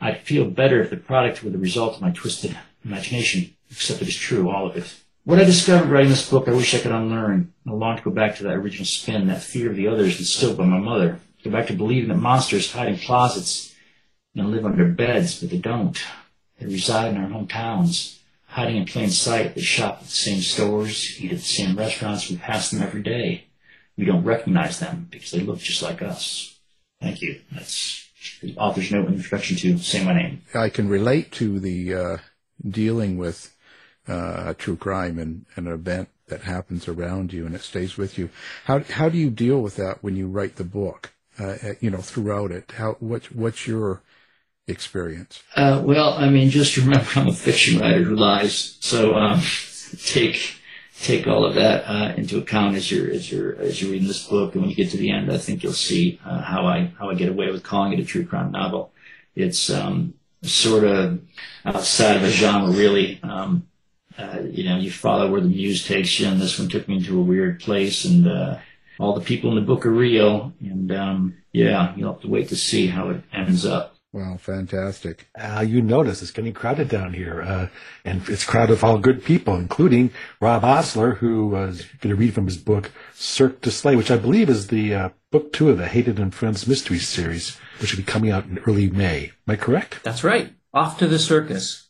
I'd 0.01 0.21
feel 0.21 0.51
better 0.51 0.83
if 0.83 0.91
the 0.91 0.97
product 0.97 1.43
were 1.43 1.51
the 1.51 1.59
result 1.59 1.97
of 1.97 2.03
my 2.03 2.11
twisted 2.11 2.57
imagination, 2.85 3.55
except 3.71 4.03
it 4.03 4.09
is 4.09 4.17
true, 4.17 4.51
all 4.51 4.67
of 4.67 4.77
it. 4.77 4.95
What 5.25 5.41
I 5.41 5.45
discovered 5.45 5.89
writing 5.89 6.11
this 6.11 6.29
book, 6.29 6.49
I 6.49 6.53
wish 6.53 6.75
I 6.75 6.81
could 6.81 6.93
unlearn. 6.93 7.55
I 7.67 7.71
long 7.71 7.97
to 7.97 8.03
go 8.03 8.11
back 8.11 8.37
to 8.37 8.43
that 8.43 8.57
original 8.57 8.85
spin, 8.85 9.27
that 9.29 9.43
fear 9.43 9.71
of 9.71 9.77
the 9.77 9.89
others 9.89 10.19
instilled 10.19 10.59
by 10.59 10.67
my 10.67 10.79
mother. 10.79 11.19
Go 11.43 11.51
back 11.51 11.69
to 11.69 11.73
believing 11.73 12.11
that 12.11 12.17
monsters 12.17 12.71
hide 12.71 12.89
in 12.89 12.99
closets 12.99 13.75
and 14.37 14.51
live 14.51 14.67
under 14.67 14.85
beds, 14.87 15.41
but 15.41 15.49
they 15.49 15.59
don't. 15.59 15.99
They 16.59 16.67
reside 16.67 17.15
in 17.15 17.23
our 17.23 17.31
hometowns, 17.31 18.19
hiding 18.49 18.77
in 18.77 18.85
plain 18.85 19.09
sight. 19.09 19.55
They 19.55 19.63
shop 19.63 20.01
at 20.01 20.05
the 20.05 20.09
same 20.09 20.41
stores, 20.41 21.19
eat 21.19 21.33
at 21.33 21.39
the 21.39 21.45
same 21.45 21.77
restaurants. 21.77 22.29
We 22.29 22.37
pass 22.37 22.71
them 22.71 22.83
every 22.83 23.03
day. 23.03 23.44
We 23.97 24.05
don't 24.05 24.25
recognize 24.25 24.81
them 24.81 25.09
because 25.11 25.31
they 25.31 25.41
look 25.41 25.59
just 25.59 25.83
like 25.83 26.03
us. 26.03 26.59
Thank 27.01 27.23
you. 27.23 27.41
That's 27.53 28.05
the 28.41 28.57
author's 28.57 28.91
note 28.91 29.09
in 29.09 29.15
introduction 29.15 29.57
to 29.59 29.79
Say 29.79 30.05
My 30.05 30.15
Name. 30.15 30.43
I 30.55 30.69
can 30.69 30.89
relate 30.89 31.31
to 31.33 31.61
the 31.61 31.95
uh, 31.95 32.17
dealing 32.69 33.19
with 33.19 33.55
uh, 34.09 34.55
true 34.55 34.77
crime 34.77 35.19
and, 35.19 35.47
an 35.57 35.67
event 35.67 36.09
that 36.29 36.43
happens 36.43 36.89
around 36.89 37.33
you 37.33 37.47
and 37.47 37.55
it 37.55 37.63
stays 37.63 37.97
with 37.97 38.19
you. 38.19 38.31
How 38.65 38.81
how 38.81 39.09
do 39.09 39.19
you 39.19 39.31
deal 39.31 39.61
with 39.61 39.77
that 39.77 40.03
when 40.03 40.17
you 40.17 40.27
write 40.27 40.57
the 40.57 40.65
book? 40.65 41.13
Uh, 41.39 41.57
you 41.81 41.91
know, 41.91 41.99
throughout 41.99 42.51
it, 42.51 42.73
how 42.77 42.97
what 43.01 43.25
what's 43.33 43.67
your 43.67 44.03
experience? 44.67 45.43
Uh, 45.55 45.83
well, 45.85 46.15
I 46.15 46.29
mean, 46.31 46.51
just 46.51 46.77
remember 46.77 47.07
I'm 47.17 47.29
a 47.29 47.33
fiction 47.33 47.81
writer 47.81 48.03
who 48.03 48.17
lies, 48.17 48.79
so 48.81 49.15
um, 49.15 49.43
take 50.05 50.57
take 51.01 51.27
all 51.27 51.45
of 51.45 51.55
that 51.55 51.85
uh, 51.89 52.15
into 52.17 52.39
account 52.39 52.77
as 52.77 52.91
you're 52.91 53.11
as 53.11 53.31
you're 53.31 53.57
as 53.57 53.81
you're 53.81 53.91
reading 53.91 54.09
this 54.09 54.27
book, 54.27 54.55
and 54.55 54.63
when 54.63 54.71
you 54.71 54.77
get 54.77 54.91
to 54.91 54.97
the 54.97 55.11
end, 55.11 55.31
I 55.31 55.39
think 55.39 55.63
you'll 55.63 55.73
see 55.73 56.21
uh, 56.25 56.41
how 56.41 56.67
I 56.67 56.93
how 56.99 57.11
I 57.11 57.15
get 57.15 57.29
away 57.29 57.51
with 57.51 57.63
calling 57.63 57.93
it 57.93 58.01
a 58.01 58.05
true 58.05 58.25
crime 58.25 58.53
novel. 58.53 58.93
It's 59.35 59.71
um, 59.71 60.15
sort 60.43 60.85
of 60.85 61.21
outside 61.65 62.17
of 62.17 62.23
a 62.23 62.31
genre, 62.31 62.71
really. 62.71 63.21
Um, 63.23 63.67
uh, 64.17 64.43
you 64.45 64.63
know, 64.63 64.77
you 64.77 64.93
follow 64.93 65.29
where 65.31 65.41
the 65.41 65.49
muse 65.49 65.85
takes 65.85 66.21
you, 66.21 66.29
and 66.29 66.41
this 66.41 66.59
one 66.59 66.69
took 66.69 66.87
me 66.87 66.97
into 66.97 67.19
a 67.19 67.23
weird 67.23 67.59
place, 67.59 68.05
and 68.05 68.29
uh, 68.29 68.59
all 68.99 69.15
the 69.15 69.21
people 69.25 69.51
in 69.51 69.57
the 69.57 69.63
book 69.63 69.85
are 69.85 69.91
real, 69.91 70.53
and 70.61 70.93
um, 70.93 71.37
yeah, 71.53 71.95
you'll 71.97 72.13
have 72.13 72.23
to 72.23 72.29
wait 72.29 72.49
to 72.51 72.57
see 72.57 72.87
how 72.87 73.11
it 73.11 73.23
ends 73.33 73.67
up. 73.67 73.94
Wow, 74.15 74.37
fantastic. 74.37 75.29
Uh, 75.37 75.65
you 75.67 75.83
notice 75.83 76.23
it's 76.23 76.31
getting 76.31 76.53
crowded 76.53 76.89
down 76.89 77.15
here, 77.15 77.43
uh, 77.43 77.67
and 78.05 78.23
it's 78.29 78.45
crowded 78.45 78.71
with 78.71 78.85
all 78.85 78.99
good 78.99 79.25
people, 79.25 79.57
including 79.57 80.13
Rob 80.41 80.63
Osler, 80.63 81.17
who 81.17 81.57
is 81.57 81.85
going 82.01 82.15
to 82.15 82.15
read 82.15 82.33
from 82.33 82.47
his 82.47 82.57
book 82.57 82.93
Cirque 83.15 83.61
du 83.61 83.73
Slay, 83.73 83.97
which 83.97 84.13
I 84.13 84.17
believe 84.17 84.49
is 84.49 84.69
the 84.69 84.95
uh, 84.95 85.09
book 85.33 85.53
two 85.53 85.69
of 85.69 85.79
the 85.79 85.89
Hayden 85.89 86.23
and 86.23 86.33
Friends 86.33 86.65
mystery 86.69 87.01
series, 87.01 87.57
which 87.81 87.93
will 87.93 88.05
be 88.05 88.07
coming 88.07 88.31
out 88.31 88.45
in 88.45 88.61
early 88.61 88.89
May. 88.89 89.33
Am 89.49 89.55
I 89.55 89.57
correct? 89.57 89.99
That's 90.05 90.23
right. 90.23 90.53
Off 90.73 90.97
to 90.99 91.09
the 91.09 91.19
circus. 91.19 91.84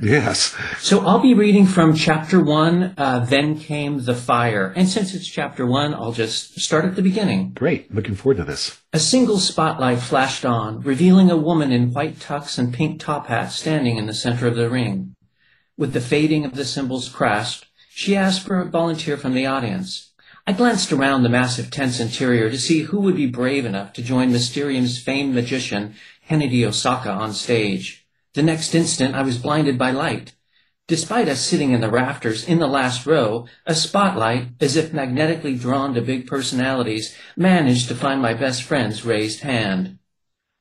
Yes. 0.00 0.56
So 0.78 1.06
I'll 1.06 1.20
be 1.20 1.34
reading 1.34 1.66
from 1.66 1.94
chapter 1.94 2.42
one, 2.42 2.94
uh, 2.98 3.24
Then 3.24 3.58
Came 3.58 4.04
the 4.04 4.14
Fire. 4.14 4.72
And 4.74 4.88
since 4.88 5.14
it's 5.14 5.26
chapter 5.26 5.64
one, 5.64 5.94
I'll 5.94 6.12
just 6.12 6.58
start 6.60 6.84
at 6.84 6.96
the 6.96 7.02
beginning. 7.02 7.52
Great. 7.52 7.94
Looking 7.94 8.14
forward 8.14 8.38
to 8.38 8.44
this. 8.44 8.80
A 8.92 8.98
single 8.98 9.38
spotlight 9.38 10.00
flashed 10.00 10.44
on, 10.44 10.80
revealing 10.80 11.30
a 11.30 11.36
woman 11.36 11.70
in 11.70 11.92
white 11.92 12.18
tux 12.18 12.58
and 12.58 12.74
pink 12.74 13.00
top 13.00 13.28
hat 13.28 13.52
standing 13.52 13.96
in 13.96 14.06
the 14.06 14.14
center 14.14 14.46
of 14.46 14.56
the 14.56 14.68
ring. 14.68 15.14
With 15.76 15.92
the 15.92 16.00
fading 16.00 16.44
of 16.44 16.54
the 16.54 16.64
cymbal's 16.64 17.08
crest, 17.08 17.66
she 17.90 18.16
asked 18.16 18.46
for 18.46 18.60
a 18.60 18.68
volunteer 18.68 19.16
from 19.16 19.34
the 19.34 19.46
audience. 19.46 20.12
I 20.44 20.52
glanced 20.52 20.92
around 20.92 21.22
the 21.22 21.28
massive 21.28 21.70
tent's 21.70 22.00
interior 22.00 22.50
to 22.50 22.58
see 22.58 22.82
who 22.82 23.00
would 23.00 23.14
be 23.14 23.26
brave 23.26 23.64
enough 23.64 23.92
to 23.92 24.02
join 24.02 24.32
Mysterium's 24.32 25.00
famed 25.00 25.34
magician, 25.34 25.94
Kennedy 26.26 26.66
Osaka, 26.66 27.10
on 27.10 27.32
stage. 27.32 28.01
The 28.34 28.42
next 28.42 28.74
instant 28.74 29.14
I 29.14 29.22
was 29.22 29.36
blinded 29.36 29.76
by 29.76 29.90
light. 29.90 30.34
Despite 30.88 31.28
us 31.28 31.40
sitting 31.40 31.72
in 31.72 31.80
the 31.80 31.90
rafters 31.90 32.48
in 32.48 32.58
the 32.58 32.66
last 32.66 33.06
row, 33.06 33.46
a 33.66 33.74
spotlight, 33.74 34.48
as 34.60 34.74
if 34.74 34.92
magnetically 34.92 35.54
drawn 35.54 35.92
to 35.94 36.00
big 36.00 36.26
personalities, 36.26 37.14
managed 37.36 37.88
to 37.88 37.94
find 37.94 38.22
my 38.22 38.32
best 38.32 38.62
friend's 38.62 39.04
raised 39.04 39.40
hand. 39.40 39.98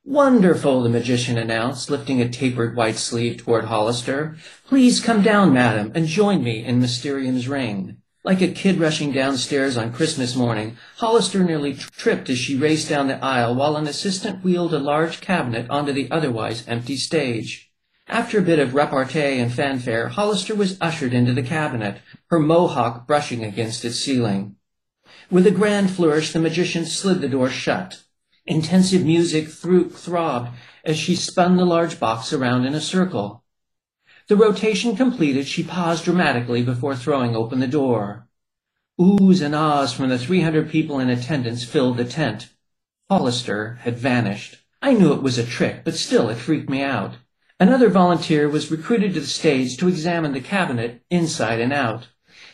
Wonderful, 0.04 0.84
the 0.84 0.90
magician 0.90 1.38
announced, 1.38 1.90
lifting 1.90 2.22
a 2.22 2.28
tapered 2.28 2.76
white 2.76 2.98
sleeve 2.98 3.38
toward 3.38 3.66
Hollister. 3.66 4.36
Please 4.68 5.00
come 5.00 5.22
down, 5.22 5.54
madam, 5.54 5.92
and 5.96 6.08
join 6.08 6.44
me 6.44 6.66
in 6.66 6.82
Mysterium's 6.82 7.48
ring. 7.48 8.01
Like 8.24 8.42
a 8.42 8.50
kid 8.50 8.80
rushing 8.80 9.12
downstairs 9.12 9.78
on 9.78 9.94
Christmas 9.94 10.36
morning, 10.36 10.78
Hollister 10.98 11.44
nearly 11.44 11.74
tripped 11.74 12.30
as 12.30 12.38
she 12.38 12.56
raced 12.56 12.88
down 12.88 13.08
the 13.08 13.24
aisle 13.24 13.56
while 13.56 13.76
an 13.76 13.88
assistant 13.88 14.44
wheeled 14.44 14.76
a 14.76 14.80
large 14.80 15.22
cabinet 15.22 15.68
onto 15.72 15.92
the 15.92 16.08
otherwise 16.12 16.64
empty 16.68 16.98
stage. 16.98 17.72
After 18.08 18.38
a 18.38 18.44
bit 18.44 18.60
of 18.60 18.76
repartee 18.76 19.40
and 19.40 19.52
fanfare, 19.52 20.10
Hollister 20.10 20.54
was 20.54 20.78
ushered 20.80 21.14
into 21.14 21.34
the 21.34 21.42
cabinet, 21.42 22.00
her 22.28 22.40
mohawk 22.40 23.08
brushing 23.08 23.44
against 23.44 23.84
its 23.84 23.98
ceiling. 23.98 24.56
With 25.32 25.48
a 25.48 25.52
grand 25.52 25.90
flourish, 25.90 26.32
the 26.32 26.40
magician 26.40 26.86
slid 26.86 27.22
the 27.22 27.28
door 27.28 27.50
shut. 27.50 28.04
Intensive 28.46 29.04
music 29.04 29.48
thro- 29.48 29.90
throbbed 29.90 30.52
as 30.86 30.96
she 30.96 31.16
spun 31.16 31.58
the 31.58 31.66
large 31.66 32.00
box 32.00 32.34
around 32.34 32.66
in 32.66 32.76
a 32.76 32.82
circle. 32.82 33.44
The 34.32 34.38
rotation 34.38 34.96
completed, 34.96 35.46
she 35.46 35.62
paused 35.62 36.06
dramatically 36.06 36.64
before 36.64 36.96
throwing 36.96 37.36
open 37.36 37.60
the 37.60 37.68
door. 37.68 38.30
Oohs 38.98 39.42
and 39.42 39.54
ahs 39.54 39.92
from 39.92 40.08
the 40.08 40.18
300 40.18 40.70
people 40.70 41.02
in 41.02 41.10
attendance 41.10 41.66
filled 41.66 41.98
the 41.98 42.06
tent. 42.06 42.48
Hollister 43.10 43.80
had 43.82 43.98
vanished. 43.98 44.56
I 44.82 44.94
knew 44.94 45.12
it 45.12 45.22
was 45.22 45.38
a 45.38 45.46
trick, 45.46 45.84
but 45.84 45.96
still 45.96 46.30
it 46.30 46.38
freaked 46.38 46.70
me 46.70 46.82
out. 46.82 47.16
Another 47.60 47.90
volunteer 47.90 48.48
was 48.48 48.72
recruited 48.72 49.16
to 49.16 49.20
the 49.20 49.28
stage 49.28 49.76
to 49.76 49.90
examine 49.90 50.32
the 50.32 50.40
cabinet 50.40 51.04
inside 51.10 51.60
and 51.60 51.74
out. 51.74 52.08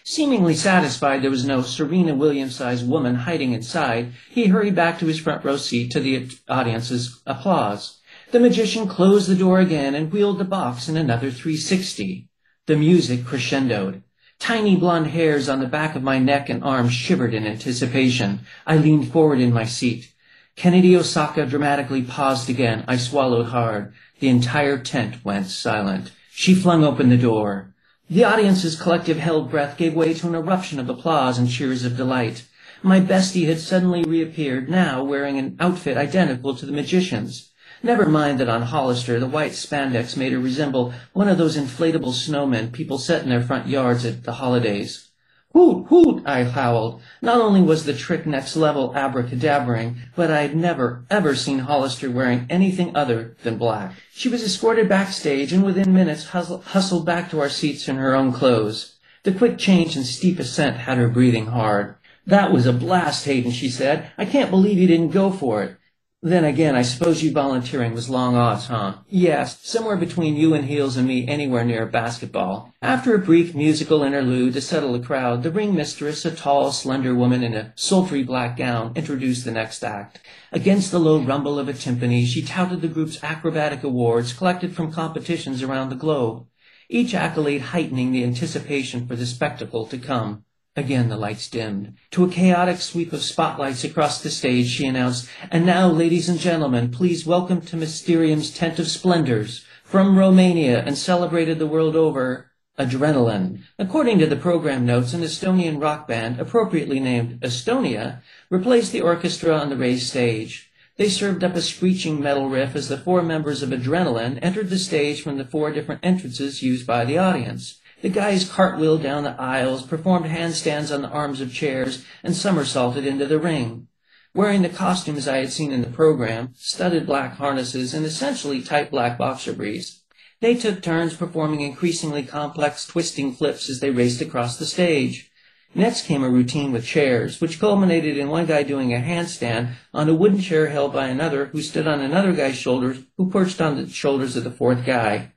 Seemingly 0.03 0.55
satisfied 0.55 1.21
there 1.21 1.30
was 1.30 1.45
no 1.45 1.61
Serena 1.61 2.15
Williams-sized 2.15 2.89
woman 2.89 3.13
hiding 3.13 3.53
inside, 3.53 4.13
he 4.32 4.47
hurried 4.47 4.73
back 4.73 4.97
to 4.97 5.05
his 5.05 5.19
front 5.19 5.45
row 5.45 5.57
seat 5.57 5.91
to 5.91 5.99
the 5.99 6.28
audience's 6.49 7.21
applause. 7.28 7.99
The 8.30 8.41
magician 8.41 8.89
closed 8.89 9.30
the 9.30 9.36
door 9.36 9.61
again 9.61 9.95
and 9.95 10.11
wheeled 10.11 10.38
the 10.38 10.43
box 10.43 10.89
in 10.89 10.97
another 10.97 11.32
360. 11.32 12.28
The 12.65 12.75
music 12.75 13.23
crescendoed. 13.23 14.03
Tiny 14.38 14.75
blonde 14.75 15.07
hairs 15.07 15.47
on 15.47 15.61
the 15.61 15.65
back 15.65 15.95
of 15.95 16.03
my 16.03 16.19
neck 16.19 16.49
and 16.49 16.61
arms 16.61 16.91
shivered 16.91 17.34
in 17.34 17.47
anticipation. 17.47 18.41
I 18.65 18.75
leaned 18.75 19.13
forward 19.13 19.39
in 19.39 19.53
my 19.53 19.63
seat. 19.63 20.13
Kennedy 20.57 20.93
Osaka 20.93 21.45
dramatically 21.45 22.01
paused 22.01 22.49
again. 22.49 22.84
I 22.86 22.97
swallowed 22.97 23.47
hard. 23.47 23.93
The 24.19 24.28
entire 24.28 24.78
tent 24.78 25.23
went 25.23 25.47
silent. 25.47 26.11
She 26.30 26.53
flung 26.53 26.84
open 26.84 27.07
the 27.07 27.17
door. 27.17 27.73
The 28.09 28.25
audience's 28.25 28.75
collective 28.75 29.19
held 29.19 29.49
breath 29.49 29.78
gave 29.78 29.93
way 29.93 30.13
to 30.15 30.28
an 30.28 30.36
eruption 30.36 30.80
of 30.80 30.89
applause 30.89 31.38
and 31.38 31.49
cheers 31.49 31.86
of 31.86 31.95
delight. 31.95 32.45
My 32.84 32.99
bestie 32.99 33.47
had 33.47 33.61
suddenly 33.61 34.03
reappeared, 34.03 34.69
now 34.69 35.01
wearing 35.01 35.38
an 35.38 35.55
outfit 35.61 35.95
identical 35.95 36.53
to 36.55 36.65
the 36.65 36.73
magician's. 36.73 37.51
Never 37.84 38.07
mind 38.07 38.39
that 38.39 38.49
on 38.49 38.63
Hollister 38.63 39.19
the 39.19 39.28
white 39.28 39.51
spandex 39.51 40.17
made 40.17 40.32
her 40.32 40.39
resemble 40.39 40.93
one 41.13 41.30
of 41.30 41.38
those 41.38 41.55
inflatable 41.55 42.13
snowmen 42.13 42.71
people 42.71 42.97
set 42.97 43.23
in 43.23 43.30
their 43.30 43.41
front 43.41 43.67
yards 43.67 44.03
at 44.03 44.23
the 44.23 44.34
holidays. 44.34 45.07
Hoot, 45.53 45.88
hoot, 45.88 46.23
I 46.25 46.43
howled. 46.43 47.01
Not 47.21 47.39
only 47.39 47.61
was 47.61 47.86
the 47.86 47.93
trick 47.93 48.25
next 48.25 48.55
level 48.55 48.93
abracadabraing, 48.93 49.95
but 50.15 50.30
I 50.30 50.41
had 50.41 50.55
never, 50.55 51.05
ever 51.09 51.36
seen 51.36 51.59
Hollister 51.59 52.11
wearing 52.11 52.45
anything 52.49 52.95
other 52.95 53.36
than 53.43 53.57
black. 53.57 53.93
She 54.11 54.28
was 54.28 54.43
escorted 54.43 54.89
backstage 54.89 55.53
and 55.53 55.63
within 55.63 55.93
minutes 55.93 56.25
hustle, 56.25 56.61
hustled 56.61 57.05
back 57.05 57.30
to 57.32 57.39
our 57.39 57.49
seats 57.49 57.88
in 57.88 57.95
her 57.95 58.15
own 58.15 58.34
clothes. 58.34 58.97
The 59.23 59.32
quick 59.32 59.57
change 59.57 59.95
and 59.95 60.05
steep 60.05 60.39
ascent 60.39 60.78
had 60.78 60.97
her 60.97 61.07
breathing 61.07 61.47
hard. 61.47 61.95
That 62.25 62.51
was 62.51 62.65
a 62.65 62.73
blast, 62.73 63.25
Hayden, 63.25 63.51
she 63.51 63.69
said. 63.69 64.11
I 64.17 64.25
can't 64.25 64.51
believe 64.51 64.78
you 64.78 64.88
didn't 64.88 65.11
go 65.11 65.32
for 65.32 65.63
it. 65.63 65.76
Then 66.24 66.45
again, 66.45 66.76
I 66.76 66.82
suppose 66.82 67.22
you 67.22 67.32
volunteering 67.32 67.93
was 67.93 68.09
long 68.09 68.36
odds, 68.36 68.65
huh? 68.65 68.95
Yes, 69.07 69.59
somewhere 69.61 69.95
between 69.95 70.36
you 70.36 70.55
and 70.55 70.65
Heels 70.65 70.97
and 70.97 71.07
me 71.07 71.28
anywhere 71.28 71.63
near 71.63 71.84
a 71.84 71.88
basketball. 71.88 72.74
After 72.82 73.13
a 73.13 73.20
brief 73.20 73.53
musical 73.53 74.01
interlude 74.01 74.53
to 74.53 74.61
settle 74.61 74.93
the 74.93 75.05
crowd, 75.05 75.43
the 75.43 75.51
ring 75.51 75.76
mistress, 75.76 76.26
a 76.26 76.32
tall, 76.32 76.72
slender 76.72 77.13
woman 77.13 77.43
in 77.43 77.53
a 77.53 77.72
sultry 77.76 78.24
black 78.24 78.57
gown, 78.57 78.93
introduced 78.95 79.45
the 79.45 79.51
next 79.51 79.84
act. 79.84 80.20
Against 80.51 80.89
the 80.89 80.99
low 80.99 81.22
rumble 81.22 81.59
of 81.59 81.70
a 81.70 81.74
timpani, 81.74 82.26
she 82.26 82.41
touted 82.41 82.82
the 82.82 82.88
group's 82.88 83.24
acrobatic 83.24 83.84
awards 83.84 84.34
collected 84.34 84.76
from 84.76 84.91
competitions 84.91 85.61
around 85.61 85.89
the 85.89 85.95
globe, 85.95 86.47
each 86.89 87.13
accolade 87.13 87.61
heightening 87.61 88.11
the 88.11 88.24
anticipation 88.24 89.07
for 89.07 89.15
the 89.15 89.28
spectacle 89.28 89.86
to 89.86 89.99
come. 89.99 90.45
Again 90.78 91.09
the 91.09 91.17
lights 91.17 91.49
dimmed. 91.49 91.95
To 92.11 92.23
a 92.23 92.30
chaotic 92.30 92.82
sweep 92.82 93.11
of 93.11 93.23
spotlights 93.23 93.84
across 93.84 94.21
the 94.21 94.30
stage, 94.30 94.67
she 94.67 94.86
announced, 94.86 95.28
And 95.49 95.65
now, 95.65 95.88
ladies 95.89 96.30
and 96.30 96.39
gentlemen, 96.39 96.91
please 96.91 97.25
welcome 97.25 97.61
to 97.61 97.75
Mysterium's 97.75 98.51
Tent 98.51 98.78
of 98.78 98.88
Splendors, 98.88 99.65
from 99.84 100.19
Romania 100.19 100.84
and 100.86 100.95
celebrated 100.95 101.57
the 101.57 101.65
world 101.65 101.95
over, 101.95 102.51
Adrenaline. 102.78 103.63
According 103.80 104.19
to 104.19 104.28
the 104.28 104.36
program 104.36 104.86
notes, 104.86 105.15
an 105.15 105.21
Estonian 105.21 105.82
rock 105.82 106.07
band, 106.07 106.39
appropriately 106.39 106.99
named 106.99 107.39
Estonia, 107.41 108.21
replaced 108.51 108.91
the 108.91 109.01
orchestra 109.01 109.57
on 109.57 109.71
the 109.71 109.78
raised 109.78 110.05
stage. 110.05 110.71
They 110.97 111.09
served 111.09 111.43
up 111.43 111.55
a 111.55 111.61
screeching 111.63 112.21
metal 112.21 112.49
riff 112.49 112.75
as 112.75 112.88
the 112.88 112.97
four 112.97 113.23
members 113.23 113.63
of 113.63 113.69
Adrenaline 113.69 114.38
entered 114.43 114.69
the 114.69 114.78
stage 114.78 115.23
from 115.23 115.39
the 115.39 115.45
four 115.45 115.71
different 115.71 116.01
entrances 116.03 116.61
used 116.61 116.86
by 116.86 117.03
the 117.03 117.17
audience. 117.17 117.80
The 118.01 118.09
guys 118.09 118.47
cartwheeled 118.47 119.01
down 119.01 119.23
the 119.23 119.39
aisles, 119.41 119.81
performed 119.81 120.27
handstands 120.27 120.93
on 120.93 121.01
the 121.01 121.09
arms 121.09 121.41
of 121.41 121.51
chairs, 121.51 122.05
and 122.23 122.35
somersaulted 122.35 123.07
into 123.07 123.25
the 123.25 123.39
ring. 123.39 123.87
Wearing 124.35 124.61
the 124.61 124.69
costumes 124.69 125.27
I 125.27 125.37
had 125.37 125.51
seen 125.51 125.71
in 125.71 125.81
the 125.81 125.89
program, 125.89 126.53
studded 126.55 127.07
black 127.07 127.37
harnesses, 127.37 127.95
and 127.95 128.05
essentially 128.05 128.61
tight 128.61 128.91
black 128.91 129.17
boxer 129.17 129.51
briefs, 129.51 130.03
they 130.41 130.53
took 130.53 130.83
turns 130.83 131.15
performing 131.15 131.61
increasingly 131.61 132.21
complex 132.21 132.85
twisting 132.85 133.33
flips 133.33 133.67
as 133.67 133.79
they 133.79 133.89
raced 133.89 134.21
across 134.21 134.57
the 134.57 134.67
stage. 134.67 135.31
Next 135.73 136.05
came 136.05 136.23
a 136.23 136.29
routine 136.29 136.71
with 136.71 136.85
chairs, 136.85 137.41
which 137.41 137.59
culminated 137.59 138.15
in 138.15 138.29
one 138.29 138.45
guy 138.45 138.61
doing 138.61 138.93
a 138.93 138.97
handstand 138.97 139.71
on 139.91 140.07
a 140.07 140.13
wooden 140.13 140.39
chair 140.39 140.67
held 140.67 140.93
by 140.93 141.07
another 141.07 141.45
who 141.45 141.63
stood 141.63 141.87
on 141.87 142.01
another 142.01 142.33
guy's 142.33 142.55
shoulders 142.55 142.99
who 143.17 143.31
perched 143.31 143.59
on 143.59 143.75
the 143.75 143.89
shoulders 143.89 144.35
of 144.35 144.43
the 144.43 144.51
fourth 144.51 144.85
guy. 144.85 145.33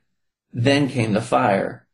Then 0.53 0.89
came 0.89 1.13
the 1.13 1.21
fire. 1.21 1.87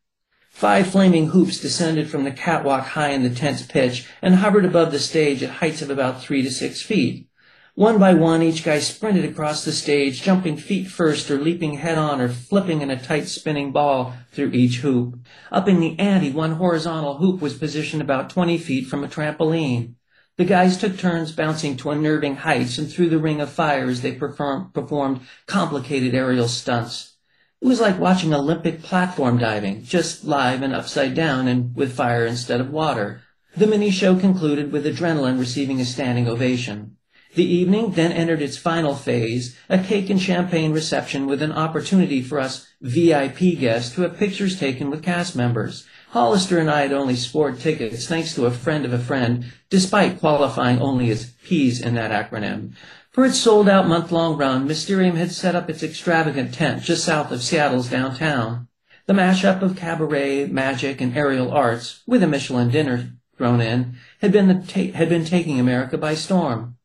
Five 0.58 0.88
flaming 0.88 1.28
hoops 1.28 1.60
descended 1.60 2.10
from 2.10 2.24
the 2.24 2.32
catwalk 2.32 2.84
high 2.84 3.10
in 3.10 3.22
the 3.22 3.30
tent's 3.30 3.62
pitch 3.62 4.08
and 4.20 4.34
hovered 4.34 4.64
above 4.64 4.90
the 4.90 4.98
stage 4.98 5.40
at 5.40 5.50
heights 5.50 5.82
of 5.82 5.88
about 5.88 6.20
three 6.20 6.42
to 6.42 6.50
six 6.50 6.82
feet. 6.82 7.28
One 7.76 8.00
by 8.00 8.14
one, 8.14 8.42
each 8.42 8.64
guy 8.64 8.80
sprinted 8.80 9.24
across 9.24 9.64
the 9.64 9.70
stage, 9.70 10.20
jumping 10.20 10.56
feet 10.56 10.88
first 10.88 11.30
or 11.30 11.38
leaping 11.38 11.74
head 11.74 11.96
on 11.96 12.20
or 12.20 12.28
flipping 12.28 12.82
in 12.82 12.90
a 12.90 13.00
tight 13.00 13.28
spinning 13.28 13.70
ball 13.70 14.14
through 14.32 14.50
each 14.50 14.78
hoop. 14.78 15.20
Up 15.52 15.68
in 15.68 15.78
the 15.78 15.96
ante, 15.96 16.32
one 16.32 16.54
horizontal 16.54 17.18
hoop 17.18 17.40
was 17.40 17.54
positioned 17.54 18.02
about 18.02 18.28
20 18.28 18.58
feet 18.58 18.88
from 18.88 19.04
a 19.04 19.08
trampoline. 19.08 19.94
The 20.38 20.44
guys 20.44 20.76
took 20.76 20.98
turns 20.98 21.30
bouncing 21.30 21.76
to 21.76 21.90
unnerving 21.90 22.34
heights 22.34 22.78
and 22.78 22.90
through 22.90 23.10
the 23.10 23.18
ring 23.18 23.40
of 23.40 23.48
fire 23.48 23.88
as 23.88 24.02
they 24.02 24.10
perform, 24.10 24.72
performed 24.72 25.20
complicated 25.46 26.16
aerial 26.16 26.48
stunts. 26.48 27.14
It 27.60 27.66
was 27.66 27.80
like 27.80 27.98
watching 27.98 28.32
Olympic 28.32 28.82
platform 28.82 29.38
diving, 29.38 29.82
just 29.82 30.24
live 30.24 30.62
and 30.62 30.72
upside 30.72 31.14
down 31.14 31.48
and 31.48 31.74
with 31.74 31.92
fire 31.92 32.24
instead 32.24 32.60
of 32.60 32.70
water. 32.70 33.22
The 33.56 33.66
mini 33.66 33.90
show 33.90 34.16
concluded 34.16 34.70
with 34.70 34.86
Adrenaline 34.86 35.40
receiving 35.40 35.80
a 35.80 35.84
standing 35.84 36.28
ovation. 36.28 36.96
The 37.34 37.44
evening 37.44 37.92
then 37.92 38.12
entered 38.12 38.42
its 38.42 38.56
final 38.56 38.94
phase, 38.94 39.56
a 39.68 39.78
cake 39.78 40.08
and 40.08 40.22
champagne 40.22 40.72
reception 40.72 41.26
with 41.26 41.42
an 41.42 41.50
opportunity 41.50 42.22
for 42.22 42.38
us 42.38 42.68
VIP 42.80 43.58
guests 43.58 43.92
to 43.96 44.02
have 44.02 44.16
pictures 44.16 44.58
taken 44.58 44.88
with 44.88 45.02
cast 45.02 45.34
members. 45.34 45.84
Hollister 46.10 46.58
and 46.58 46.70
I 46.70 46.82
had 46.82 46.92
only 46.92 47.16
scored 47.16 47.58
tickets 47.58 48.06
thanks 48.06 48.34
to 48.36 48.46
a 48.46 48.50
friend 48.50 48.84
of 48.84 48.92
a 48.92 48.98
friend, 48.98 49.52
despite 49.68 50.20
qualifying 50.20 50.80
only 50.80 51.10
as 51.10 51.32
P's 51.44 51.82
in 51.82 51.96
that 51.96 52.12
acronym. 52.12 52.72
For 53.18 53.24
its 53.24 53.40
sold-out 53.40 53.88
month-long 53.88 54.36
run, 54.36 54.68
Mysterium 54.68 55.16
had 55.16 55.32
set 55.32 55.56
up 55.56 55.68
its 55.68 55.82
extravagant 55.82 56.54
tent 56.54 56.84
just 56.84 57.02
south 57.02 57.32
of 57.32 57.42
Seattle's 57.42 57.90
downtown. 57.90 58.68
The 59.06 59.12
mashup 59.12 59.60
of 59.60 59.74
cabaret, 59.74 60.46
magic, 60.46 61.00
and 61.00 61.16
aerial 61.16 61.50
arts, 61.50 62.04
with 62.06 62.22
a 62.22 62.28
Michelin 62.28 62.70
dinner 62.70 63.10
thrown 63.36 63.60
in, 63.60 63.96
had 64.20 64.30
been, 64.30 64.64
ta- 64.64 64.96
had 64.96 65.08
been 65.08 65.24
taking 65.24 65.58
America 65.58 65.98
by 65.98 66.14
storm. 66.14 66.76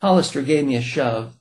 Hollister 0.00 0.42
gave 0.42 0.66
me 0.66 0.76
a 0.76 0.80
shove. 0.80 1.34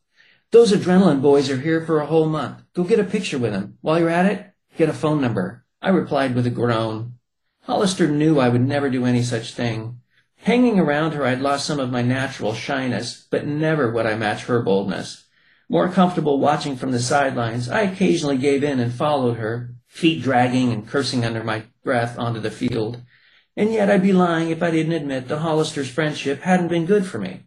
Those 0.50 0.74
adrenaline 0.74 1.22
boys 1.22 1.52
are 1.52 1.62
here 1.62 1.86
for 1.86 2.00
a 2.00 2.08
whole 2.08 2.26
month. 2.26 2.64
Go 2.74 2.84
get 2.84 3.00
a 3.00 3.04
picture 3.04 3.38
with 3.38 3.52
them. 3.52 3.78
While 3.82 4.00
you're 4.00 4.10
at 4.10 4.26
it, 4.26 4.48
get 4.76 4.90
a 4.90 4.94
phone 4.94 5.22
number. 5.22 5.66
I 5.84 5.90
replied 5.90 6.34
with 6.34 6.48
a 6.48 6.50
groan. 6.50 7.14
Hollister 7.66 8.08
knew 8.08 8.40
I 8.40 8.50
would 8.50 8.62
never 8.68 8.90
do 8.90 9.06
any 9.06 9.22
such 9.22 9.54
thing. 9.54 10.01
Hanging 10.44 10.80
around 10.80 11.14
her, 11.14 11.24
I'd 11.24 11.40
lost 11.40 11.68
some 11.68 11.80
of 11.80 11.92
my 11.92 12.02
natural 12.02 12.56
shyness, 12.56 13.28
but 13.30 13.46
never 13.46 13.92
would 13.92 14.08
I 14.08 14.16
match 14.16 14.46
her 14.46 14.64
boldness. 14.64 15.26
More 15.70 15.88
comfortable 15.88 16.40
watching 16.40 16.76
from 16.76 16.92
the 16.92 17.00
sidelines, 17.00 17.70
I 17.70 17.82
occasionally 17.82 18.38
gave 18.38 18.64
in 18.64 18.80
and 18.80 18.92
followed 18.92 19.38
her, 19.38 19.76
feet 19.86 20.24
dragging 20.24 20.74
and 20.74 20.88
cursing 20.88 21.24
under 21.24 21.44
my 21.44 21.66
breath 21.84 22.18
onto 22.18 22.40
the 22.40 22.50
field. 22.50 23.02
And 23.56 23.72
yet 23.72 23.92
I'd 23.92 24.02
be 24.02 24.14
lying 24.14 24.50
if 24.50 24.64
I 24.64 24.72
didn't 24.72 24.94
admit 24.94 25.28
the 25.28 25.40
Hollister's 25.40 25.92
friendship 25.92 26.42
hadn't 26.42 26.70
been 26.70 26.88
good 26.88 27.06
for 27.06 27.20
me. 27.20 27.44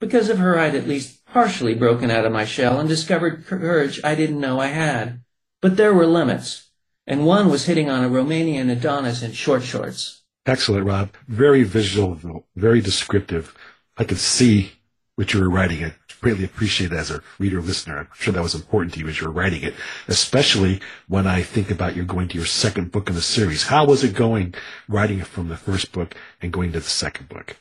Because 0.00 0.28
of 0.28 0.38
her, 0.38 0.58
I'd 0.58 0.74
at 0.74 0.88
least 0.88 1.24
partially 1.24 1.74
broken 1.74 2.10
out 2.10 2.24
of 2.24 2.32
my 2.32 2.44
shell 2.44 2.80
and 2.80 2.88
discovered 2.88 3.46
courage 3.46 4.00
I 4.02 4.16
didn't 4.16 4.40
know 4.40 4.58
I 4.58 4.66
had. 4.66 5.20
But 5.60 5.76
there 5.76 5.94
were 5.94 6.06
limits, 6.06 6.70
and 7.06 7.24
one 7.24 7.48
was 7.50 7.66
hitting 7.66 7.88
on 7.88 8.02
a 8.02 8.10
Romanian 8.10 8.68
Adonis 8.68 9.22
in 9.22 9.30
short 9.30 9.62
shorts. 9.62 10.21
Excellent, 10.44 10.86
Rob. 10.86 11.10
Very 11.28 11.62
visual, 11.62 12.44
very 12.56 12.80
descriptive. 12.80 13.54
I 13.96 14.04
could 14.04 14.18
see 14.18 14.72
what 15.14 15.32
you 15.32 15.40
were 15.40 15.50
writing. 15.50 15.84
I 15.84 15.94
greatly 16.20 16.44
appreciate 16.44 16.92
it 16.92 16.96
as 16.96 17.10
a 17.10 17.22
reader 17.38 17.60
listener. 17.60 17.98
I'm 17.98 18.08
sure 18.14 18.32
that 18.32 18.42
was 18.42 18.54
important 18.54 18.94
to 18.94 19.00
you 19.00 19.08
as 19.08 19.20
you 19.20 19.26
were 19.26 19.32
writing 19.32 19.62
it, 19.62 19.74
especially 20.08 20.80
when 21.08 21.26
I 21.26 21.42
think 21.42 21.70
about 21.70 21.96
you 21.96 22.04
going 22.04 22.28
to 22.28 22.36
your 22.36 22.46
second 22.46 22.90
book 22.92 23.08
in 23.08 23.14
the 23.14 23.22
series. 23.22 23.64
How 23.64 23.84
was 23.84 24.02
it 24.02 24.14
going 24.14 24.54
writing 24.88 25.20
it 25.20 25.26
from 25.26 25.48
the 25.48 25.56
first 25.56 25.92
book 25.92 26.14
and 26.40 26.52
going 26.52 26.72
to 26.72 26.80
the 26.80 26.88
second 26.88 27.28
book? 27.28 27.56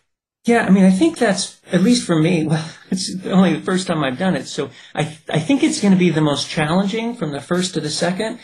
Yeah, 0.45 0.65
I 0.65 0.71
mean, 0.71 0.86
I 0.86 0.91
think 0.91 1.19
that's, 1.19 1.61
at 1.71 1.82
least 1.82 2.05
for 2.05 2.15
me, 2.15 2.47
well, 2.47 2.65
it's 2.89 3.13
only 3.25 3.53
the 3.53 3.61
first 3.61 3.88
time 3.88 4.03
I've 4.03 4.17
done 4.17 4.36
it. 4.36 4.47
So 4.47 4.69
I, 4.95 5.01
I 5.29 5.39
think 5.39 5.63
it's 5.63 5.82
going 5.82 5.93
to 5.93 5.99
be 5.99 6.09
the 6.09 6.21
most 6.21 6.49
challenging 6.49 7.15
from 7.15 7.32
the 7.32 7.41
first 7.41 7.73
to 7.75 7.79
the 7.79 7.89
second, 7.89 8.39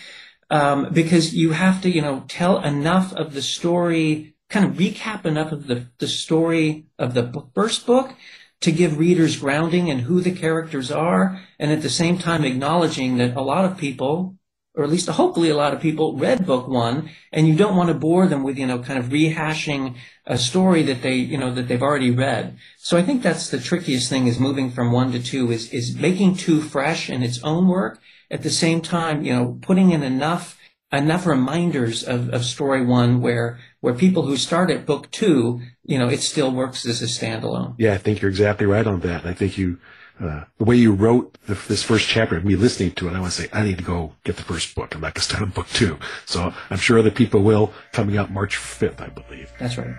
um, 0.50 0.90
because 0.94 1.34
you 1.34 1.52
have 1.52 1.82
to, 1.82 1.90
you 1.90 2.02
know, 2.02 2.24
tell 2.28 2.60
enough 2.64 3.14
of 3.14 3.34
the 3.34 3.42
story, 3.42 4.36
kind 4.50 4.66
of 4.66 4.74
recap 4.74 5.26
enough 5.26 5.52
of 5.52 5.68
the, 5.68 5.88
the 6.00 6.08
story 6.08 6.88
of 6.98 7.14
the 7.14 7.46
first 7.54 7.86
book 7.86 8.14
to 8.62 8.72
give 8.72 8.98
readers 8.98 9.38
grounding 9.38 9.88
in 9.88 10.00
who 10.00 10.22
the 10.22 10.32
characters 10.32 10.92
are, 10.92 11.40
and 11.60 11.72
at 11.72 11.82
the 11.82 11.90
same 11.90 12.18
time 12.18 12.44
acknowledging 12.44 13.18
that 13.18 13.36
a 13.36 13.42
lot 13.42 13.66
of 13.66 13.78
people, 13.78 14.36
or 14.74 14.84
at 14.84 14.90
least 14.90 15.08
hopefully 15.10 15.50
a 15.50 15.56
lot 15.56 15.74
of 15.74 15.82
people, 15.82 16.18
read 16.18 16.46
book 16.46 16.68
one, 16.68 17.10
and 17.32 17.48
you 17.48 17.56
don't 17.56 17.76
want 17.76 17.90
to 17.90 17.94
bore 17.94 18.26
them 18.26 18.44
with, 18.44 18.58
you 18.58 18.66
know, 18.66 18.80
kind 18.80 18.98
of 18.98 19.08
rehashing 19.08 19.96
a 20.26 20.38
story 20.38 20.82
that 20.84 21.02
they, 21.02 21.16
you 21.16 21.38
know, 21.38 21.54
that 21.54 21.68
they've 21.68 21.84
already 21.84 22.10
read. 22.10 22.58
So 22.78 22.98
I 22.98 23.04
think 23.04 23.22
that's 23.22 23.50
the 23.50 23.60
trickiest 23.60 24.10
thing 24.10 24.28
is 24.28 24.40
moving 24.40 24.72
from 24.72 24.92
one 24.92 25.12
to 25.12 25.22
two 25.22 25.52
is, 25.52 25.72
is 25.72 25.96
making 25.96 26.36
two 26.38 26.62
fresh 26.62 27.10
in 27.10 27.22
its 27.22 27.44
own 27.44 27.68
work. 27.68 28.00
At 28.30 28.44
the 28.44 28.50
same 28.50 28.82
time, 28.82 29.24
you 29.24 29.34
know, 29.34 29.58
putting 29.62 29.92
in 29.92 30.04
enough, 30.04 30.60
enough 30.92 31.26
reminders 31.26 32.04
of, 32.04 32.30
of 32.34 32.44
story 32.44 32.86
one 32.86 33.22
where, 33.22 33.60
where 33.80 33.94
people 33.94 34.24
who 34.24 34.38
start 34.38 34.70
at 34.70 34.86
book 34.86 35.10
two, 35.12 35.62
you 35.84 35.98
know, 35.98 36.10
it 36.10 36.22
still 36.22 36.52
works 36.52 36.86
as 36.86 37.02
a 37.02 37.06
standalone. 37.06 37.76
Yeah, 37.78 37.94
I 37.94 37.98
think 37.98 38.22
you're 38.22 38.30
exactly 38.30 38.66
right 38.66 38.86
on 38.86 39.00
that. 39.02 39.26
I 39.26 39.34
think 39.34 39.58
you, 39.58 39.80
uh, 40.20 40.44
the 40.58 40.66
way 40.66 40.76
you 40.76 40.94
wrote 40.94 41.38
the, 41.48 41.54
this 41.54 41.84
first 41.84 42.08
chapter, 42.08 42.40
me 42.42 42.56
listening 42.56 42.92
to 42.94 43.08
it, 43.08 43.14
I 43.14 43.20
want 43.20 43.34
to 43.34 43.42
say, 43.44 43.50
I 43.54 43.64
need 43.64 43.78
to 43.78 43.84
go 43.84 44.14
get 44.24 44.36
the 44.36 44.44
first 44.44 44.76
book. 44.76 44.94
I'm 44.94 45.02
not 45.02 45.14
going 45.14 45.22
to 45.22 45.22
start 45.22 45.44
on 45.44 45.50
book 45.50 45.68
two. 45.70 46.00
So 46.26 46.54
I'm 46.70 46.78
sure 46.78 47.00
other 47.00 47.12
people 47.12 47.42
will 47.42 47.74
coming 47.94 48.18
out 48.18 48.32
March 48.32 48.58
5th, 48.58 49.00
I 49.00 49.08
believe. 49.08 49.52
That's 49.60 49.78
right. 49.78 49.96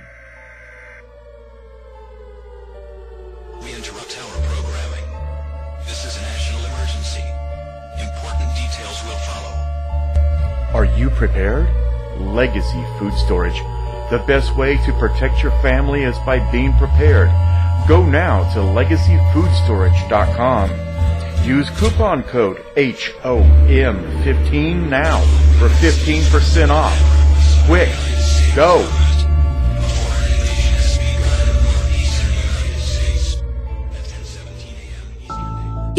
Are 10.79 10.87
you 10.97 11.11
prepared? 11.11 11.67
Legacy 12.21 12.85
Food 13.01 13.13
Storage. 13.15 13.59
The 14.11 14.23
best 14.29 14.55
way 14.55 14.77
to 14.87 14.93
protect 14.93 15.43
your 15.43 15.51
family 15.61 16.05
is 16.05 16.17
by 16.21 16.39
being 16.53 16.73
prepared. 16.75 17.31
Go 17.89 18.07
now 18.07 18.45
to 18.53 18.61
legacyfoodstorage.com. 18.61 21.45
Use 21.45 21.69
coupon 21.71 22.23
code 22.23 22.59
HOM15 22.77 24.89
now 24.89 25.21
for 25.59 25.69
15% 25.69 26.71
off. 26.71 26.97
Quick, 27.67 27.91
go! 28.55 28.87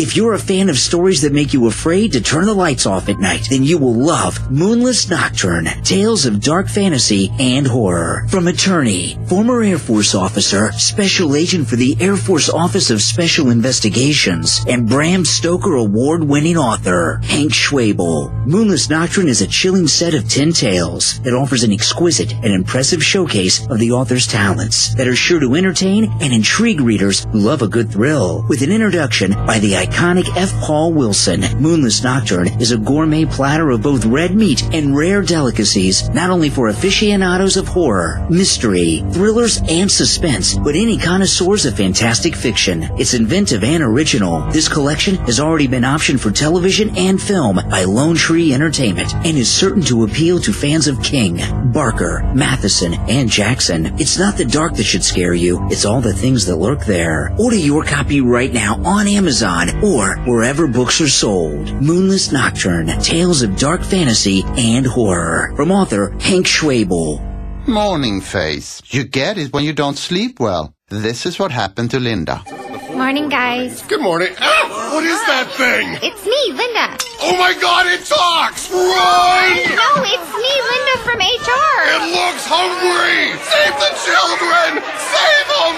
If 0.01 0.15
you're 0.15 0.31
a 0.31 0.39
fan 0.39 0.69
of 0.69 0.79
stories 0.79 1.23
that 1.23 1.33
make 1.33 1.51
you 1.51 1.67
afraid 1.67 2.13
to 2.13 2.21
turn 2.21 2.45
the 2.45 2.53
lights 2.53 2.85
off 2.85 3.09
at 3.09 3.19
night, 3.19 3.47
then 3.49 3.65
you 3.65 3.77
will 3.77 3.93
love 3.93 4.49
Moonless 4.49 5.09
Nocturne, 5.09 5.65
Tales 5.83 6.25
of 6.25 6.39
Dark 6.39 6.69
Fantasy 6.69 7.29
and 7.37 7.67
Horror. 7.67 8.25
From 8.29 8.47
attorney, 8.47 9.19
former 9.27 9.61
Air 9.61 9.77
Force 9.77 10.15
officer, 10.15 10.71
special 10.71 11.35
agent 11.35 11.67
for 11.67 11.75
the 11.75 11.97
Air 11.99 12.15
Force 12.15 12.49
Office 12.49 12.91
of 12.91 13.01
Special 13.01 13.49
Investigations, 13.49 14.63
and 14.69 14.87
Bram 14.87 15.25
Stoker 15.25 15.75
award-winning 15.75 16.55
author, 16.55 17.19
Hank 17.25 17.51
Schwaeble. 17.51 18.31
Moonless 18.47 18.89
Nocturne 18.89 19.27
is 19.27 19.41
a 19.41 19.47
chilling 19.47 19.87
set 19.87 20.13
of 20.13 20.29
10 20.29 20.53
tales 20.53 21.19
that 21.23 21.33
offers 21.33 21.63
an 21.63 21.73
exquisite 21.73 22.31
and 22.35 22.53
impressive 22.53 23.03
showcase 23.03 23.67
of 23.67 23.79
the 23.79 23.91
author's 23.91 24.27
talents 24.27 24.95
that 24.95 25.09
are 25.09 25.15
sure 25.15 25.41
to 25.41 25.55
entertain 25.55 26.05
and 26.21 26.31
intrigue 26.31 26.79
readers 26.79 27.25
who 27.33 27.39
love 27.39 27.61
a 27.61 27.67
good 27.67 27.91
thrill. 27.91 28.45
With 28.47 28.61
an 28.61 28.71
introduction 28.71 29.33
by 29.45 29.59
the 29.59 29.88
iconic 29.89 30.35
F. 30.37 30.53
Paul 30.61 30.93
Wilson, 30.93 31.41
Moonless 31.59 32.03
Nocturne 32.03 32.47
is 32.61 32.71
a 32.71 32.77
gourmet 32.77 33.25
platter 33.25 33.69
of 33.71 33.81
both 33.81 34.05
red 34.05 34.35
meat 34.35 34.63
and 34.73 34.95
rare 34.95 35.21
delicacies, 35.21 36.09
not 36.09 36.29
only 36.29 36.49
for 36.49 36.67
aficionados 36.67 37.57
of 37.57 37.67
horror, 37.67 38.25
mystery, 38.29 39.03
thrillers, 39.11 39.61
and 39.67 39.91
suspense, 39.91 40.55
but 40.55 40.75
any 40.75 40.97
connoisseurs 40.97 41.65
of 41.65 41.75
fantastic 41.75 42.35
fiction. 42.35 42.83
It's 42.97 43.13
inventive 43.13 43.63
and 43.63 43.83
original. 43.83 44.41
This 44.51 44.69
collection 44.69 45.15
has 45.25 45.39
already 45.39 45.67
been 45.67 45.83
optioned 45.83 46.19
for 46.19 46.31
television 46.31 46.95
and 46.95 47.21
film 47.21 47.59
by 47.69 47.83
Lone 47.83 48.15
Tree 48.15 48.53
Entertainment 48.53 49.13
and 49.15 49.37
is 49.37 49.51
certain 49.51 49.81
to 49.83 50.03
appeal 50.03 50.39
to 50.41 50.53
fans 50.53 50.87
of 50.87 51.01
King, 51.01 51.41
Barker, 51.71 52.31
Matheson, 52.35 52.93
and 52.93 53.29
Jackson. 53.29 53.87
It's 53.99 54.17
not 54.17 54.37
the 54.37 54.45
dark 54.45 54.75
that 54.75 54.83
should 54.83 55.03
scare 55.03 55.33
you, 55.33 55.65
it's 55.69 55.85
all 55.85 56.01
the 56.01 56.13
things 56.13 56.45
that 56.45 56.57
lurk 56.57 56.85
there. 56.85 57.35
Order 57.39 57.57
your 57.57 57.83
copy 57.83 58.21
right 58.21 58.53
now 58.53 58.81
on 58.83 59.07
Amazon 59.07 59.69
or 59.84 60.17
wherever 60.25 60.67
books 60.67 61.01
are 61.01 61.07
sold. 61.07 61.71
Moonless 61.82 62.32
Nocturne, 62.32 62.88
Tales 63.01 63.41
of 63.41 63.57
Dark 63.57 63.82
Fantasy 63.84 64.43
and 64.57 64.86
Horror. 64.86 65.53
From 65.55 65.71
author 65.71 66.15
Hank 66.19 66.45
Schwaeble. 66.45 67.25
Morning 67.67 68.21
face. 68.21 68.82
You 68.88 69.03
get 69.03 69.38
it 69.38 69.53
when 69.53 69.63
you 69.63 69.73
don't 69.73 69.97
sleep 69.97 70.39
well. 70.39 70.73
This 70.89 71.25
is 71.25 71.38
what 71.38 71.51
happened 71.51 71.91
to 71.91 71.99
Linda. 71.99 72.43
Morning, 72.91 73.30
guys. 73.30 73.84
Good 73.84 74.01
morning. 74.01 74.34
Ah, 74.41 74.89
what 74.93 75.03
is 75.05 75.21
that 75.30 75.47
thing? 75.53 75.95
It's 76.01 76.25
me, 76.25 76.41
Linda. 76.51 76.97
Oh 77.21 77.38
my 77.38 77.53
god, 77.61 77.86
it 77.88 78.03
talks! 78.09 78.71
Run! 78.73 79.53
No, 79.77 79.91
it's 80.01 80.32
me, 80.34 80.53
Linda 80.65 80.95
from 81.05 81.19
HR. 81.21 81.77
It 81.93 82.03
looks 82.09 82.43
hungry! 82.49 83.38
Save 83.38 83.75
the 83.77 83.91
children! 84.01 84.82
Save 84.97 85.47
them! 85.53 85.73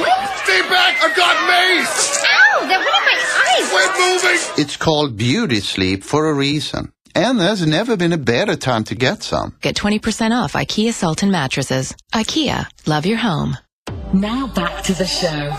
Stay 0.48 0.62
back, 0.72 0.98
I've 1.04 1.16
got 1.18 1.36
mace! 1.46 2.31
Oh, 2.62 2.64
Ow, 2.64 2.68
that 2.68 2.80
went 2.80 2.96
in 2.98 3.06
my 3.06 3.18
eyes. 3.48 3.70
Quit 3.70 4.24
moving! 4.24 4.64
It's 4.64 4.78
called 4.78 5.18
beauty 5.18 5.60
sleep 5.62 6.04
for 6.04 6.30
a 6.30 6.34
reason. 6.34 6.92
And 7.16 7.40
there's 7.40 7.66
never 7.66 7.98
been 7.98 8.14
a 8.14 8.18
better 8.18 8.56
time 8.56 8.84
to 8.86 8.96
get 8.96 9.24
some. 9.24 9.58
Get 9.62 9.76
20% 9.76 10.32
off 10.32 10.54
IKEA 10.54 10.94
Sultan 10.94 11.32
mattresses. 11.32 11.94
IKEA, 12.14 12.68
love 12.88 13.06
your 13.06 13.18
home. 13.18 13.58
Now 14.14 14.48
back 14.48 14.84
to 14.86 14.94
the 14.94 15.06
show. 15.06 15.52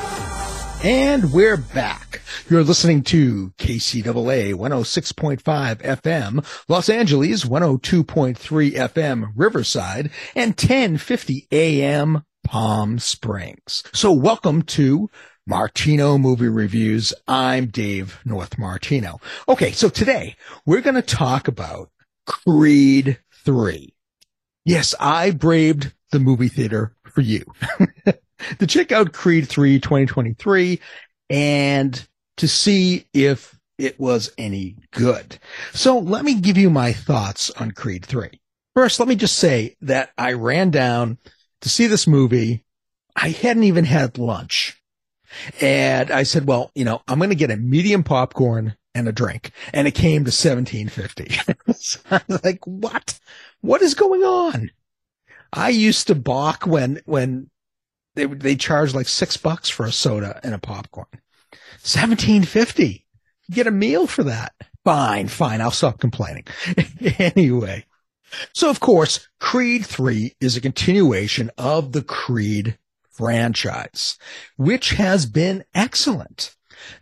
And 0.85 1.33
we're 1.33 1.59
back. 1.59 2.23
You're 2.49 2.65
listening 2.65 3.03
to 3.05 3.53
KCAA 3.59 4.55
106.5 4.55 5.43
FM, 5.83 6.45
Los 6.69 6.89
Angeles 6.89 7.45
102.3 7.45 8.73
FM, 8.73 9.27
Riverside, 9.37 10.11
and 10.35 10.51
1050 10.51 11.49
AM, 11.53 12.23
Palm 12.45 12.99
Springs. 12.99 13.85
So 13.93 14.13
welcome 14.13 14.63
to 14.63 15.09
Martino 15.47 16.19
Movie 16.19 16.49
Reviews. 16.49 17.13
I'm 17.27 17.67
Dave 17.67 18.21
North 18.25 18.59
Martino. 18.59 19.21
Okay, 19.49 19.73
so 19.73 19.89
today 19.89 20.37
we're 20.65 20.81
going 20.81 20.95
to 20.95 21.03
talk 21.03 21.49
about 21.49 21.91
Creed 22.27 23.19
3. 23.45 23.93
Yes, 24.65 24.95
I 25.01 25.33
braved 25.33 25.93
the 26.13 26.21
movie 26.21 26.49
theater 26.49 26.95
for 27.05 27.23
you 27.23 27.45
to 28.59 28.67
check 28.69 28.93
out 28.93 29.13
Creed 29.13 29.49
3 29.49 29.81
2023 29.81 30.81
and 31.29 32.09
to 32.37 32.47
see 32.47 33.07
if 33.13 33.59
it 33.79 33.99
was 33.99 34.31
any 34.39 34.77
good. 34.93 35.41
So 35.73 35.99
let 35.99 36.25
me 36.25 36.35
give 36.35 36.57
you 36.57 36.71
my 36.71 36.93
thoughts 36.93 37.51
on 37.51 37.73
Creed 37.73 38.07
3. 38.07 38.41
First, 38.75 39.01
let 39.01 39.09
me 39.09 39.17
just 39.17 39.39
say 39.39 39.77
that 39.81 40.13
I 40.17 40.35
ran 40.35 40.71
down 40.71 41.19
to 41.63 41.69
see 41.69 41.89
this 41.89 42.07
movie. 42.07 42.65
I 43.17 43.31
hadn't 43.31 43.65
even 43.65 43.85
had 43.85 44.19
lunch. 44.19 44.79
And 45.61 46.11
I 46.11 46.23
said, 46.23 46.47
well, 46.47 46.71
you 46.75 46.85
know, 46.85 47.03
I'm 47.09 47.19
going 47.19 47.31
to 47.31 47.37
get 47.37 47.51
a 47.51 47.57
medium 47.57 48.03
popcorn 48.03 48.77
and 48.95 49.09
a 49.09 49.13
drink. 49.13 49.53
And 49.73 49.89
it 49.89 49.93
came 49.93 50.25
to 50.25 50.31
1750. 50.31 51.73
so 51.75 52.01
I 52.11 52.21
was 52.29 52.45
like, 52.45 52.67
what? 52.67 53.19
What 53.61 53.83
is 53.83 53.95
going 53.95 54.23
on? 54.23 54.71
I 55.53 55.71
used 55.71 56.07
to 56.07 56.15
balk 56.15 56.67
when, 56.67 57.01
when 57.05 57.51
they, 58.15 58.27
they 58.27 58.57
charge 58.57 58.95
like 58.95 59.09
six 59.09 59.37
bucks 59.37 59.69
for 59.69 59.87
a 59.87 59.93
soda 59.93 60.41
and 60.43 60.55
a 60.55 60.59
popcorn. 60.59 61.07
1750. 61.83 63.07
You 63.49 63.55
get 63.55 63.67
a 63.67 63.71
meal 63.71 64.07
for 64.07 64.25
that. 64.25 64.55
Fine, 64.85 65.29
fine. 65.29 65.61
I'll 65.61 65.71
stop 65.71 65.99
complaining. 65.99 66.45
anyway. 67.19 67.85
So 68.55 68.71
of 68.71 68.81
course, 68.81 69.29
Creed 69.41 69.85
3 69.85 70.35
is 70.41 70.57
a 70.57 70.61
continuation 70.61 71.51
of 71.59 71.93
the 71.93 72.03
Creed 72.03 72.79
franchise, 73.13 74.19
which 74.57 74.91
has 74.91 75.27
been 75.27 75.65
excellent. 75.75 76.55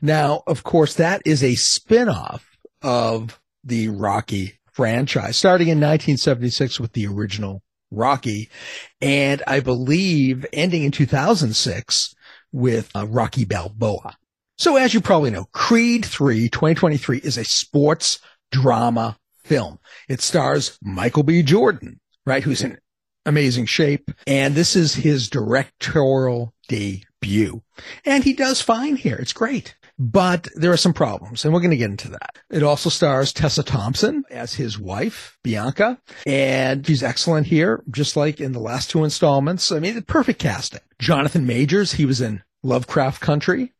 Now, 0.03 0.43
of 0.47 0.63
course, 0.63 0.95
that 0.95 1.23
is 1.25 1.43
a 1.43 1.55
spin-off 1.55 2.59
of 2.83 3.41
the 3.65 3.89
Rocky 3.89 4.59
franchise, 4.73 5.37
starting 5.37 5.69
in 5.69 5.79
1976 5.79 6.81
with 6.81 6.93
the 6.93 7.07
original 7.07 7.63
Rocky, 7.91 8.51
and 9.01 9.43
I 9.47 9.61
believe 9.61 10.47
ending 10.53 10.85
in 10.85 10.93
2006 10.93 12.15
with 12.53 12.91
uh, 12.95 13.07
Rocky 13.07 13.45
Balboa. 13.45 14.17
So 14.59 14.77
as 14.77 14.95
you 14.95 15.01
probably 15.01 15.31
know, 15.31 15.47
Creed 15.53 16.05
3 16.05 16.49
2023 16.49 17.19
is 17.19 17.39
a 17.39 17.45
sports 17.45 18.21
drama 18.53 19.17
film. 19.43 19.79
It 20.09 20.21
stars 20.21 20.79
Michael 20.83 21.23
B. 21.23 21.43
Jordan, 21.43 21.99
right? 22.27 22.43
Who's 22.43 22.63
in 22.63 22.79
amazing 23.27 23.67
shape. 23.67 24.11
And 24.27 24.55
this 24.55 24.77
is 24.77 24.95
his 24.95 25.29
directorial 25.29 26.55
debut. 26.69 27.63
And 28.05 28.25
he 28.25 28.33
does 28.33 28.61
fine 28.61 28.97
here. 28.97 29.17
It's 29.17 29.33
great. 29.33 29.77
But 30.03 30.49
there 30.55 30.73
are 30.73 30.79
some 30.79 30.95
problems, 30.95 31.45
and 31.45 31.53
we're 31.53 31.61
going 31.61 31.73
to 31.73 31.77
get 31.77 31.91
into 31.91 32.09
that. 32.09 32.39
It 32.49 32.63
also 32.63 32.89
stars 32.89 33.35
Tessa 33.35 33.63
Thompson 33.63 34.25
as 34.31 34.55
his 34.55 34.79
wife, 34.79 35.37
Bianca, 35.45 36.01
and 36.27 36.87
she's 36.87 37.03
excellent 37.03 37.49
here, 37.49 37.85
just 37.91 38.17
like 38.17 38.41
in 38.41 38.53
the 38.53 38.61
last 38.61 38.89
two 38.89 39.05
installments. 39.05 39.71
I 39.71 39.79
mean, 39.79 40.01
perfect 40.05 40.41
casting. 40.41 40.81
Jonathan 40.99 41.45
Majors, 41.45 41.93
he 41.93 42.07
was 42.07 42.23
in 42.23 42.43
Lovecraft 42.63 43.21
Country. 43.21 43.75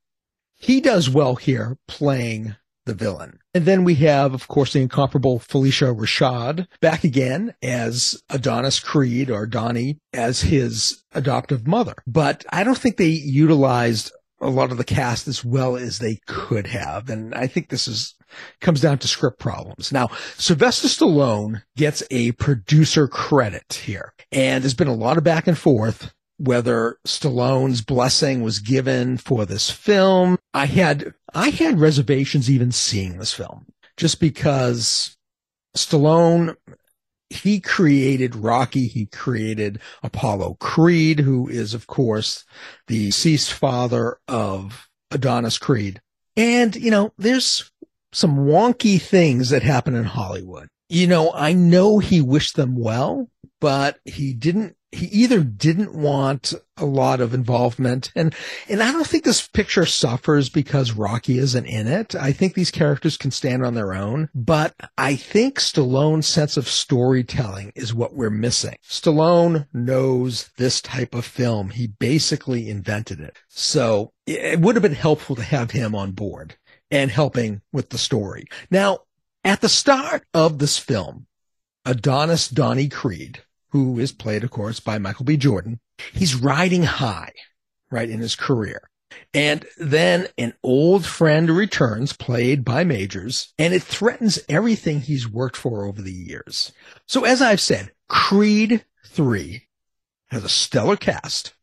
He 0.57 0.83
does 0.83 1.09
well 1.09 1.37
here 1.37 1.79
playing 1.89 2.55
the 2.85 2.93
villain. 2.93 3.40
And 3.53 3.65
then 3.65 3.83
we 3.85 3.97
have, 3.97 4.33
of 4.33 4.47
course, 4.47 4.73
the 4.73 4.81
incomparable 4.81 5.41
Phylicia 5.41 5.97
Rashad 5.97 6.67
back 6.81 7.03
again 7.03 7.55
as 7.63 8.23
Adonis 8.31 8.79
Creed 8.79 9.31
or 9.31 9.47
Donnie 9.47 9.99
as 10.13 10.43
his 10.43 11.03
adoptive 11.13 11.67
mother. 11.67 11.95
But 12.07 12.45
I 12.51 12.63
don't 12.63 12.79
think 12.79 12.97
they 12.97 13.09
utilized 13.09 14.13
a 14.41 14.49
lot 14.49 14.71
of 14.71 14.79
the 14.79 14.85
cast 14.85 15.29
as 15.29 15.45
well 15.45 15.77
as 15.77 15.99
they 15.99 16.21
could 16.27 16.69
have. 16.69 17.11
And 17.11 17.35
I 17.35 17.47
think 17.47 17.69
this 17.69 17.89
is 17.89 18.15
comes 18.61 18.81
down 18.81 18.99
to 18.99 19.09
script 19.09 19.41
problems. 19.41 19.93
Now, 19.93 20.09
Sylvester 20.37 20.87
Stallone 20.87 21.63
gets 21.77 22.03
a 22.11 22.33
producer 22.33 23.09
credit 23.09 23.81
here. 23.85 24.15
And 24.31 24.63
there's 24.63 24.75
been 24.75 24.87
a 24.87 24.95
lot 24.95 25.19
of 25.19 25.25
back 25.25 25.49
and 25.49 25.59
forth 25.59 26.15
whether 26.41 26.97
Stallone's 27.07 27.83
blessing 27.83 28.41
was 28.41 28.61
given 28.61 29.19
for 29.19 29.45
this 29.45 29.71
film. 29.71 30.39
I 30.55 30.65
had, 30.67 31.13
I 31.35 31.51
had 31.51 31.81
reservations 31.81 32.51
even 32.51 32.73
seeing 32.73 33.19
this 33.19 33.33
film 33.33 33.67
just 33.97 34.21
because 34.21 35.17
Stallone, 35.77 36.57
he 37.29 37.61
created 37.61 38.35
Rocky. 38.35 38.87
He 38.89 39.07
created 39.07 39.81
Apollo 40.03 40.57
Creed, 40.59 41.21
who 41.21 41.49
is, 41.49 41.75
of 41.75 41.87
course, 41.87 42.45
the 42.89 43.07
deceased 43.07 43.53
father 43.53 44.19
of 44.27 44.89
Adonis 45.11 45.59
Creed. 45.59 46.01
And, 46.37 46.75
you 46.75 46.91
know, 46.91 47.13
there's 47.19 47.71
some 48.13 48.39
wonky 48.39 49.01
things 49.01 49.51
that 49.51 49.63
happen 49.63 49.95
in 49.95 50.05
Hollywood. 50.05 50.69
You 50.89 51.07
know, 51.07 51.31
I 51.33 51.53
know 51.53 51.99
he 51.99 52.21
wished 52.21 52.57
them 52.57 52.75
well, 52.77 53.29
but 53.61 54.01
he 54.05 54.33
didn't 54.33 54.77
he 54.93 55.07
either 55.07 55.45
didn't 55.45 55.95
want 55.95 56.53
a 56.77 56.85
lot 56.85 57.21
of 57.21 57.33
involvement 57.33 58.11
and 58.17 58.35
and 58.69 58.83
I 58.83 58.91
don't 58.91 59.07
think 59.07 59.23
this 59.23 59.47
picture 59.47 59.87
suffers 59.87 60.49
because 60.49 60.93
Rocky 60.93 61.39
isn't 61.39 61.67
in 61.67 61.87
it. 61.87 62.15
I 62.17 62.33
think 62.33 62.55
these 62.55 62.73
characters 62.73 63.17
can 63.17 63.31
stand 63.31 63.65
on 63.65 63.75
their 63.75 63.95
own, 63.95 64.31
but 64.35 64.75
I 64.99 65.15
think 65.15 65.61
Stallone's 65.61 66.27
sense 66.27 66.57
of 66.57 66.69
storytelling 66.69 67.73
is 67.77 67.95
what 67.95 68.15
we're 68.15 68.31
missing. 68.31 68.77
Stallone 68.85 69.69
knows 69.73 70.51
this 70.57 70.81
type 70.81 71.15
of 71.15 71.25
film. 71.25 71.71
He 71.71 71.87
basically 71.87 72.69
invented 72.69 73.21
it. 73.21 73.37
So 73.49 74.13
it 74.27 74.61
would 74.61 74.75
have 74.75 74.83
been 74.83 74.95
helpful 74.95 75.37
to 75.37 75.43
have 75.43 75.71
him 75.71 75.95
on 75.95 76.13
board 76.13 76.57
and 76.91 77.11
helping 77.11 77.63
with 77.73 77.91
the 77.91 77.99
story. 77.99 78.47
Now, 78.71 79.01
at 79.45 79.61
the 79.61 79.69
start 79.69 80.25
of 80.35 80.59
this 80.59 80.79
film, 80.79 81.27
Adonis 81.85 82.49
Donnie 82.49 82.89
Creed 82.89 83.43
who 83.71 83.99
is 83.99 84.13
played, 84.13 84.45
of 84.45 84.51
course, 84.51 84.81
by 84.81 84.99
Michael 84.99 85.25
B. 85.25 85.37
Jordan. 85.37 85.81
He's 86.13 86.35
riding 86.35 86.85
high, 86.85 87.33
right, 87.91 88.09
in 88.09 88.21
his 88.21 88.37
career. 88.37 88.91
And 89.35 89.67
then 89.77 90.29
an 90.39 90.55
old 90.63 91.05
friend 91.05 91.51
returns, 91.51 92.13
played 92.13 92.65
by 92.65 92.85
Majors, 92.85 93.53
and 93.59 93.75
it 93.75 93.83
threatens 93.83 94.39
everything 94.49 95.01
he's 95.01 95.29
worked 95.29 95.57
for 95.57 95.85
over 95.85 96.01
the 96.01 96.13
years. 96.13 96.73
So 97.07 97.25
as 97.25 97.43
I've 97.43 97.61
said, 97.61 97.91
Creed 98.09 98.85
3 99.07 99.67
has 100.29 100.45
a 100.45 100.49
stellar 100.49 100.97
cast, 100.97 101.55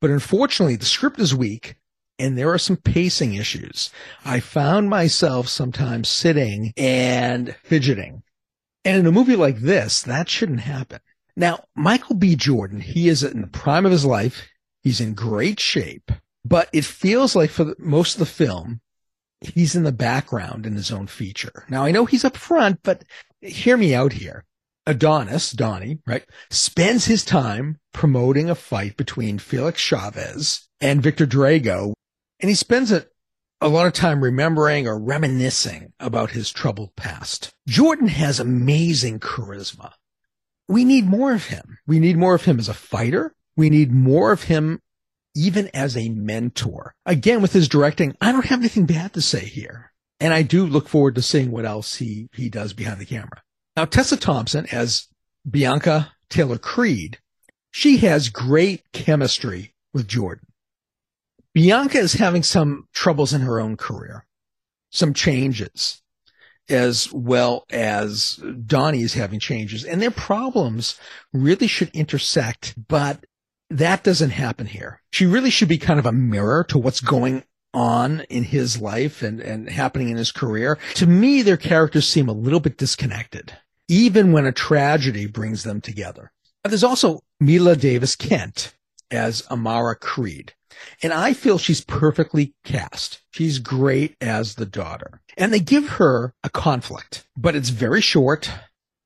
but 0.00 0.10
unfortunately 0.10 0.76
the 0.76 0.84
script 0.84 1.18
is 1.18 1.34
weak 1.34 1.76
and 2.18 2.36
there 2.36 2.52
are 2.52 2.58
some 2.58 2.76
pacing 2.76 3.34
issues. 3.34 3.90
I 4.24 4.40
found 4.40 4.88
myself 4.88 5.48
sometimes 5.48 6.08
sitting 6.08 6.72
and 6.76 7.54
fidgeting. 7.62 8.22
And 8.84 8.98
in 8.98 9.06
a 9.06 9.12
movie 9.12 9.36
like 9.36 9.58
this, 9.58 10.02
that 10.02 10.28
shouldn't 10.28 10.60
happen. 10.60 11.00
Now, 11.36 11.64
Michael 11.74 12.16
B. 12.16 12.34
Jordan, 12.34 12.80
he 12.80 13.08
is 13.08 13.22
in 13.22 13.42
the 13.42 13.46
prime 13.46 13.84
of 13.84 13.92
his 13.92 14.06
life. 14.06 14.48
He's 14.82 15.00
in 15.00 15.14
great 15.14 15.60
shape, 15.60 16.10
but 16.44 16.68
it 16.72 16.84
feels 16.84 17.36
like 17.36 17.50
for 17.50 17.64
the, 17.64 17.76
most 17.78 18.14
of 18.14 18.20
the 18.20 18.26
film, 18.26 18.80
he's 19.40 19.74
in 19.74 19.82
the 19.82 19.92
background 19.92 20.64
in 20.64 20.74
his 20.74 20.90
own 20.90 21.08
feature. 21.08 21.64
Now, 21.68 21.84
I 21.84 21.90
know 21.90 22.06
he's 22.06 22.24
up 22.24 22.36
front, 22.36 22.80
but 22.82 23.04
hear 23.40 23.76
me 23.76 23.94
out 23.94 24.14
here. 24.14 24.44
Adonis, 24.86 25.50
Donnie, 25.50 25.98
right, 26.06 26.24
spends 26.48 27.06
his 27.06 27.24
time 27.24 27.80
promoting 27.92 28.48
a 28.48 28.54
fight 28.54 28.96
between 28.96 29.38
Felix 29.38 29.80
Chavez 29.80 30.68
and 30.80 31.02
Victor 31.02 31.26
Drago, 31.26 31.92
and 32.40 32.48
he 32.48 32.54
spends 32.54 32.92
a, 32.92 33.06
a 33.60 33.68
lot 33.68 33.86
of 33.86 33.92
time 33.92 34.22
remembering 34.22 34.86
or 34.86 34.98
reminiscing 34.98 35.92
about 35.98 36.30
his 36.30 36.52
troubled 36.52 36.94
past. 36.94 37.52
Jordan 37.66 38.08
has 38.08 38.38
amazing 38.38 39.18
charisma 39.18 39.92
we 40.68 40.84
need 40.84 41.06
more 41.06 41.32
of 41.32 41.46
him. 41.46 41.78
We 41.86 41.98
need 41.98 42.16
more 42.16 42.34
of 42.34 42.44
him 42.44 42.58
as 42.58 42.68
a 42.68 42.74
fighter. 42.74 43.34
We 43.56 43.70
need 43.70 43.92
more 43.92 44.32
of 44.32 44.44
him 44.44 44.80
even 45.34 45.70
as 45.74 45.96
a 45.96 46.08
mentor. 46.08 46.94
Again, 47.04 47.42
with 47.42 47.52
his 47.52 47.68
directing, 47.68 48.16
I 48.20 48.32
don't 48.32 48.46
have 48.46 48.60
anything 48.60 48.86
bad 48.86 49.12
to 49.14 49.22
say 49.22 49.44
here. 49.44 49.92
And 50.18 50.32
I 50.32 50.42
do 50.42 50.66
look 50.66 50.88
forward 50.88 51.14
to 51.16 51.22
seeing 51.22 51.50
what 51.50 51.66
else 51.66 51.96
he, 51.96 52.28
he 52.32 52.48
does 52.48 52.72
behind 52.72 53.00
the 53.00 53.06
camera. 53.06 53.42
Now, 53.76 53.84
Tessa 53.84 54.16
Thompson 54.16 54.66
as 54.72 55.08
Bianca 55.48 56.12
Taylor 56.30 56.58
Creed, 56.58 57.18
she 57.70 57.98
has 57.98 58.30
great 58.30 58.90
chemistry 58.92 59.74
with 59.92 60.08
Jordan. 60.08 60.46
Bianca 61.52 61.98
is 61.98 62.14
having 62.14 62.42
some 62.42 62.88
troubles 62.92 63.32
in 63.34 63.42
her 63.42 63.60
own 63.60 63.76
career, 63.76 64.26
some 64.90 65.12
changes 65.12 66.02
as 66.68 67.12
well 67.12 67.64
as 67.70 68.40
Donnie 68.66 69.02
is 69.02 69.14
having 69.14 69.40
changes 69.40 69.84
and 69.84 70.02
their 70.02 70.10
problems 70.10 70.98
really 71.32 71.66
should 71.66 71.90
intersect, 71.90 72.74
but 72.88 73.24
that 73.70 74.04
doesn't 74.04 74.30
happen 74.30 74.66
here. 74.66 75.02
She 75.10 75.26
really 75.26 75.50
should 75.50 75.68
be 75.68 75.78
kind 75.78 75.98
of 75.98 76.06
a 76.06 76.12
mirror 76.12 76.64
to 76.64 76.78
what's 76.78 77.00
going 77.00 77.44
on 77.74 78.20
in 78.22 78.44
his 78.44 78.80
life 78.80 79.22
and, 79.22 79.40
and 79.40 79.68
happening 79.68 80.08
in 80.08 80.16
his 80.16 80.32
career. 80.32 80.78
To 80.94 81.06
me, 81.06 81.42
their 81.42 81.56
characters 81.56 82.08
seem 82.08 82.28
a 82.28 82.32
little 82.32 82.60
bit 82.60 82.78
disconnected, 82.78 83.52
even 83.88 84.32
when 84.32 84.46
a 84.46 84.52
tragedy 84.52 85.26
brings 85.26 85.62
them 85.62 85.80
together. 85.80 86.32
There's 86.64 86.84
also 86.84 87.20
Mila 87.38 87.76
Davis 87.76 88.16
Kent 88.16 88.74
as 89.10 89.46
Amara 89.50 89.94
Creed. 89.94 90.54
And 91.02 91.12
I 91.12 91.32
feel 91.32 91.58
she's 91.58 91.82
perfectly 91.82 92.54
cast. 92.64 93.20
She's 93.30 93.58
great 93.58 94.16
as 94.20 94.54
the 94.54 94.66
daughter. 94.66 95.20
And 95.36 95.52
they 95.52 95.60
give 95.60 95.88
her 95.90 96.34
a 96.42 96.50
conflict, 96.50 97.26
but 97.36 97.54
it's 97.54 97.68
very 97.68 98.00
short 98.00 98.50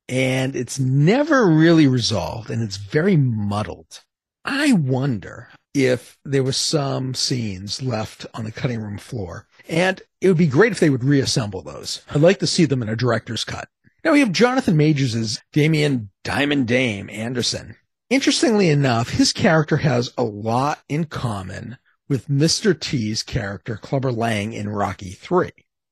and 0.08 0.56
it's 0.56 0.78
never 0.78 1.46
really 1.46 1.86
resolved 1.86 2.50
and 2.50 2.62
it's 2.62 2.76
very 2.76 3.16
muddled. 3.16 4.02
I 4.44 4.72
wonder 4.72 5.48
if 5.74 6.18
there 6.24 6.42
were 6.42 6.52
some 6.52 7.14
scenes 7.14 7.82
left 7.82 8.26
on 8.34 8.44
the 8.44 8.52
cutting 8.52 8.80
room 8.80 8.98
floor. 8.98 9.46
And 9.68 10.02
it 10.20 10.28
would 10.28 10.36
be 10.36 10.46
great 10.46 10.72
if 10.72 10.80
they 10.80 10.90
would 10.90 11.04
reassemble 11.04 11.62
those. 11.62 12.02
I'd 12.10 12.20
like 12.20 12.40
to 12.40 12.46
see 12.46 12.64
them 12.64 12.82
in 12.82 12.88
a 12.88 12.96
director's 12.96 13.44
cut. 13.44 13.68
Now 14.04 14.12
we 14.12 14.20
have 14.20 14.32
Jonathan 14.32 14.76
Majors 14.76 15.14
as 15.14 15.40
Damien 15.52 16.10
Diamond 16.24 16.66
Dame 16.66 17.10
Anderson. 17.10 17.76
Interestingly 18.10 18.68
enough, 18.68 19.10
his 19.10 19.32
character 19.32 19.78
has 19.78 20.12
a 20.18 20.24
lot 20.24 20.80
in 20.88 21.04
common 21.04 21.78
with 22.08 22.26
Mr. 22.26 22.78
T's 22.78 23.22
character, 23.22 23.76
Clubber 23.76 24.10
Lang, 24.10 24.52
in 24.52 24.68
Rocky 24.68 25.12
3, 25.12 25.50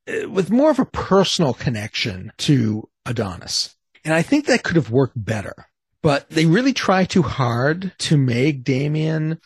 uh, 0.09 0.29
with 0.29 0.51
more 0.51 0.71
of 0.73 0.81
a 0.81 0.85
personal 0.85 1.55
connection 1.55 2.33
to 2.39 2.89
Adonis. 3.07 3.77
And 4.05 4.12
I 4.12 4.23
think 4.23 4.47
that 4.47 4.64
could 4.64 4.75
have 4.75 4.91
worked 4.91 5.25
better. 5.25 5.55
But 6.03 6.29
they 6.31 6.45
really 6.45 6.73
try 6.73 7.05
too 7.05 7.23
hard 7.23 7.93
to 7.99 8.16
make 8.16 8.64
Damien, 8.64 9.41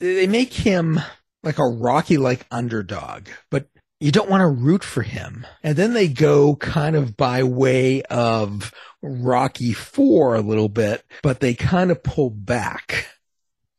they 0.00 0.26
make 0.26 0.52
him 0.52 1.00
like 1.44 1.58
a 1.58 1.64
Rocky 1.64 2.16
like 2.16 2.46
underdog, 2.50 3.28
but 3.48 3.68
you 4.00 4.12
don't 4.12 4.30
want 4.30 4.42
to 4.42 4.46
root 4.46 4.84
for 4.84 5.02
him. 5.02 5.46
And 5.62 5.76
then 5.76 5.92
they 5.92 6.08
go 6.08 6.56
kind 6.56 6.94
of 6.94 7.16
by 7.16 7.42
way 7.42 8.02
of 8.02 8.72
Rocky 9.02 9.72
4 9.72 10.36
a 10.36 10.40
little 10.40 10.68
bit, 10.68 11.04
but 11.22 11.40
they 11.40 11.54
kind 11.54 11.90
of 11.90 12.02
pull 12.02 12.30
back. 12.30 13.06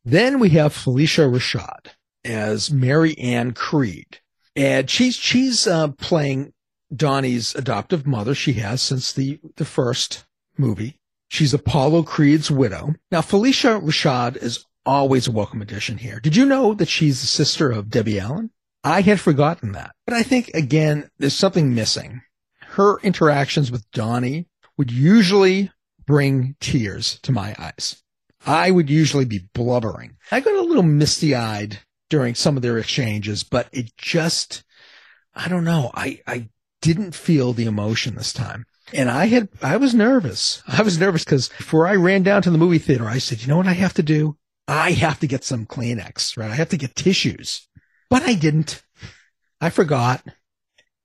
Then 0.04 0.40
we 0.40 0.50
have 0.50 0.74
Phylicia 0.74 1.30
Rashad 1.32 1.94
as 2.26 2.72
Mary 2.72 3.18
Ann 3.18 3.54
Creed. 3.54 4.20
And 4.56 4.90
she's, 4.90 5.16
she's, 5.16 5.68
uh, 5.68 5.90
playing 5.90 6.54
Donnie's 6.94 7.56
adoptive 7.56 8.06
mother. 8.06 8.34
She 8.36 8.54
has 8.54 8.82
since 8.82 9.14
the, 9.14 9.40
the 9.56 9.66
first 9.66 10.26
movie. 10.58 11.00
She's 11.30 11.54
Apollo 11.54 12.04
Creed's 12.04 12.50
widow. 12.50 12.96
Now, 13.12 13.22
Phylicia 13.22 13.82
Rashad 13.82 14.36
is 14.38 14.66
always 14.86 15.28
a 15.28 15.32
welcome 15.32 15.62
addition 15.62 16.00
here. 16.00 16.20
Did 16.20 16.36
you 16.36 16.46
know 16.46 16.74
that 16.74 16.90
she's 16.90 17.22
the 17.22 17.28
sister 17.28 17.70
of 17.70 17.90
Debbie 17.90 18.20
Allen? 18.20 18.50
I 18.84 19.02
had 19.02 19.20
forgotten 19.20 19.74
that. 19.74 19.96
But 20.06 20.16
I 20.16 20.24
think, 20.24 20.50
again, 20.54 21.10
there's 21.18 21.36
something 21.36 21.76
missing. 21.76 22.22
Her 22.62 23.00
interactions 23.02 23.72
with 23.72 23.90
Donnie 23.92 24.48
would 24.78 24.92
usually 24.92 25.72
bring 26.06 26.56
tears 26.60 27.20
to 27.24 27.32
my 27.32 27.56
eyes. 27.60 28.02
I 28.46 28.72
would 28.72 28.90
usually 28.90 29.26
be 29.26 29.50
blubbering. 29.54 30.16
I 30.32 30.40
got 30.40 30.56
a 30.56 30.62
little 30.62 30.84
misty 30.84 31.36
eyed 31.36 31.80
during 32.10 32.36
some 32.36 32.56
of 32.56 32.62
their 32.62 32.78
exchanges, 32.78 33.44
but 33.44 33.68
it 33.72 33.96
just, 33.98 34.64
I 35.36 35.48
don't 35.50 35.66
know. 35.66 35.92
I, 35.94 36.22
I 36.26 36.50
didn't 36.82 37.14
feel 37.14 37.54
the 37.54 37.66
emotion 37.66 38.16
this 38.16 38.34
time. 38.34 38.66
And 38.94 39.10
I 39.12 39.28
had, 39.28 39.50
I 39.62 39.78
was 39.78 39.94
nervous. 39.94 40.64
I 40.68 40.82
was 40.82 41.00
nervous 41.00 41.24
because 41.24 41.50
before 41.50 41.86
I 41.86 41.96
ran 41.96 42.24
down 42.24 42.42
to 42.44 42.50
the 42.50 42.58
movie 42.58 42.80
theater, 42.80 43.08
I 43.08 43.20
said, 43.20 43.42
you 43.42 43.48
know 43.48 43.58
what 43.58 43.68
I 43.68 43.74
have 43.74 43.94
to 43.96 44.04
do? 44.04 44.38
I 44.68 44.92
have 44.92 45.20
to 45.20 45.28
get 45.28 45.44
some 45.44 45.66
Kleenex, 45.66 46.38
right? 46.38 46.52
I 46.52 46.56
have 46.56 46.70
to 46.70 46.78
get 46.78 46.96
tissues, 46.96 47.68
but 48.10 48.24
I 48.24 48.34
didn't. 48.34 48.84
I 49.62 49.70
forgot. 49.70 50.24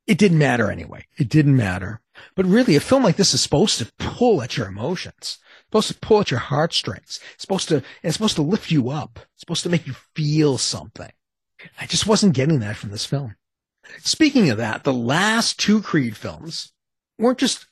It 0.06 0.18
didn't 0.18 0.38
matter 0.38 0.70
anyway. 0.70 1.06
It 1.16 1.28
didn't 1.28 1.56
matter. 1.56 2.00
But 2.36 2.46
really, 2.46 2.76
a 2.76 2.80
film 2.80 3.02
like 3.02 3.16
this 3.16 3.34
is 3.34 3.40
supposed 3.40 3.78
to 3.78 3.92
pull 3.98 4.42
at 4.42 4.56
your 4.56 4.68
emotions. 4.68 5.16
It's 5.16 5.38
supposed 5.66 5.88
to 5.88 5.98
pull 5.98 6.20
at 6.20 6.30
your 6.30 6.40
heartstrings. 6.40 7.20
It's 7.34 7.42
supposed 7.42 7.68
to, 7.70 7.82
it's 8.02 8.14
supposed 8.14 8.36
to 8.36 8.42
lift 8.42 8.70
you 8.70 8.90
up. 8.90 9.18
It's 9.32 9.40
supposed 9.40 9.62
to 9.64 9.70
make 9.70 9.86
you 9.86 9.94
feel 10.14 10.58
something. 10.58 11.10
I 11.80 11.86
just 11.86 12.06
wasn't 12.06 12.34
getting 12.34 12.60
that 12.60 12.76
from 12.76 12.90
this 12.90 13.06
film. 13.06 13.36
Speaking 14.00 14.50
of 14.50 14.58
that, 14.58 14.84
the 14.84 14.92
last 14.92 15.58
two 15.58 15.82
Creed 15.82 16.16
films 16.16 16.72
weren't 17.18 17.38
just 17.38 17.66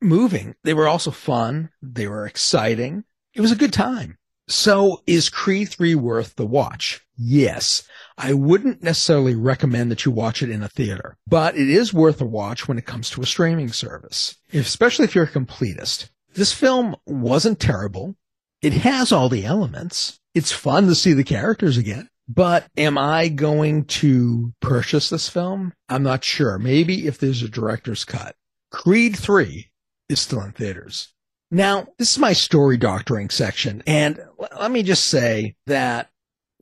moving. 0.00 0.54
They 0.64 0.74
were 0.74 0.88
also 0.88 1.10
fun. 1.10 1.70
They 1.82 2.06
were 2.06 2.26
exciting. 2.26 3.04
It 3.34 3.40
was 3.40 3.52
a 3.52 3.56
good 3.56 3.72
time. 3.72 4.18
So 4.48 5.02
is 5.06 5.28
Creed 5.28 5.68
3 5.68 5.94
worth 5.94 6.36
the 6.36 6.46
watch? 6.46 7.02
Yes. 7.16 7.86
I 8.16 8.32
wouldn't 8.32 8.82
necessarily 8.82 9.34
recommend 9.34 9.90
that 9.90 10.04
you 10.04 10.10
watch 10.10 10.42
it 10.42 10.50
in 10.50 10.62
a 10.62 10.68
theater, 10.68 11.18
but 11.26 11.56
it 11.56 11.68
is 11.68 11.92
worth 11.92 12.20
a 12.20 12.24
watch 12.24 12.66
when 12.66 12.78
it 12.78 12.86
comes 12.86 13.10
to 13.10 13.20
a 13.20 13.26
streaming 13.26 13.68
service, 13.68 14.36
especially 14.52 15.04
if 15.04 15.14
you're 15.14 15.24
a 15.24 15.30
completist. 15.30 16.08
This 16.34 16.52
film 16.52 16.96
wasn't 17.06 17.60
terrible. 17.60 18.16
It 18.62 18.72
has 18.72 19.12
all 19.12 19.28
the 19.28 19.44
elements. 19.44 20.18
It's 20.34 20.52
fun 20.52 20.86
to 20.86 20.94
see 20.94 21.12
the 21.12 21.24
characters 21.24 21.76
again. 21.76 22.08
But 22.28 22.66
am 22.76 22.98
I 22.98 23.28
going 23.28 23.84
to 23.84 24.52
purchase 24.60 25.10
this 25.10 25.28
film? 25.28 25.72
I'm 25.88 26.02
not 26.02 26.24
sure. 26.24 26.58
Maybe 26.58 27.06
if 27.06 27.18
there's 27.18 27.42
a 27.42 27.48
director's 27.48 28.04
cut. 28.04 28.34
Creed 28.70 29.16
3 29.16 29.70
is 30.08 30.20
still 30.20 30.42
in 30.42 30.52
theaters. 30.52 31.12
Now, 31.50 31.88
this 31.98 32.12
is 32.12 32.18
my 32.18 32.34
story 32.34 32.76
doctoring 32.76 33.30
section. 33.30 33.82
And 33.86 34.20
let 34.58 34.70
me 34.70 34.82
just 34.82 35.06
say 35.06 35.56
that 35.66 36.10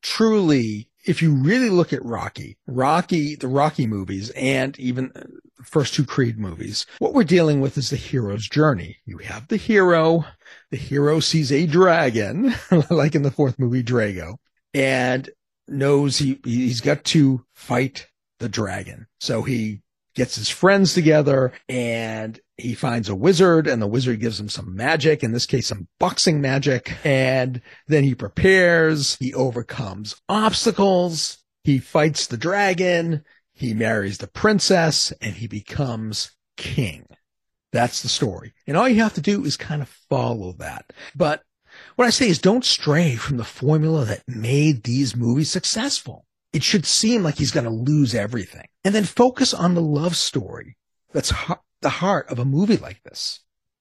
truly, 0.03 0.89
if 1.05 1.23
you 1.23 1.35
really 1.35 1.71
look 1.71 1.93
at 1.93 2.05
Rocky, 2.05 2.59
Rocky, 2.67 3.35
the 3.35 3.49
Rocky 3.49 3.87
movies, 3.87 4.31
and 4.31 4.79
even 4.79 5.11
uh, 5.17 5.23
the 5.59 5.65
first 5.65 5.95
two 5.95 6.05
Creed 6.05 6.39
movies, 6.39 6.87
what 6.99 7.15
we're 7.15 7.25
dealing 7.25 7.61
with 7.61 7.77
is 7.77 7.91
the 7.91 7.97
hero's 7.97 8.49
journey. 8.49 8.99
You 9.05 9.19
have 9.19 9.49
the 9.49 9.57
hero. 9.57 10.25
The 10.71 10.77
hero 10.77 11.21
sees 11.21 11.51
a 11.51 11.67
dragon, 11.67 12.55
like 12.91 13.15
in 13.15 13.23
the 13.23 13.31
fourth 13.31 13.59
movie, 13.59 13.83
Drago, 13.83 14.37
and 14.75 15.29
knows 15.69 16.19
he, 16.19 16.41
he's 16.45 16.81
got 16.81 17.05
to 17.05 17.45
fight 17.55 18.07
the 18.39 18.49
dragon. 18.49 19.07
So 19.21 19.43
he 19.43 19.83
gets 20.17 20.35
his 20.35 20.49
friends 20.49 20.95
together 20.95 21.53
and 21.69 22.41
he 22.57 22.75
finds 22.75 23.09
a 23.09 23.15
wizard 23.15 23.67
and 23.67 23.81
the 23.81 23.87
wizard 23.87 24.19
gives 24.19 24.41
him 24.41 24.49
some 24.49 24.75
magic, 24.75 25.23
in 25.23 25.33
this 25.33 25.47
case, 25.47 25.69
some 25.69 25.87
boxing 26.01 26.41
magic. 26.41 26.97
And 27.05 27.61
then 27.87 28.03
he 28.03 28.15
prepares, 28.15 29.17
he 29.21 29.33
overcomes 29.35 30.21
obstacles, 30.29 31.39
he 31.63 31.79
fights 31.79 32.27
the 32.27 32.39
dragon, 32.39 33.25
he 33.53 33.75
marries 33.75 34.19
the 34.19 34.27
princess 34.27 35.13
and 35.21 35.35
he 35.35 35.47
becomes 35.47 36.33
king. 36.57 37.07
That's 37.73 38.03
the 38.03 38.09
story. 38.09 38.55
And 38.67 38.77
all 38.77 38.89
you 38.89 39.03
have 39.03 39.15
to 39.15 39.21
do 39.21 39.45
is 39.45 39.57
kind 39.57 39.83
of 39.83 39.89
follow 39.89 40.53
that. 40.53 40.93
But 41.15 41.43
what 41.97 42.07
I 42.07 42.11
say 42.11 42.29
is 42.29 42.39
don't 42.39 42.65
stray 42.65 43.17
from 43.17 43.37
the 43.37 43.45
formula 43.45 44.05
that 44.07 44.23
made 44.27 44.85
these 44.85 45.15
movies 45.15 45.51
successful. 45.51 46.26
It 46.57 46.63
should 46.63 46.87
seem 46.87 47.23
like 47.23 47.37
he's 47.37 47.51
going 47.51 47.65
to 47.65 47.71
lose 47.71 48.15
everything 48.15 48.67
and 48.83 48.95
then 48.95 49.05
focus 49.05 49.53
on 49.53 49.75
the 49.75 49.83
love 49.83 50.17
story. 50.17 50.79
That's 51.13 51.31
the 51.83 51.91
heart 51.91 52.31
of 52.31 52.39
a 52.39 52.47
movie 52.47 52.79
like 52.79 53.03
this. 53.03 53.41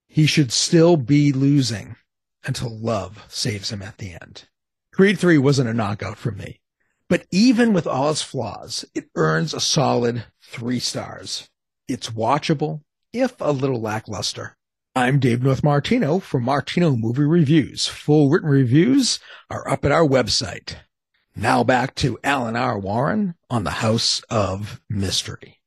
He 0.09 0.25
should 0.25 0.51
still 0.51 0.97
be 0.97 1.31
losing 1.31 1.95
until 2.43 2.77
love 2.77 3.23
saves 3.29 3.71
him 3.71 3.81
at 3.81 3.97
the 3.97 4.11
end. 4.11 4.49
Creed 4.91 5.17
3 5.17 5.37
wasn't 5.37 5.69
a 5.69 5.73
knockout 5.73 6.17
for 6.17 6.31
me, 6.31 6.59
but 7.07 7.25
even 7.31 7.71
with 7.71 7.87
all 7.87 8.11
its 8.11 8.21
flaws, 8.21 8.83
it 8.93 9.05
earns 9.15 9.53
a 9.53 9.61
solid 9.61 10.25
three 10.43 10.81
stars. 10.81 11.49
It's 11.87 12.09
watchable, 12.09 12.81
if 13.13 13.39
a 13.39 13.53
little 13.53 13.79
lackluster. 13.79 14.57
I'm 14.93 15.19
Dave 15.19 15.41
North 15.41 15.63
Martino 15.63 16.19
from 16.19 16.43
Martino 16.43 16.97
Movie 16.97 17.23
Reviews. 17.23 17.87
Full 17.87 18.29
written 18.29 18.49
reviews 18.49 19.21
are 19.49 19.65
up 19.65 19.85
at 19.85 19.93
our 19.93 20.05
website. 20.05 20.75
Now 21.35 21.65
back 21.65 21.95
to 21.95 22.17
Alan 22.23 22.55
R. 22.55 22.79
Warren 22.79 23.35
on 23.49 23.65
the 23.65 23.71
House 23.71 24.21
of 24.29 24.81
Mystery. 24.89 25.59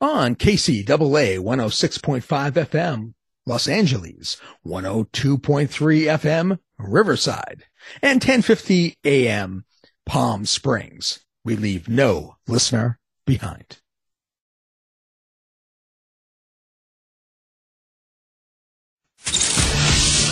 On 0.00 0.34
KCAA 0.34 1.38
106.5 1.38 2.52
FM, 2.52 3.14
Los 3.46 3.68
Angeles, 3.68 4.36
102.3 4.66 5.68
FM, 5.68 6.58
Riverside, 6.78 7.62
and 8.02 8.16
1050 8.16 8.98
AM, 9.04 9.64
Palm 10.04 10.46
Springs. 10.46 11.20
We 11.44 11.54
leave 11.54 11.88
no 11.88 12.36
listener 12.48 12.98
behind. 13.24 13.78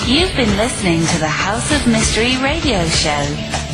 You've 0.05 0.35
been 0.35 0.57
listening 0.57 1.07
to 1.07 1.19
the 1.21 1.29
House 1.29 1.71
of 1.71 1.87
Mystery 1.87 2.37
radio 2.39 2.85
show. 2.89 3.62